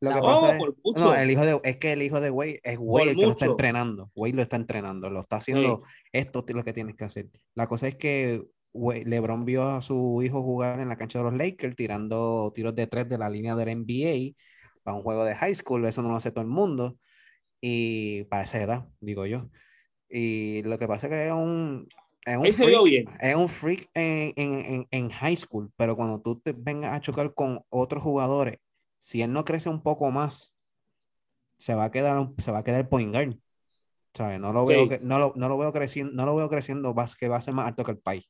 [0.00, 0.62] Lo que pasa es,
[0.96, 3.32] no, el hijo de, es que el hijo de Wade es Wade el que lo
[3.32, 4.08] está entrenando.
[4.14, 5.82] Wade lo está entrenando, lo está haciendo.
[6.12, 7.28] Esto es lo que tienes que hacer.
[7.54, 11.34] La cosa es que LeBron vio a su hijo jugar en la cancha de los
[11.34, 14.34] Lakers tirando tiros de tres de la línea del NBA
[14.82, 16.96] para un juego de high school, eso no lo hace todo el mundo
[17.60, 19.50] y para esa edad, digo yo.
[20.08, 21.88] Y lo que pasa es que es un,
[22.24, 26.52] es un freak, es un freak en, en, en, high school, pero cuando tú te
[26.52, 28.58] vengas a chocar con otros jugadores,
[28.98, 30.56] si él no crece un poco más,
[31.58, 33.36] se va a quedar, se va a quedar point guard.
[34.18, 37.36] No lo veo, no lo, no lo veo creciendo, no lo veo creciendo que va
[37.36, 38.28] a ser más alto que el país.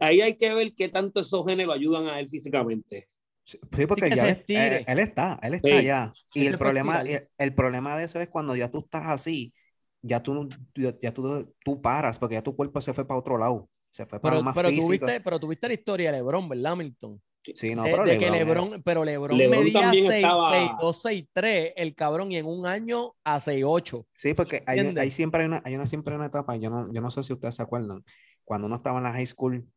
[0.00, 3.08] Ahí hay que ver qué tanto esos genes lo ayudan a él físicamente.
[3.44, 4.44] Sí, porque ya él,
[4.86, 6.12] él, está, él está ya.
[6.34, 7.02] Y el problema,
[7.38, 9.54] el, problema de eso es cuando ya tú estás así,
[10.02, 13.70] ya tú, ya tú, tú paras, porque ya tu cuerpo se fue para otro lado.
[13.90, 14.86] Se fue para pero, más pero físico.
[14.86, 17.22] Tuviste, pero tuviste la historia de LeBron, ¿verdad, Hamilton?
[17.54, 20.50] Sí, no, pero de, que Lebron, pero LeBron, Lebron medía 6, estaba...
[20.52, 24.06] 6, 2, 6, 3, el cabrón, y en un año a 6, 8.
[24.18, 27.00] Sí, porque hay, hay, siempre hay una, hay una, siempre una etapa, yo no, yo
[27.00, 28.04] no sé si ustedes se acuerdan,
[28.48, 29.68] cuando uno estaba en la high school,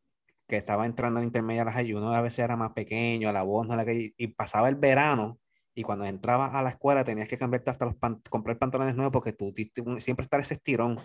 [0.48, 3.32] que estaba entrando en intermedia a la high, uno a veces era más pequeño, a
[3.32, 5.38] la voz, no la que, y pasaba el verano,
[5.74, 7.94] y cuando entrabas a la escuela tenías que cambiarte hasta los
[8.30, 9.54] comprar pantalones nuevos porque tú,
[9.98, 10.98] siempre estar ese estirón.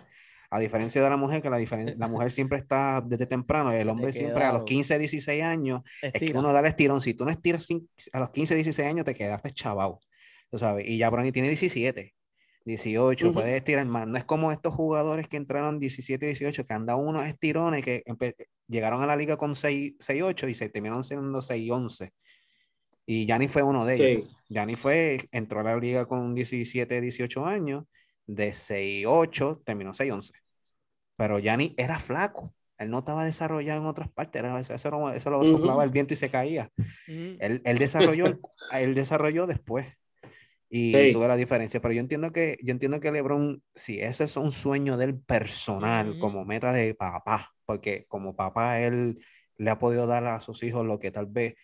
[0.50, 1.58] A diferencia de la mujer, que la,
[1.98, 4.64] la mujer siempre está desde temprano, y el hombre siempre a los quedaron.
[4.64, 6.40] 15, 16 años, es que Estira.
[6.40, 7.02] uno da el estirón.
[7.02, 7.68] Si tú no estiras
[8.14, 10.00] a los 15, 16 años, te quedaste chavado.
[10.50, 12.14] Tú sabes, y ya Bronny tiene 17,
[12.68, 13.34] 18, Ujú.
[13.34, 14.06] puede estirar más.
[14.06, 18.04] No es como estos jugadores que entraron 17, 18, que han dado unos estirones que
[18.68, 22.12] llegaron a la liga con 6, 6 8 y se terminaron siendo 6, 11.
[23.06, 24.28] Y Yanni fue uno de ellos.
[24.28, 24.36] Sí.
[24.50, 27.84] Yanni fue, entró a la liga con 17, 18 años,
[28.26, 30.32] de 6, 8, terminó 6, 11.
[31.16, 32.54] Pero Yanni era flaco.
[32.76, 35.48] Él no estaba desarrollado en otras partes, era, eso, eso lo- eso lo Ujú.
[35.56, 36.70] soplaba el viento y se caía.
[37.08, 37.34] Mm.
[37.40, 38.26] Él, él desarrolló,
[38.74, 39.86] él desarrolló después.
[40.70, 41.12] Y Sí.
[41.12, 41.80] tuve la diferencia.
[41.80, 46.10] Pero yo entiendo que, yo entiendo que LeBron, si ese es un sueño del personal,
[46.10, 46.18] Ujú.
[46.18, 49.18] como meta de papá, porque como papá él
[49.56, 51.54] le ha podido dar a sus hijos lo que tal vez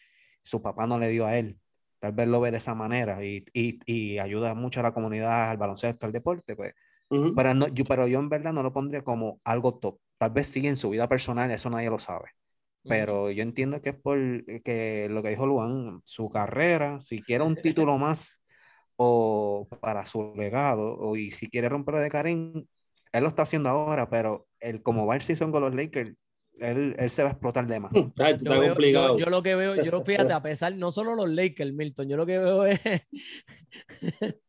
[0.43, 1.59] su papá no le dio a él.
[2.01, 5.51] Tal vez lo ve de esa manera y, y, y ayuda mucho a la comunidad,
[5.51, 6.55] al baloncesto, al deporte.
[6.57, 6.75] Pues.
[7.11, 7.35] Ujú.
[7.35, 9.99] Pero, no, yo, pero yo en verdad no lo pondría como algo top.
[10.19, 12.31] Tal vez sí en su vida personal, eso nadie lo sabe.
[12.87, 14.19] Pero yo entiendo que es por
[14.63, 18.44] que lo que dijo Luan, su carrera, si quiere un título más
[18.97, 22.66] o para su legado, o y si quiere romper de Karim,
[23.12, 26.12] él lo está haciendo ahora, pero él, como va el season con los Lakers,
[26.61, 27.93] él, él se va a explotar de más.
[27.95, 29.19] Está, está Yo, veo- complicado.
[29.19, 32.16] yo- yo lo que veo, yo fíjate, a pesar, no solo los Lakers, Milton, yo
[32.16, 32.81] lo que veo es,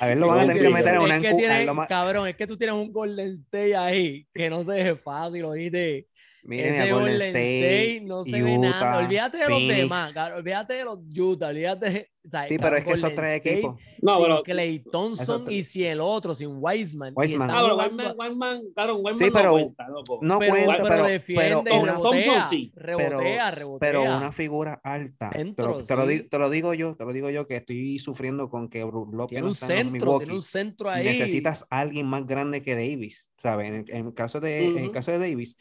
[0.00, 2.36] A ver, lo van a tener que meter en una es que tienes, cabrón, es
[2.36, 6.08] que tú tienes un Golden State ahí que no se ve fácil, oíste.
[6.46, 8.76] Miren Ese a Golden Golden State, no se ve nada.
[8.78, 9.76] Utah, Olvídate de los Phoenix.
[9.78, 13.02] demás, cabrón, olvídate de los Utah, olvídate de, o sea, Sí, pero es que esos
[13.02, 13.80] Golden tres State equipos.
[14.02, 14.42] No, sin pero.
[14.42, 17.14] Clay Thompson Esos y sin el otro, sin Wiseman.
[17.16, 17.50] Wiseman.
[17.50, 20.18] Ah, pero jugando- Wiseman, Wiseman, claro, Wiseman Sí, no pero- cuenta, loco.
[20.20, 22.72] No pero, cuenta, pero, pero, defiende, pero, una, Thompson rebotea, sí.
[22.76, 23.78] rebotea, rebotea.
[23.80, 25.30] pero una figura alta.
[25.30, 26.08] Te lo, Centro, te lo sí.
[26.08, 29.14] di- te lo digo yo, te lo digo yo que estoy sufriendo con que Brook
[29.14, 30.24] López tiene no un está en los centro, Milwaukee.
[30.26, 31.04] tiene un centro ahí.
[31.06, 33.68] necesitas a alguien más grande que Davis, ¿sabes?
[33.68, 35.56] En, el- en caso de, en el caso de Davis,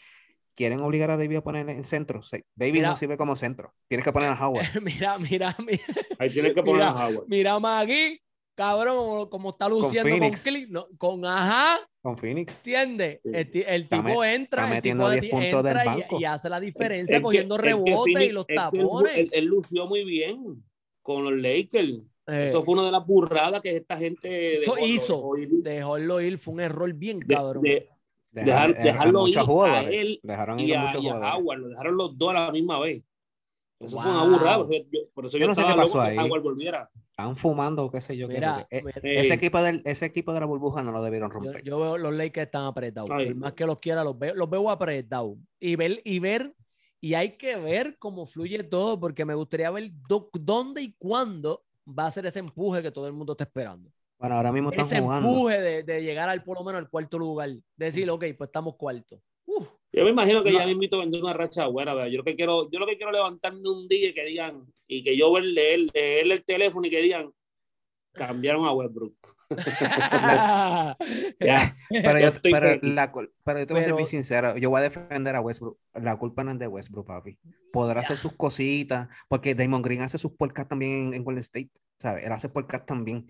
[0.55, 2.21] quieren obligar a Davis a poner en centro.
[2.55, 2.89] Davis Mira.
[2.89, 3.73] no sirve como centro.
[3.87, 4.65] Tienes que poner a Howard.
[4.83, 5.83] mira, mira, mira,
[6.19, 7.25] Ahí tienes que poner Mira, a Howard.
[7.27, 8.21] mira Magui,
[8.55, 10.43] cabrón, como, como está luciendo con, Phoenix.
[10.43, 12.55] Click, no, con ajá, Con Phoenix.
[12.57, 13.19] ¿entiendes?
[13.23, 13.31] Sí.
[13.65, 16.19] El, tipo entra, está el metiendo tipo 10 puntos del entra y- banco.
[16.19, 19.29] y, hace la diferencia cogiendo rebotes y los tapones.
[19.31, 20.63] Él, lució muy bien
[21.01, 21.99] con los Lakers.
[22.27, 25.15] Eh, Eso fue una de las burradas que esta gente Eso dejó- hizo.
[25.15, 25.49] dejó ir.
[25.61, 27.63] dejarlo ir fue un error bien De- cabrón.
[27.63, 27.89] de-
[28.33, 29.89] Dejar- Dejar- dejarlo ir a jugadores.
[29.93, 31.35] él Dejaron y a a, y a.
[31.35, 33.03] Howard, lo dejaron los dos a la misma vez.
[33.79, 34.31] Eso fue una Wow.
[34.31, 34.57] burrada.
[34.65, 36.17] Por eso yo, por eso Yo yo no sé estaba qué pasó que ahí.
[36.17, 36.89] Howard volviera.
[37.11, 38.27] Están fumando, qué sé yo.
[38.27, 41.03] qué, Mira, eh, mira, Eh, ese, equipo del, ese equipo de la burbuja no lo
[41.03, 41.63] debieron yo, romper.
[41.63, 43.09] yo veo los Lakers están apretados.
[43.11, 43.27] Ay.
[43.27, 45.37] Por más que los quiera, los veo, los veo apretados.
[45.59, 46.55] Y ver, y ver,
[47.01, 51.63] y hay que ver cómo fluye todo, porque me gustaría ver do- dónde y cuándo
[51.87, 53.91] va a ser ese empuje que todo el mundo está esperando.
[54.23, 55.27] Bueno, ahora mismo están ese jugando.
[55.27, 57.49] empuje de, de llegar al por lo menos al cuarto lugar.
[57.75, 59.21] Decir, ok, pues estamos cuarto.
[59.45, 60.59] Uf, Yo me imagino que No.
[60.59, 61.93] ya me invito a vender una racha buena.
[61.93, 62.09] ¿verdad?
[62.09, 65.03] Yo lo que quiero, yo lo que quiero levantarme un día y que digan, y
[65.03, 67.33] que yo ver, leer, leer el teléfono y que digan,
[68.13, 69.13] cambiaron a Westbrook.
[71.39, 71.75] Ya.
[71.89, 73.11] Pero, Yo yo, estoy pero, la
[73.43, 74.57] pero yo te voy a ser bien sincero.
[74.57, 75.77] Yo voy a defender a Westbrook.
[76.01, 77.37] La culpa no es de Westbrook, papi.
[77.73, 81.69] Podrá hacer sus cositas, porque Damon Green hace sus puercas también en, en Golden State.
[81.99, 82.23] ¿Sabes?
[82.25, 83.27] Él hace puercas también.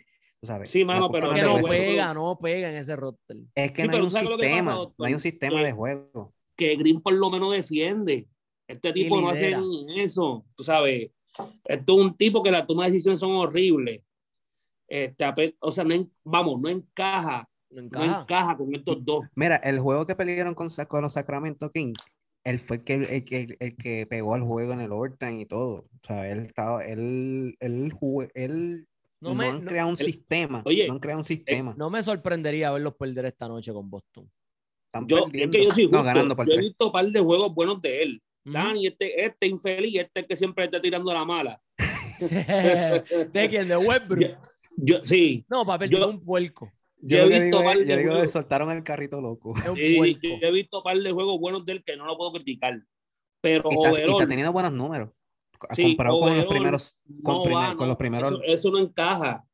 [0.65, 3.37] Sí, mano, pero no que es de no pega, no pega en ese roster.
[3.55, 4.73] Es que Sí, no hay un ¿sabes lo que pasa, sistema.
[4.97, 6.33] no hay un sistema Que- de juego.
[6.55, 8.27] que Green por lo menos defiende.
[8.67, 11.11] Este tipo no hace ni eso, tú sabes.
[11.65, 14.01] Esto es un tipo que las tomas de decisiones son horribles.
[14.87, 15.25] Este,
[15.59, 18.57] o sea, no en- vamos, no encaja, No no encaja.
[18.57, 19.25] con estos dos.
[19.35, 20.67] Mira, el juego que pelearon con,
[21.01, 21.99] los Sacramento Kings,
[22.43, 25.45] él fue el que, el, que, el que pegó al juego en el overtime y
[25.45, 25.85] todo.
[26.03, 27.93] O sea, él estaba, él, él,
[28.35, 28.87] él
[29.23, 30.61] No no, me- han no- creado un el- sistema.
[30.65, 31.73] Oye, no han creado un sistema.
[31.77, 34.29] No me sorprendería verlos perder esta noche con Boston.
[34.87, 35.57] Están Yo, es perdiendo.
[35.57, 36.03] que yo soy no, justo.
[36.03, 38.21] ganando por yo he visto un par de juegos buenos de él.
[38.45, 38.53] Ujú.
[38.53, 41.61] Dan, y este, este infeliz, este que siempre está tirando la mala.
[42.19, 43.67] ¿De quién?
[43.67, 44.19] ¿De Westbrook?
[44.21, 46.71] Yo, yo- sí, No, papel, yo- un puerco.
[46.97, 48.31] yo Yo, he visto digo par es- de yo digo juegos.
[48.31, 49.53] soltaron el carrito loco.
[49.75, 50.19] Sí, puerco.
[50.41, 52.79] yo he visto un par de juegos buenos de él que no lo puedo criticar.
[53.41, 55.09] Pero Y está, y overall, está teniendo buenos números.
[55.71, 56.97] Sí, comparado con los primeros.
[57.23, 58.31] Con, no primer- va, con no, los primeros.
[58.31, 59.45] Eso, eso no encaja.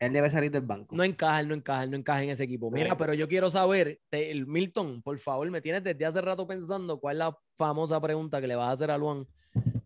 [0.00, 0.94] Él debe salir del banco.
[0.94, 2.70] No encaja, él no encaja, él no encaja en ese equipo.
[2.70, 6.46] Mira, pero yo quiero saber, te- el Milton, por favor, me tienes desde hace rato
[6.46, 9.26] pensando cuál es la famosa pregunta que le vas a hacer a Luan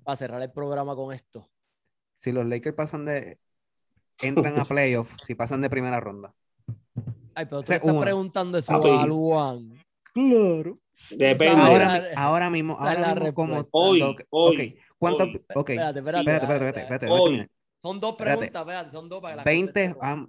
[0.05, 1.49] para cerrar el programa con esto.
[2.21, 3.39] Si los Lakers pasan de.
[4.21, 6.35] Entran a playoffs, si pasan de primera ronda.
[7.35, 9.73] Ay, pero tú estás preguntando eso a Luan.
[10.13, 10.79] Claro.
[11.11, 11.57] Depende.
[11.63, 13.67] Ahora, Ahora- mi- ahora mismo, ahora la mismo como.
[13.71, 15.25] Hoy, hoy, ¿cuánto?
[15.25, 15.45] hoy.
[15.55, 16.21] Ok, Espérate, espérate.
[16.31, 17.51] espérate, espérate, espérate, espérate.
[17.83, 18.37] Son dos Espérate.
[18.39, 20.27] preguntas, vean, son dos para que la 20, conteste ah,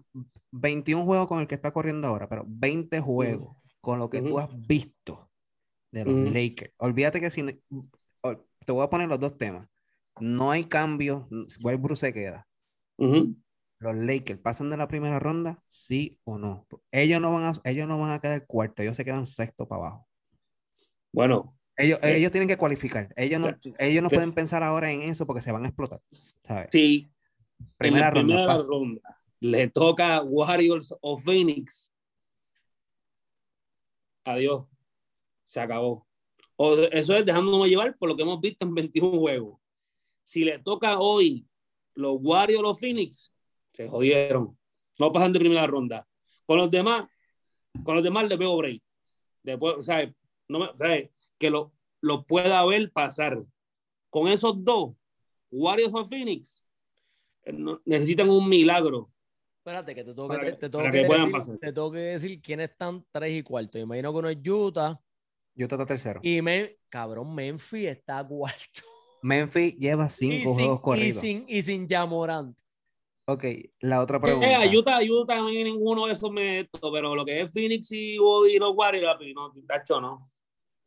[0.52, 4.40] 21 juegos con el que está corriendo ahora, pero 20 juegos con lo que tú
[4.40, 5.30] has visto
[5.92, 6.34] de los.
[6.34, 6.74] Lakers.
[6.78, 7.52] Olvídate que si no-
[8.66, 9.68] te voy a poner los dos temas.
[10.20, 11.28] No hay cambio,
[11.62, 12.48] Westbrook se queda.
[12.98, 16.66] Los Lakers pasan de la primera ronda, sí o no.
[16.92, 19.82] Ellos no van a, ellos no van a quedar cuarto, ellos se quedan sexto para
[19.82, 20.08] abajo.
[21.12, 23.10] Bueno, Ellos, Eh, ellos tienen que cualificar.
[23.16, 26.02] Ellos no, ellos no pueden pensar ahora en eso porque se van a explotar.
[26.12, 26.70] ¿sabes?
[26.72, 27.10] si
[27.78, 28.36] Primera en la ronda.
[28.36, 31.92] primera ronda le toca Warriors o Phoenix,
[34.24, 34.66] adiós,
[35.46, 36.08] se acabó.
[36.56, 39.60] O, eso es dejándome llevar por lo que hemos visto en 21 juegos.
[40.24, 41.46] Si le toca hoy
[41.94, 43.34] los Warriors o Phoenix,
[43.74, 44.58] se jodieron.
[44.98, 46.08] No pasan de primera ronda.
[46.46, 47.10] Con los demás,
[47.84, 48.82] con los demás les veo break.
[49.42, 50.14] Después, ¿sabes?
[50.48, 51.10] No me, ¿sabes?
[51.44, 53.44] Que lo, lo pueda ver pasar.
[54.10, 54.96] Con esos dos,
[55.52, 56.66] Warriors o Phoenix,
[57.44, 57.52] eh,
[57.84, 59.12] necesitan un milagro.
[59.58, 61.58] Espérate, que te tengo que, que- te tengo que decir, pasar.
[61.60, 63.78] te tengo que decir quiénes están tres y cuarto.
[63.78, 65.02] Imagino que uno es Utah
[65.58, 66.22] Utah está tercero.
[66.24, 68.82] y Me- cabrón, Memphis está cuarto.
[69.22, 71.22] Memphis lleva Y cinco sin, juegos y corridos.
[71.22, 72.58] sin, y sin Jamorant.
[73.26, 73.44] Ok,
[73.82, 74.62] la otra Eh, pregunta.
[74.62, 77.92] a Utah, Utah, a mí ninguno de esos me esto, pero lo que es Phoenix
[77.92, 80.30] y, y los Warriors, no, tacho, no.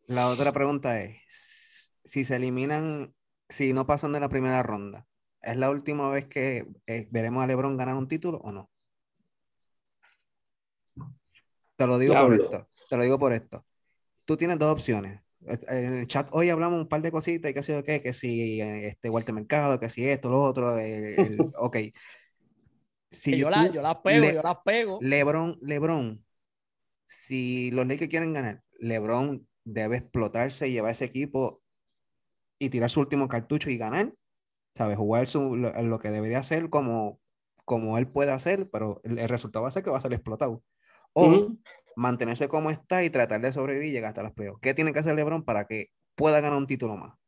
[0.06, 3.14] La otra pregunta es, si se eliminan,
[3.48, 5.06] si no pasan de la primera ronda,
[5.42, 8.70] ¿es la última vez que eh, veremos a LeBron ganar un título o no?
[11.76, 13.66] Te lo digo por esto, te lo digo por esto.
[14.24, 15.20] Tú tienes dos opciones.
[15.68, 18.12] En el chat hoy hablamos un par de cositas y qué sé yo qué, que
[18.12, 21.76] si eh, este Walter Mercado, que si esto, lo otro, el- ok.
[23.10, 24.98] Si Que yo, tú- la, yo las pego, Le- yo las pego.
[25.00, 26.24] LeBron, LeBron,
[27.04, 31.62] si los Lakers quieren ganar, LeBron debe explotarse y llevar ese equipo
[32.58, 34.14] y tirar su último cartucho y ganar.
[34.74, 34.96] ¿Sabes?
[34.96, 37.20] Jugar su, lo, lo que debería hacer como,
[37.64, 40.12] como él puede hacer, pero el, el resultado va a ser que va a ser
[40.12, 40.62] explotado.
[41.12, 41.54] O
[41.96, 44.60] mantenerse como está y tratar de sobrevivir y llegar hasta los playoffs.
[44.60, 47.18] ¿Qué tiene que hacer LeBron para que pueda ganar un título más?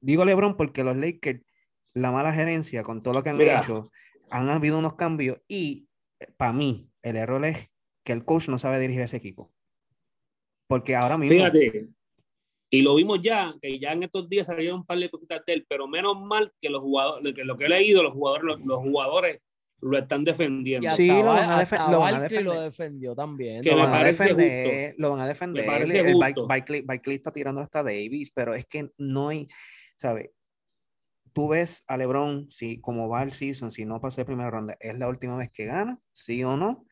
[0.00, 1.42] Digo LeBron porque los Lakers,
[1.94, 3.60] la mala gerencia con todo lo que han Mira.
[3.60, 3.82] hecho,
[4.30, 5.88] han habido unos cambios y
[6.36, 7.72] para mí el error es
[8.04, 9.51] que el coach no sabe dirigir ese equipo.
[10.72, 11.88] Porque ahora mismo, Fíjate,
[12.70, 15.52] y lo vimos ya, que ya en estos días salieron un par de cositas de
[15.52, 18.60] él, pero menos mal que los jugadores, que lo que he leído, los jugadores, los,
[18.64, 19.40] los jugadores
[19.82, 20.88] lo están defendiendo.
[20.90, 22.70] Sí, lo van a defen- lo van a Barkley lo defender.
[22.70, 23.62] defendió también.
[23.62, 25.66] Que lo me van a parece defender, lo van a defender.
[25.66, 26.46] parece el justo.
[26.46, 29.48] Barkley, Barkley está tirando hasta Davis, pero es que no hay,
[29.96, 30.30] ¿sabes?
[31.34, 34.76] Tú ves a LeBron, si como va el season, si no pasa de primera ronda,
[34.80, 36.86] es la última vez que gana, sí o no.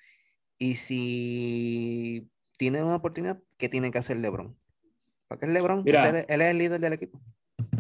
[0.59, 2.29] Y si
[2.59, 4.57] tiene una oportunidad, ¿qué tiene que hacer LeBron?
[5.29, 6.09] Porque es LeBron, Mira.
[6.09, 7.21] el- él es el líder del equipo.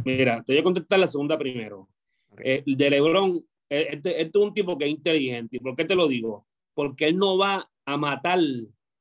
[0.05, 1.89] Mira, te voy a contestar la segunda primero.
[2.28, 2.40] Ok.
[2.44, 3.36] Eh, de LeBron,
[3.70, 5.57] eh, este, este es un tipo que es inteligente.
[5.57, 6.47] ¿Y por qué te lo digo?
[6.74, 8.39] Porque él no va a matar,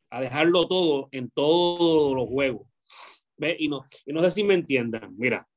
[0.10, 2.66] a dejarlo todo en todos los juegos.
[3.38, 3.58] ¿Ves?
[3.60, 5.16] Y no, y no sé si me entiendan.
[5.18, 5.48] Mira,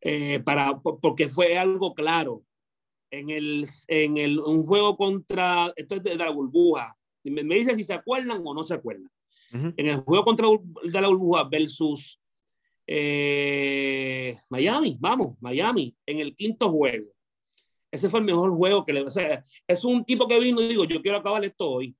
[0.00, 2.44] eh, para, por- porque fue algo claro.
[3.10, 6.94] En, el, en el, un juego contra, esto es de, de la burbuja.
[7.24, 9.10] Me, me dice si se acuerdan o no se acuerdan
[9.52, 9.72] Ujú.
[9.76, 10.46] en el juego contra
[10.84, 12.20] de la burbuja versus
[12.86, 17.10] eh, Miami, vamos, Miami, en el quinto juego.
[17.90, 19.02] Ese fue el mejor juego que le.
[19.02, 21.96] O sea, es un tipo que vino y digo, yo quiero acabar esto hoy.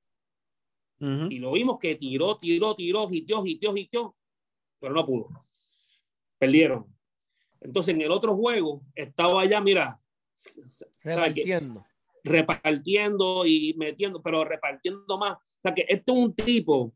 [1.00, 1.28] Ujú.
[1.30, 4.16] Y lo vimos que tiró, tiró, tiró, hitió, hitió, hitió,
[4.80, 5.28] pero no pudo.
[6.38, 6.86] Perdieron.
[7.60, 10.00] Entonces, en el otro juego estaba ya, mira,
[11.02, 11.84] Repartiendo.
[12.22, 15.36] repartiendo y metiendo, pero repartiendo más.
[15.36, 16.94] O sea que este es un tipo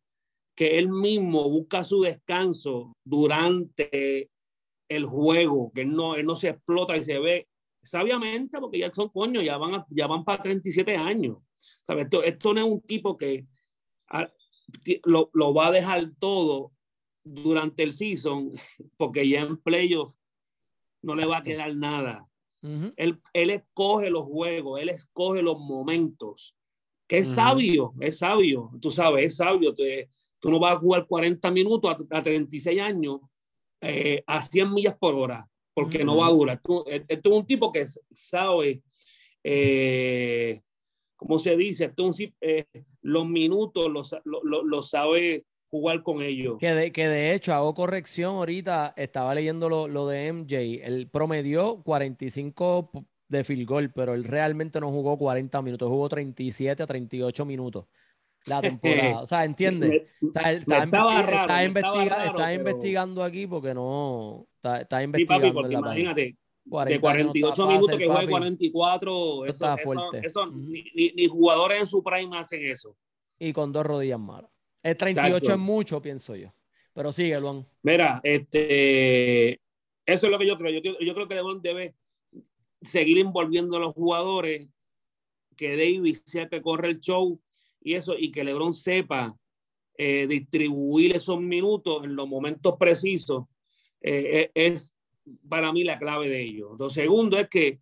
[0.54, 4.30] que él mismo busca su descanso durante
[4.88, 7.48] el juego, que él no, él no se explota y se ve
[7.82, 11.38] sabiamente, porque ya son coño, ya van, a- ya van para 37 años.
[11.86, 12.04] ¿Sabes?
[12.04, 13.46] Esto, esto no es un tipo que
[14.08, 14.30] ah,
[14.84, 16.72] ti- lo, lo va a dejar todo
[17.24, 18.52] durante el season,
[18.96, 20.18] porque ya en playoffs
[21.02, 22.28] no le va a quedar nada
[22.62, 22.92] Ujú.
[22.96, 26.54] él, él escoge los juegos, él escoge los momentos.
[27.08, 27.34] Que es Ujú.
[27.34, 29.74] sabio, es sabio, tú sabes, es sabio.
[29.74, 30.08] Te-
[30.42, 33.20] tú no vas a jugar 40 minutos a, a 36 años
[33.80, 36.60] eh, a 100 millas por hora, porque no va a durar.
[36.60, 38.82] Tú- eh, Esto es un tipo que sabe,
[39.44, 40.60] eh,
[41.16, 41.86] ¿cómo se dice?
[41.86, 42.64] Esto es un eh,
[43.02, 46.58] los minutos los lo, lo- lo sabe jugar con ellos.
[46.58, 51.08] Que de, que de hecho, hago corrección ahorita, estaba leyendo lo, lo de MJ, él
[51.10, 56.82] promedió 45 p- de field goal, pero él realmente no jugó 40 minutos, jugó 37
[56.82, 57.86] a 38 minutos
[58.46, 59.20] la temporada.
[59.22, 60.02] O sea, ¿entiendes?
[60.20, 64.46] Está, estaba investi- raro, está me estaba investiga- raro, está pero- investigando aquí porque no,
[64.56, 69.44] está, está Sí, investigando papi, porque en la imagínate, de 48 minutos que juegue 44,
[69.46, 70.26] eso, está eso, fuerte.
[70.26, 72.96] eso ni, ni- ni jugadores en su prime hacen eso.
[73.38, 74.50] Y con dos rodillas malas.
[74.82, 75.52] El 38 Exacto.
[75.54, 76.52] es mucho, pienso yo.
[76.94, 77.66] Pero sigue, Luan.
[77.82, 79.52] Mira, este,
[80.04, 80.72] eso es lo que yo creo.
[80.72, 81.94] Yo, creo- yo creo que LeBron debe
[82.80, 84.68] seguir envolviendo a los jugadores,
[85.56, 87.40] que Davis sea que corre el show
[87.84, 89.36] y eso, y que LeBron sepa
[89.96, 93.44] eh, distribuir esos minutos en los momentos precisos,
[94.02, 94.96] eh, eh, es
[95.48, 96.74] para mí la clave de ello.
[96.78, 97.80] Lo segundo es que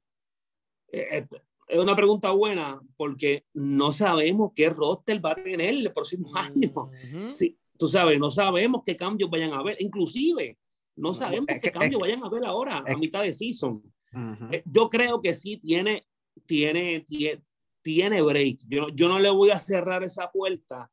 [0.92, 1.26] eh,
[1.68, 6.70] es una pregunta buena porque no sabemos qué roster va a tener el próximo año.
[6.74, 7.30] Ujú.
[7.30, 9.80] Sí, tú sabes, no sabemos qué cambios vayan a haber.
[9.80, 10.58] Inclusive,
[10.96, 13.82] no sabemos qué cambios vayan a haber ahora, a mitad de season.
[14.66, 16.04] Yo creo que sí tiene,
[16.44, 17.42] tiene, tiene,
[17.82, 18.60] tiene break.
[18.68, 20.90] Yo, yo no le voy a cerrar esa puerta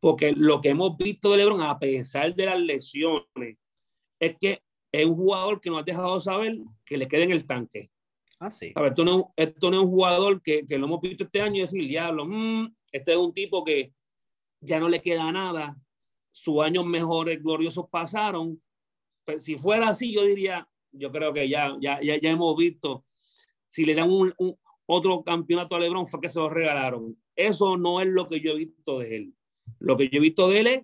[0.00, 3.58] porque lo que hemos visto de LeBron, a pesar de las lesiones,
[4.18, 4.62] es que
[4.92, 7.90] es un jugador que nos ha dejado saber que le queda en el tanque.
[8.38, 8.72] Ah, sí.
[8.74, 11.42] A ver, esto no, esto no es un jugador que, que lo hemos visto este
[11.42, 13.92] año y decir, diablo, mm, este es un tipo que
[14.60, 15.76] ya no le queda nada,
[16.32, 18.62] sus años mejores gloriosos pasaron.
[19.26, 23.04] Pues, si fuera así, yo diría, yo creo que ya, ya, ya, ya hemos visto,
[23.68, 24.56] si le dan un, un-
[24.92, 27.16] otro campeonato a LeBron fue que se lo regalaron.
[27.36, 29.34] Eso no es lo que yo he visto de él.
[29.78, 30.82] Lo que yo he visto de él es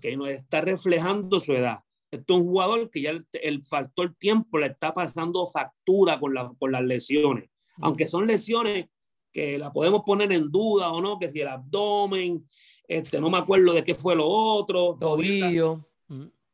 [0.00, 1.80] que nos está reflejando su edad.
[2.10, 6.32] Esto es un jugador que ya el, el factor tiempo le está pasando factura con,
[6.32, 7.50] la, con las lesiones.
[7.80, 8.86] Aunque son lesiones
[9.32, 12.46] que la podemos poner en duda o no, que si el abdomen,
[12.86, 15.88] este, no me acuerdo de qué fue lo otro, Tobillo.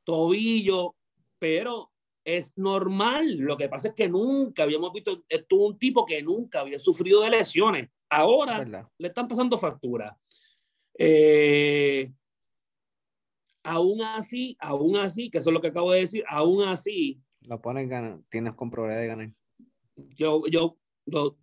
[0.05, 0.97] Tobillo,
[1.39, 1.90] pero
[2.25, 3.37] es normal.
[3.37, 6.79] Lo que pasa es que nunca habíamos visto, esto es un tipo que nunca había
[6.79, 7.89] sufrido de lesiones.
[8.09, 8.89] Ahora ¿Verdad?
[8.99, 10.17] le están pasando factura.
[10.99, 12.13] Eh,
[13.63, 17.61] aún así, aún así, que eso es lo que acabo de decir, aún así, Lo
[17.61, 19.33] pones ganar, tienes con probabilidad de ganar.
[19.97, 20.77] yo, yo,
[21.07, 21.39] yo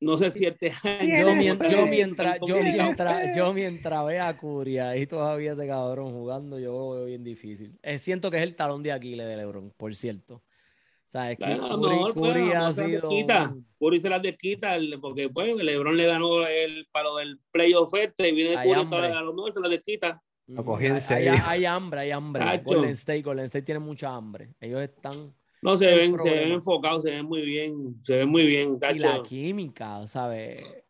[0.00, 0.98] no sé si este año.
[1.00, 1.70] Yo, Tiene mien- fe.
[1.70, 6.72] yo mientras, yo mientras, yo mientras vea a Curry ahí todavía ese cabrón jugando, yo
[6.72, 7.78] lo veo bien difícil.
[7.82, 10.34] Eh, siento que es el talón de Aquiles de LeBron, por cierto.
[10.36, 13.42] O sea, es que Bueno, a lo Curry, pues, Curry ha se las sido desquita.
[13.50, 17.94] un- Curry se las desquita el- porque pues LeBron le ganó el palo del playoff
[17.94, 19.06] este y viene Hay Curry hambre.
[19.12, 20.20] a lo mejor se las desquita.
[20.48, 21.32] Lo cogí en hay, serio.
[21.32, 22.60] hay- hay hambre, hay hambre.
[22.64, 24.54] Golden State, Golden State tiene mucha hambre.
[24.60, 25.32] Ellos están
[25.66, 28.98] No se ven, se ven enfocados, se ven muy bien, se ven muy bien, y
[29.00, 30.84] la química, ¿sabes?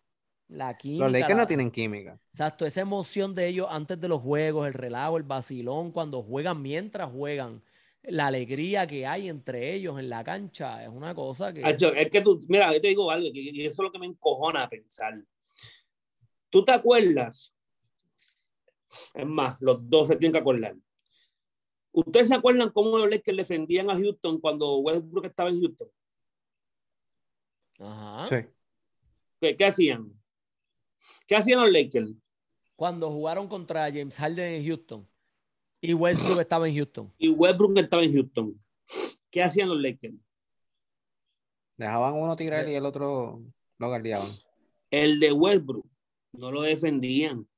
[0.49, 1.05] La química.
[1.05, 2.21] Los Lakers la- no tienen química.
[2.31, 6.61] Exacto, esa emoción de ellos antes de los juegos, el relajo, el vacilón, cuando juegan,
[6.61, 7.63] mientras juegan,
[8.03, 11.63] la alegría que hay entre ellos en la cancha, es una cosa que...
[11.63, 13.99] Tacho, es que tú, mira, yo te digo algo, que- y eso es lo que
[13.99, 15.15] me encojona a pensar.
[16.51, 17.51] ¿Tú te acuerdas?
[19.15, 20.77] Es más, los dos se tienen que acordar.
[21.97, 25.89] ¿Ustedes se acuerdan cómo los Lakers defendían a Houston cuando Westbrook estaba en Houston?
[27.79, 28.27] Ajá.
[28.27, 28.49] Sí.
[29.41, 30.13] ¿Qué, qué hacían?
[31.27, 32.13] ¿Qué hacían los Lakers?
[32.77, 35.09] Cuando jugaron contra James Harden en Houston
[35.81, 37.11] y Westbrook estaba en Houston.
[37.17, 38.63] Y Westbrook estaba en Houston.
[39.31, 40.17] ¿Qué hacían los Lakers?
[41.79, 43.43] Dejaban uno tirar y el otro
[43.79, 44.29] lo guardiaban.
[44.91, 45.89] El de Westbrook
[46.33, 47.49] no lo defendían.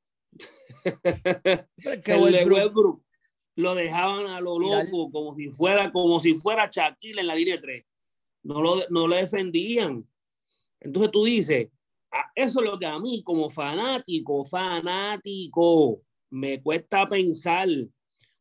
[0.84, 3.02] El de Westbrook
[3.58, 7.56] lo dejaban a lo loco, como si fuera, como si fuera Shaquille en la línea
[7.56, 7.84] de tres.
[8.44, 10.08] No lo, no lo defendían.
[10.78, 11.68] Entonces tú dices,
[12.12, 17.68] "Ah, eso es lo que a mí como fanático, fanático, me cuesta pensar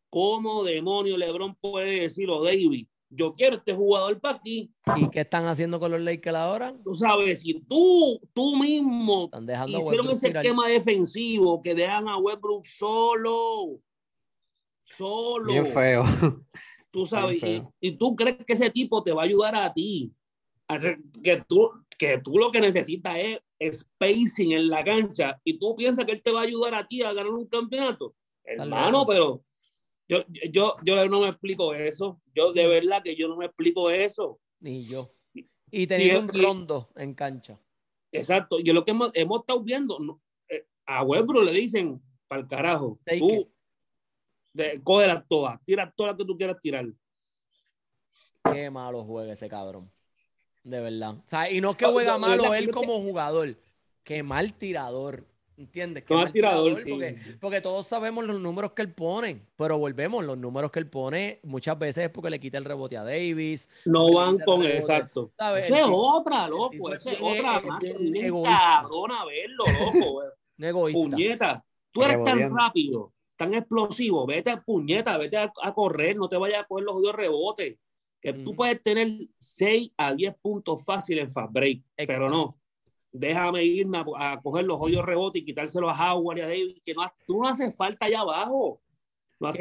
[0.08, 4.72] cómo demonio LeBron puede decir, o David, yo quiero este jugador para aquí.
[4.98, 6.76] ¿Y qué están haciendo con los Lakers ahora?
[6.84, 12.18] Tú sabes, si tú, tú mismo Están dejando hicieron ese esquema defensivo que dejan a
[12.20, 13.80] Westbrook solo.
[14.96, 15.52] Solo.
[15.52, 16.04] Bien feo.
[16.92, 17.74] Tú sabes, y, feo.
[17.80, 20.12] y tú crees que ese tipo te va a ayudar a ti.
[20.68, 23.18] A Que tú, que tú lo que necesitas
[23.60, 26.88] es spacing en la cancha y tú piensas que él te va a ayudar a
[26.88, 28.16] ti a ganar un campeonato.
[28.44, 29.44] Hermano, pero
[30.08, 32.22] yo, yo, yo no me explico eso.
[32.34, 34.40] Yo de verdad que yo no me explico eso.
[34.60, 35.12] Ni yo.
[35.70, 37.60] Y teniendo un rondo en cancha.
[38.12, 38.60] Exacto.
[38.60, 42.48] Yo lo que hemos, hemos estado viendo, no, eh, a Westbrook le dicen, para el
[42.48, 43.48] carajo, Take tú it.
[44.58, 46.86] De, coge las todas, tira todas las que tú quieras tirar.
[48.52, 49.92] Qué malo juega ese cabrón.
[50.64, 51.12] De verdad.
[51.12, 53.56] O sea, y no es que No, juega malo él como jugador.
[54.04, 55.26] Qué mal tirador.
[55.58, 56.04] ¿Entiendes?
[56.04, 57.36] Qué mal tirador, porque, sí.
[57.42, 59.42] porque todos sabemos los números que él pone.
[59.56, 62.96] Pero volvemos, los números que él pone muchas veces es porque le quita el rebote
[62.96, 63.68] a Davis.
[63.86, 64.78] No van con rebote.
[64.78, 65.32] exacto.
[65.38, 65.66] ¿Sabes?
[65.66, 66.94] Esa es otra, loco.
[66.94, 67.84] es Esa es otra es más.
[67.84, 68.82] egoísta.
[68.82, 70.22] cabrona verlo, loco.
[70.60, 71.00] Egoísta.
[71.00, 71.66] puñeta.
[71.92, 74.26] Tú eres tan rápido, tan explosivo.
[74.26, 77.78] Vete a puñeta, vete a, a correr, no te vayas a coger los jodidos rebotes.
[78.20, 82.60] Que tú puedes tener 6 a 10 puntos fáciles en fast break, pero no.
[83.12, 86.78] Déjame irme a, a coger los hoyos rebotes y quitárselo a Howard y a David,
[86.84, 88.82] que no, tú no haces falta allá abajo.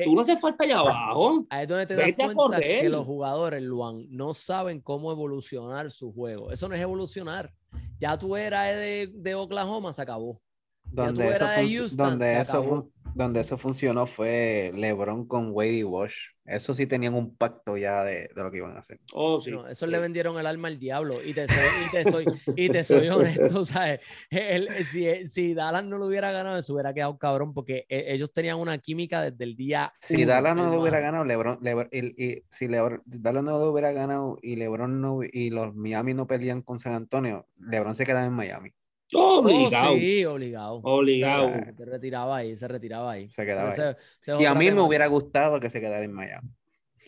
[0.04, 1.46] Tú no haces falta allá abajo.
[1.50, 2.90] Ahí es donde te das Vete cuenta que correr.
[2.90, 6.50] los jugadores, Luan, no saben cómo evolucionar su juego.
[6.50, 7.52] Eso no es evolucionar.
[8.00, 10.40] Ya tú eras de, de Oklahoma, se acabó.
[10.82, 12.90] Donde tú eso, eras de Houston, donde, se eso acabó.
[13.16, 16.14] Donde eso funcionó fue LeBron con Wade y Wash.
[16.44, 19.00] Eso sí tenían un pacto ya de, de lo que iban a hacer.
[19.12, 19.50] Oh, sí.
[19.50, 21.20] No, eso le vendieron el alma al diablo.
[21.24, 21.56] Y te soy,
[21.86, 24.00] y te soy, y te soy honesto, ¿sabes?
[24.30, 28.32] El- si, si Dallas no lo hubiera ganado, se hubiera quedado cabrón porque e- ellos
[28.32, 29.90] tenían una química desde el día.
[30.00, 33.58] Si uno, Dallas no lo hubiera ganado, LeBron, Lebron- y, y si LeBron, Dallas no
[33.58, 37.94] lo hubiera ganado y LeBron no, y los Miami no pelean con San Antonio, LeBron
[37.94, 38.70] se quedaba en Miami.
[39.14, 39.94] Oh, Obligado.
[39.94, 40.80] sí, obligado.
[40.82, 41.48] Obligado.
[41.76, 43.28] Se retiraba ahí, se retiraba ahí.
[43.28, 43.94] Se quedaba ahí.
[44.40, 46.48] Y a mí me hubiera gustado que se quedara en Miami.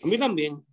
[0.03, 0.63] A mí también.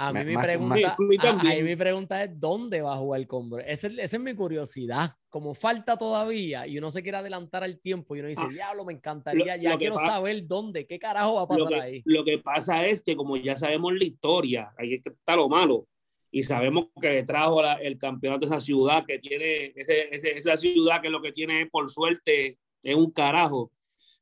[0.00, 2.94] A mí Me- mi más- pregunta, más- A mí a- mi pregunta es ¿dónde va
[2.94, 3.26] a jugar?
[3.66, 5.10] Esa es, esa es mi curiosidad.
[5.28, 8.84] Como falta todavía y uno se quiere adelantar al tiempo y uno dice, Ah, diablo,
[8.84, 11.80] me encantaría, lo- ya lo quiero saber dónde, qué carajo va a Lo pasar que,
[11.80, 12.02] ahí.
[12.04, 15.88] lo que pasa es que como ya sabemos la historia, ahí está lo malo.
[16.30, 20.56] Y sabemos que trajo la- el campeonato de esa ciudad que tiene, ese- ese- esa
[20.56, 23.72] ciudad que lo que tiene es, por suerte, es un carajo.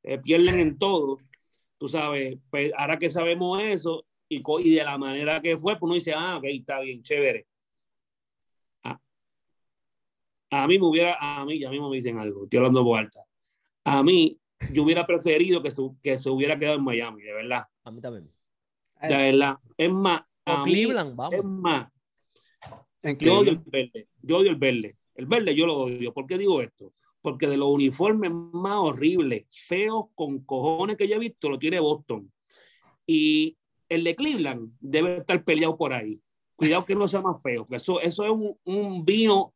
[0.02, 1.18] Eh, pierden en todo.
[1.78, 5.74] Tú sabes, pues ahora que sabemos eso y, co- y de la manera que fue,
[5.74, 7.46] pues uno dice, ah, ok, está bien, chévere.
[8.84, 8.98] A,
[10.50, 13.20] a mí me hubiera, a mí, ya mismo me dicen algo, estoy hablando por alta.
[13.84, 14.38] A mí,
[14.72, 17.64] yo hubiera preferido que, su- que se hubiera quedado en Miami, de verdad.
[17.84, 18.30] A mí también.
[19.02, 19.58] De verdad.
[19.76, 21.44] Es más, a mí, Cleveland, es vamos.
[21.44, 21.88] más,
[23.02, 24.08] Yo odio el verde.
[24.22, 24.96] Yo odio el verde.
[25.14, 26.12] El verde yo lo odio.
[26.12, 26.92] ¿Por qué digo esto?
[27.22, 31.80] Porque de los uniformes más horribles, feos, con cojones que yo he visto, lo tiene
[31.80, 32.30] Boston.
[33.06, 33.56] Y
[33.88, 36.20] el de Cleveland debe estar peleado por ahí.
[36.56, 39.52] Cuidado que no sea más feo, eso, eso es un, un vino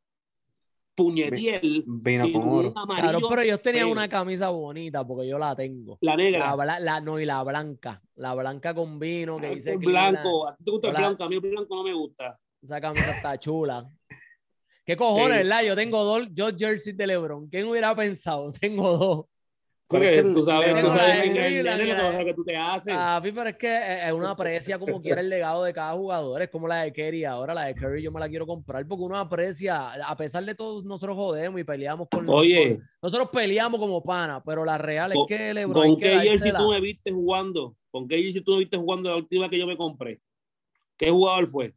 [0.95, 1.83] puñetiel.
[1.87, 2.73] Vino con un oro.
[2.77, 3.93] amarillo Claro, pero ellos tenían feo.
[3.93, 5.97] una camisa bonita porque yo la tengo.
[6.03, 6.55] La negra.
[6.81, 8.03] La, no, y la blanca.
[8.17, 10.49] La blanca con vino que Ah, dice el blanco.
[10.49, 12.39] A ti te gusta el blanco, a mí el blanco no me gusta.
[12.63, 13.89] Esa camisa está chula.
[14.85, 15.43] ¿Qué cojones, Sí.
[15.45, 15.63] verdad?
[15.63, 17.49] Yo tengo dos, dos jerseys de LeBron.
[17.49, 18.51] ¿Quién hubiera pensado?
[18.61, 19.25] Tengo dos.
[19.89, 22.95] Pero es Porque que tú sabes, tú sabes que el lo tú te haces.
[22.95, 26.41] Papi, pero es que eh, es una aprecia como quiera el legado de cada jugador.
[26.43, 27.55] Es como la de Kerry ahora.
[27.55, 29.93] La de Curry yo me la quiero comprar porque uno aprecia.
[30.07, 34.65] A pesar de todo, nosotros jodemos y peleamos con Oye, nosotros peleamos como pana, pero
[34.65, 37.75] la real es Con- que LeBron ¿con qué jersey tú me viste jugando?
[37.91, 40.21] ¿Con qué jersey tú me viste jugando la última que yo me compré?
[40.97, 41.75] ¿Qué jugador fue?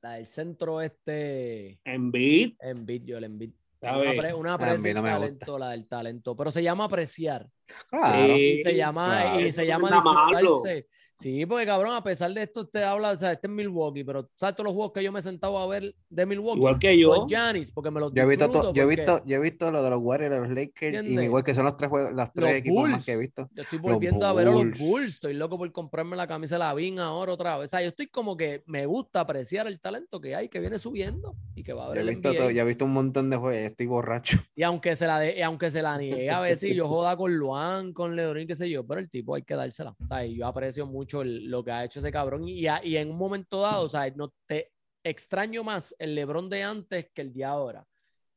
[0.00, 2.54] La del centro este Embiid.
[2.60, 3.50] Embiid, yo el Embiid.
[3.80, 7.48] Una, una aprecia no talento, la del talento, pero se llama apreciar.
[7.88, 8.26] Claro.
[8.26, 8.32] Sí.
[8.32, 9.40] Y se llama, claro.
[9.40, 10.86] y se llama disfrutarse.
[11.20, 14.30] Sí, porque cabrón, a pesar de esto, usted habla, o sea, este es Milwaukee, pero
[14.36, 16.58] ¿sabes todos los juegos que yo me he sentado a ver de Milwaukee?
[16.58, 17.12] Igual que yo.
[17.12, 19.40] Con Giannis, porque me los Yo he visto, to- yo he porque visto, yo he
[19.40, 22.12] visto lo de los Warriors, de los Lakers, y igual que son los tres juegos,
[22.14, 23.48] los tres Los equipos más que he visto.
[23.52, 25.14] Yo estoy volviendo a ver a los Bulls.
[25.14, 27.66] Estoy loco por comprarme la camisa de la Vin ahora otra vez.
[27.66, 30.78] O sea, yo estoy como que me gusta apreciar el talento que hay, que viene
[30.78, 32.92] subiendo y que va a Yo haber he el visto, todo- yo he visto un
[32.92, 34.38] montón de juegos, estoy borracho.
[34.54, 37.34] Y aunque se la de, y aunque se la niegue a veces yo joda con
[37.34, 39.96] Luan, con Lebron, qué sé yo, pero el tipo hay que dársela.
[40.00, 42.46] O sea, yo aprecio mucho el- lo que ha hecho ese cabrón.
[42.48, 44.70] Y, a- y en un momento dado, o sea, no te
[45.04, 47.86] extraño más el Lebron de antes que el de ahora.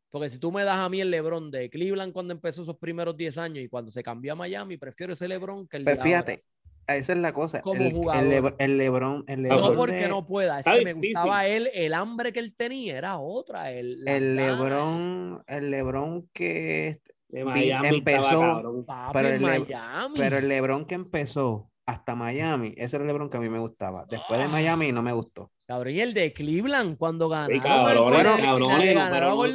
[0.09, 3.15] Porque si tú me das a mí el Lebron de Cleveland cuando empezó esos primeros
[3.15, 6.01] 10 años y cuando se cambió a Miami, prefiero ese Lebron que el de Pero
[6.01, 6.09] ahora.
[6.09, 6.43] fíjate,
[6.87, 7.61] esa es la cosa.
[7.61, 8.23] Como el, el jugador.
[8.25, 10.93] Lebr- el Lebron, el No No Lebron, porque de- no pueda, es Está que me
[10.95, 11.15] difícil.
[11.15, 13.71] gustaba él, el hambre que él tenía era otra.
[13.71, 14.35] El, el.
[14.35, 16.99] Lebron, el Lebron que
[17.29, 20.15] De Miami empezó- pero el Miami.
[20.17, 23.59] Pero el LeBron que empezó hasta Miami, ese era el LeBron que a mí me
[23.59, 24.05] gustaba.
[24.09, 24.49] Después de Ah.
[24.49, 25.51] Miami no me gustó.
[25.67, 29.47] Cabrón, y el de Cleveland cuando cabrones, el- Bueno, le no, ganaron no.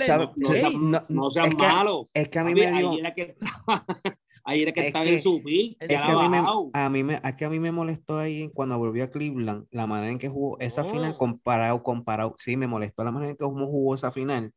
[0.73, 2.21] No No, no sean es que-.
[2.21, 2.91] Es que a mí me dio.
[2.91, 3.85] Ahí era que estaba,
[4.45, 5.77] ahí era que Es estaba que- en su pick.
[5.81, 6.43] es que a mí, me,
[6.73, 9.87] a, mí me, es que a mí me molestó ahí cuando volvió a Cleveland la
[9.87, 10.89] manera en que jugó esa No.
[10.91, 12.35] final comparado, comparado.
[12.39, 14.53] Sí, me molestó la manera en que jugó esa final,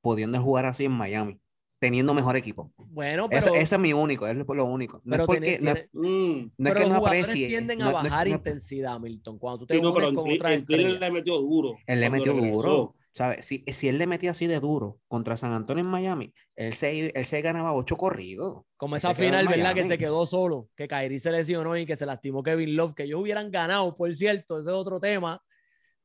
[0.00, 1.38] pudiendo jugar así en Miami,
[1.78, 2.72] teniendo mejor equipo.
[2.78, 4.98] Bueno, pero, Ese, ese es mi único, es lo único.
[5.04, 6.38] No pero es porque, tiene- no, es- tiene- Mm.
[6.38, 7.46] no es pero que los no aprecie.
[7.46, 9.38] tienden a no- es que bajar no- intensidad, Milton.
[9.38, 11.76] Cuando tú te Sí, no, pero con le metió duro.
[11.86, 12.56] Él le metió regresó.
[12.56, 13.44] duro, ¿sabes?
[13.44, 17.08] Si, si él le metía así de duro contra San Antonio en Miami, él se,
[17.14, 18.62] él se ganaba ocho corridos.
[18.76, 19.74] Como esa final, ¿verdad?
[19.74, 23.02] Que se quedó solo, que Kyrie se lesionó y que se lastimó Kevin Love, que
[23.04, 25.42] ellos hubieran ganado, por cierto, ese es otro tema.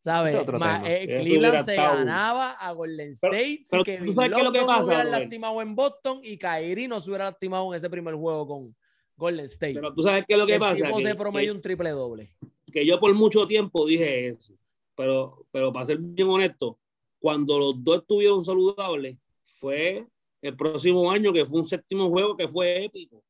[0.02, 0.30] ¿Sabes?
[0.32, 0.92] Ese es otro Ma- tema.
[0.94, 4.38] eh, Cleveland se estado- ganaba a Golden Pero- State pero si tú Kevin sabes qué
[4.40, 7.26] es lo que no pasa, se hubieran lastimado en Boston y Kyrie no se hubiera
[7.26, 8.76] lastimado en ese primer juego con
[9.18, 9.74] Golden State.
[9.74, 10.86] Pero tú sabes qué es lo que el pasa.
[10.86, 12.30] tipo Que, se promedió que- un triple doble.
[12.72, 14.54] que yo por mucho tiempo dije eso.
[14.96, 16.78] pero, pero para ser bien honesto,
[17.20, 20.06] cuando los dos estuvieron saludables, fue
[20.42, 23.18] el próximo año, que fue un séptimo juego que fue épico.
[23.18, 23.24] O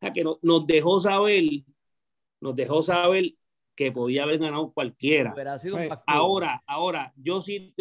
[0.00, 1.42] sea, que no, nos dejó saber,
[2.40, 3.32] nos dejó saber
[3.76, 5.34] que podía haber ganado cualquiera.
[6.06, 7.74] Ahora, ahora, yo sí,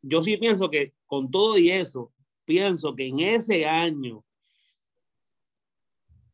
[0.00, 2.12] yo sí pienso que con todo y eso,
[2.44, 4.24] pienso que en ese año,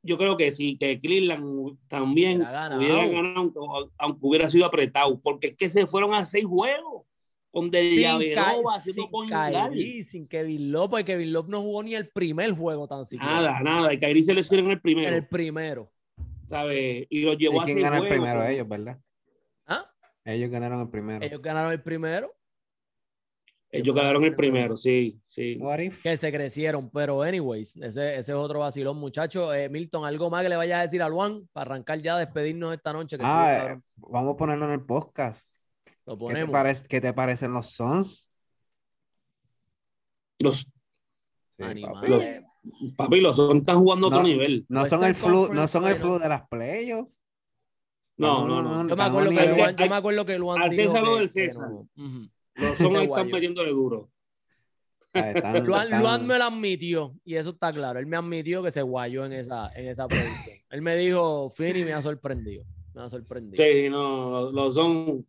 [0.03, 5.57] yo creo que sí, que Cleveland también hubiera ganado, aunque hubiera sido apretado, porque es
[5.57, 7.05] que se fueron a seis juegos.
[7.51, 7.81] Con de
[8.83, 13.07] sin, Kyrie, sin Kevin Love, porque Kevin Love no jugó ni el primer juego tan
[13.07, 13.33] siquiera.
[13.33, 15.09] Nada, nada, y Kyrie se lesionó en el primero.
[15.09, 15.91] En el primero.
[16.49, 17.07] ¿Sabes?
[17.11, 18.45] Y lo llevó a quién ganó el primero?
[18.45, 18.99] Ellos, ¿verdad?
[19.67, 19.91] ¿Ah?
[20.25, 21.25] Ellos ganaron el primero.
[21.25, 22.35] Ellos ganaron el primero.
[23.71, 25.61] Ellos ganaron el primero, sí, sí.
[26.03, 29.55] Que se crecieron, pero anyways, ese, ese es otro vacilón, muchachos.
[29.55, 32.73] Eh, Milton, ¿algo más que le vayas a decir a Luan para arrancar ya, despedirnos
[32.73, 33.19] esta noche?
[33.21, 35.47] ah, eh, vamos a ponerlo en el podcast.
[36.07, 36.41] Lo ponemos.
[36.41, 38.31] ¿Qué te, parece, ¿qué te parecen los Sons?
[40.39, 40.67] Los,
[42.97, 44.67] papi, los, Sons están jugando a otro nivel.
[44.69, 47.11] No son el flu, no son el flu de las playoffs.
[48.17, 48.89] No, no, no.
[48.89, 51.69] Yo me acuerdo, que, Luan, yo me acuerdo que Luan Al César lo del César.
[51.71, 54.11] Los son están metiéndole duro.
[55.65, 57.99] Luan, Luan, me lo admitió y eso está claro.
[57.99, 60.57] Él me admitió que se guayó en esa, en esa predicción.
[60.71, 62.65] Él me dijo, Fini me ha sorprendido.
[62.95, 63.65] Me ha sorprendido.
[63.65, 65.27] Sí, no, los son.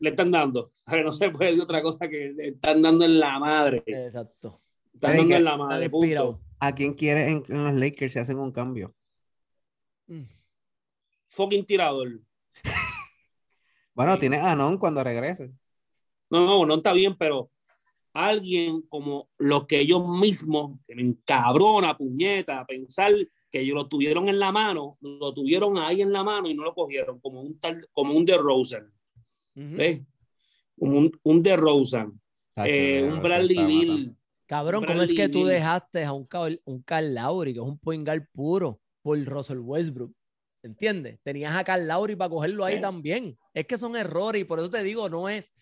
[0.00, 0.72] Le están dando.
[1.04, 3.82] No se puede decir otra cosa que le están dando en la madre.
[3.86, 4.60] Exacto.
[5.02, 5.90] Están dando en la madre.
[6.60, 8.94] ¿A quién quiere en, los Lakers si hacen un cambio?
[10.06, 10.22] Mm
[11.32, 12.20] fucking tirador.
[13.94, 15.50] bueno, tiene a Non cuando regrese.
[16.30, 17.50] No, no, no está bien, pero
[18.12, 23.12] alguien como lo que ellos mismos, que me encabrona, puñeta, pensar
[23.50, 26.64] que ellos lo tuvieron en la mano, lo tuvieron ahí en la mano y no
[26.64, 28.92] lo cogieron, como un tal, como un de Rosen.
[29.54, 30.00] ¿Ves?
[30.76, 32.20] un, un de Rosen.
[32.56, 34.16] Eh, un Bradley Bill.
[34.52, 36.28] Cabrón, ¿cómo es que tú dejaste a un,
[36.66, 40.12] un Carl Lowry, que es un point guard puro, por Russell Westbrook?
[40.62, 41.18] ¿Entiendes?
[41.22, 43.38] Tenías a Carl Lauri para cogerlo ahí también.
[43.54, 45.54] Es que son errores y por eso te digo, no es.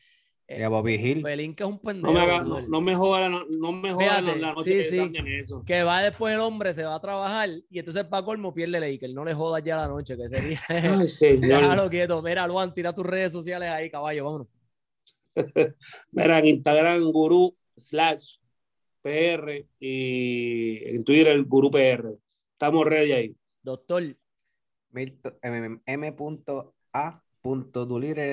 [0.48, 1.22] Eh, Bobby Hill.
[1.22, 2.12] que es un pendejo.
[2.12, 5.12] No me, haga, no, me joda, no, me joda la, noche sí, sí.
[5.40, 5.62] Eso.
[5.64, 9.06] Que va después el hombre, se va a trabajar y entonces para colmo pierde que
[9.06, 10.60] No le joda ya la noche, que sería.
[10.68, 12.20] Ay, Déjalo quieto.
[12.22, 14.48] Mira, Luan, tira tus redes sociales ahí, caballo, vámonos.
[16.10, 18.39] Mira, en Instagram, gurú slash
[19.02, 22.18] PR y en Twitter, el gurú PR.
[22.52, 23.36] Estamos ready ahí.
[23.62, 24.02] Doctor,
[24.92, 25.16] m.a.dulire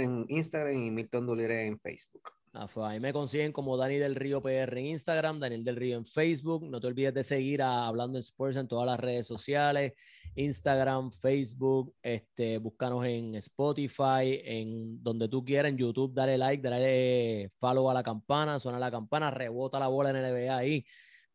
[0.04, 2.37] en Instagram y Milton Dulire en Facebook.
[2.60, 6.06] Ah, ahí me consiguen como Dani del Río PR en Instagram, Daniel del Río en
[6.08, 6.66] Facebook.
[6.66, 9.94] No te olvides de seguir a Hablando en Sports en todas las redes sociales,
[10.34, 17.52] Instagram, Facebook, este, búscanos en Spotify, en donde tú quieras, en YouTube, dale like, dale
[17.60, 20.84] follow a la campana, suena la campana, rebota la bola en NBA ahí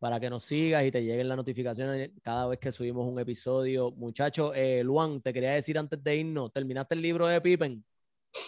[0.00, 3.92] para que nos sigas y te lleguen las notificaciones cada vez que subimos un episodio.
[3.92, 7.84] Muchachos, eh, Luan, te quería decir antes de irnos, ¿terminaste el libro de Pippen?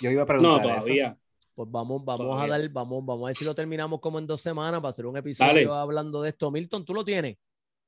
[0.00, 0.56] Yo iba a preguntar.
[0.56, 1.16] No, todavía.
[1.54, 4.40] Pues vamos, vamos a dar, vamos, vamos a ver si lo terminamos como en dos
[4.40, 6.50] semanas para hacer un episodio hablando de esto.
[6.50, 7.36] Milton, ¿tú lo tienes?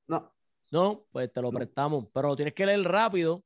[0.07, 0.33] No.
[0.71, 3.43] No, pues te lo prestamos, pero lo tienes que leer rápido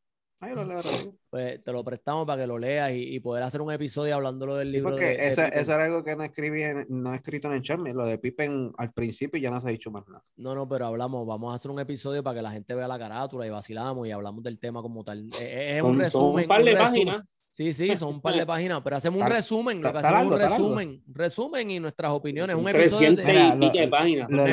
[1.29, 4.71] pues te lo prestamos para que lo leas y, poder hacer un episodio hablándolo del
[4.71, 4.89] libro.
[4.89, 8.17] porque eso, era algo que no escribí, no he escrito en el chat, lo de
[8.17, 10.23] Pippen al principio ya no se ha dicho más nada.
[10.37, 12.97] No, no, pero hablamos, vamos a hacer un episodio para que la gente vea la
[12.97, 15.29] carátula y vacilamos y hablamos del tema como tal.
[15.39, 16.45] Es, un resumen.
[16.45, 17.33] un par de páginas.
[17.51, 20.39] Sí, sí, son un par de páginas, pero hacemos un resumen, lo que hacemos un
[20.39, 22.55] resumen, resumen y nuestras opiniones.
[22.55, 24.29] Un episodio de, páginas.
[24.29, 24.47] Los,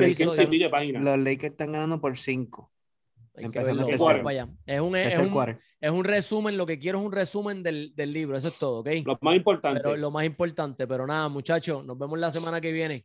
[1.00, 2.70] los Lakers están ganando por 5.
[3.38, 3.44] Es
[4.80, 8.80] un, es, un, resumen, lo que quiero es un resumen del, libro, eso es todo,
[8.80, 8.88] ¿ok?
[9.04, 9.96] Lo más importante.
[9.96, 13.04] lo más importante, pero nada, muchachos, nos vemos la semana que viene.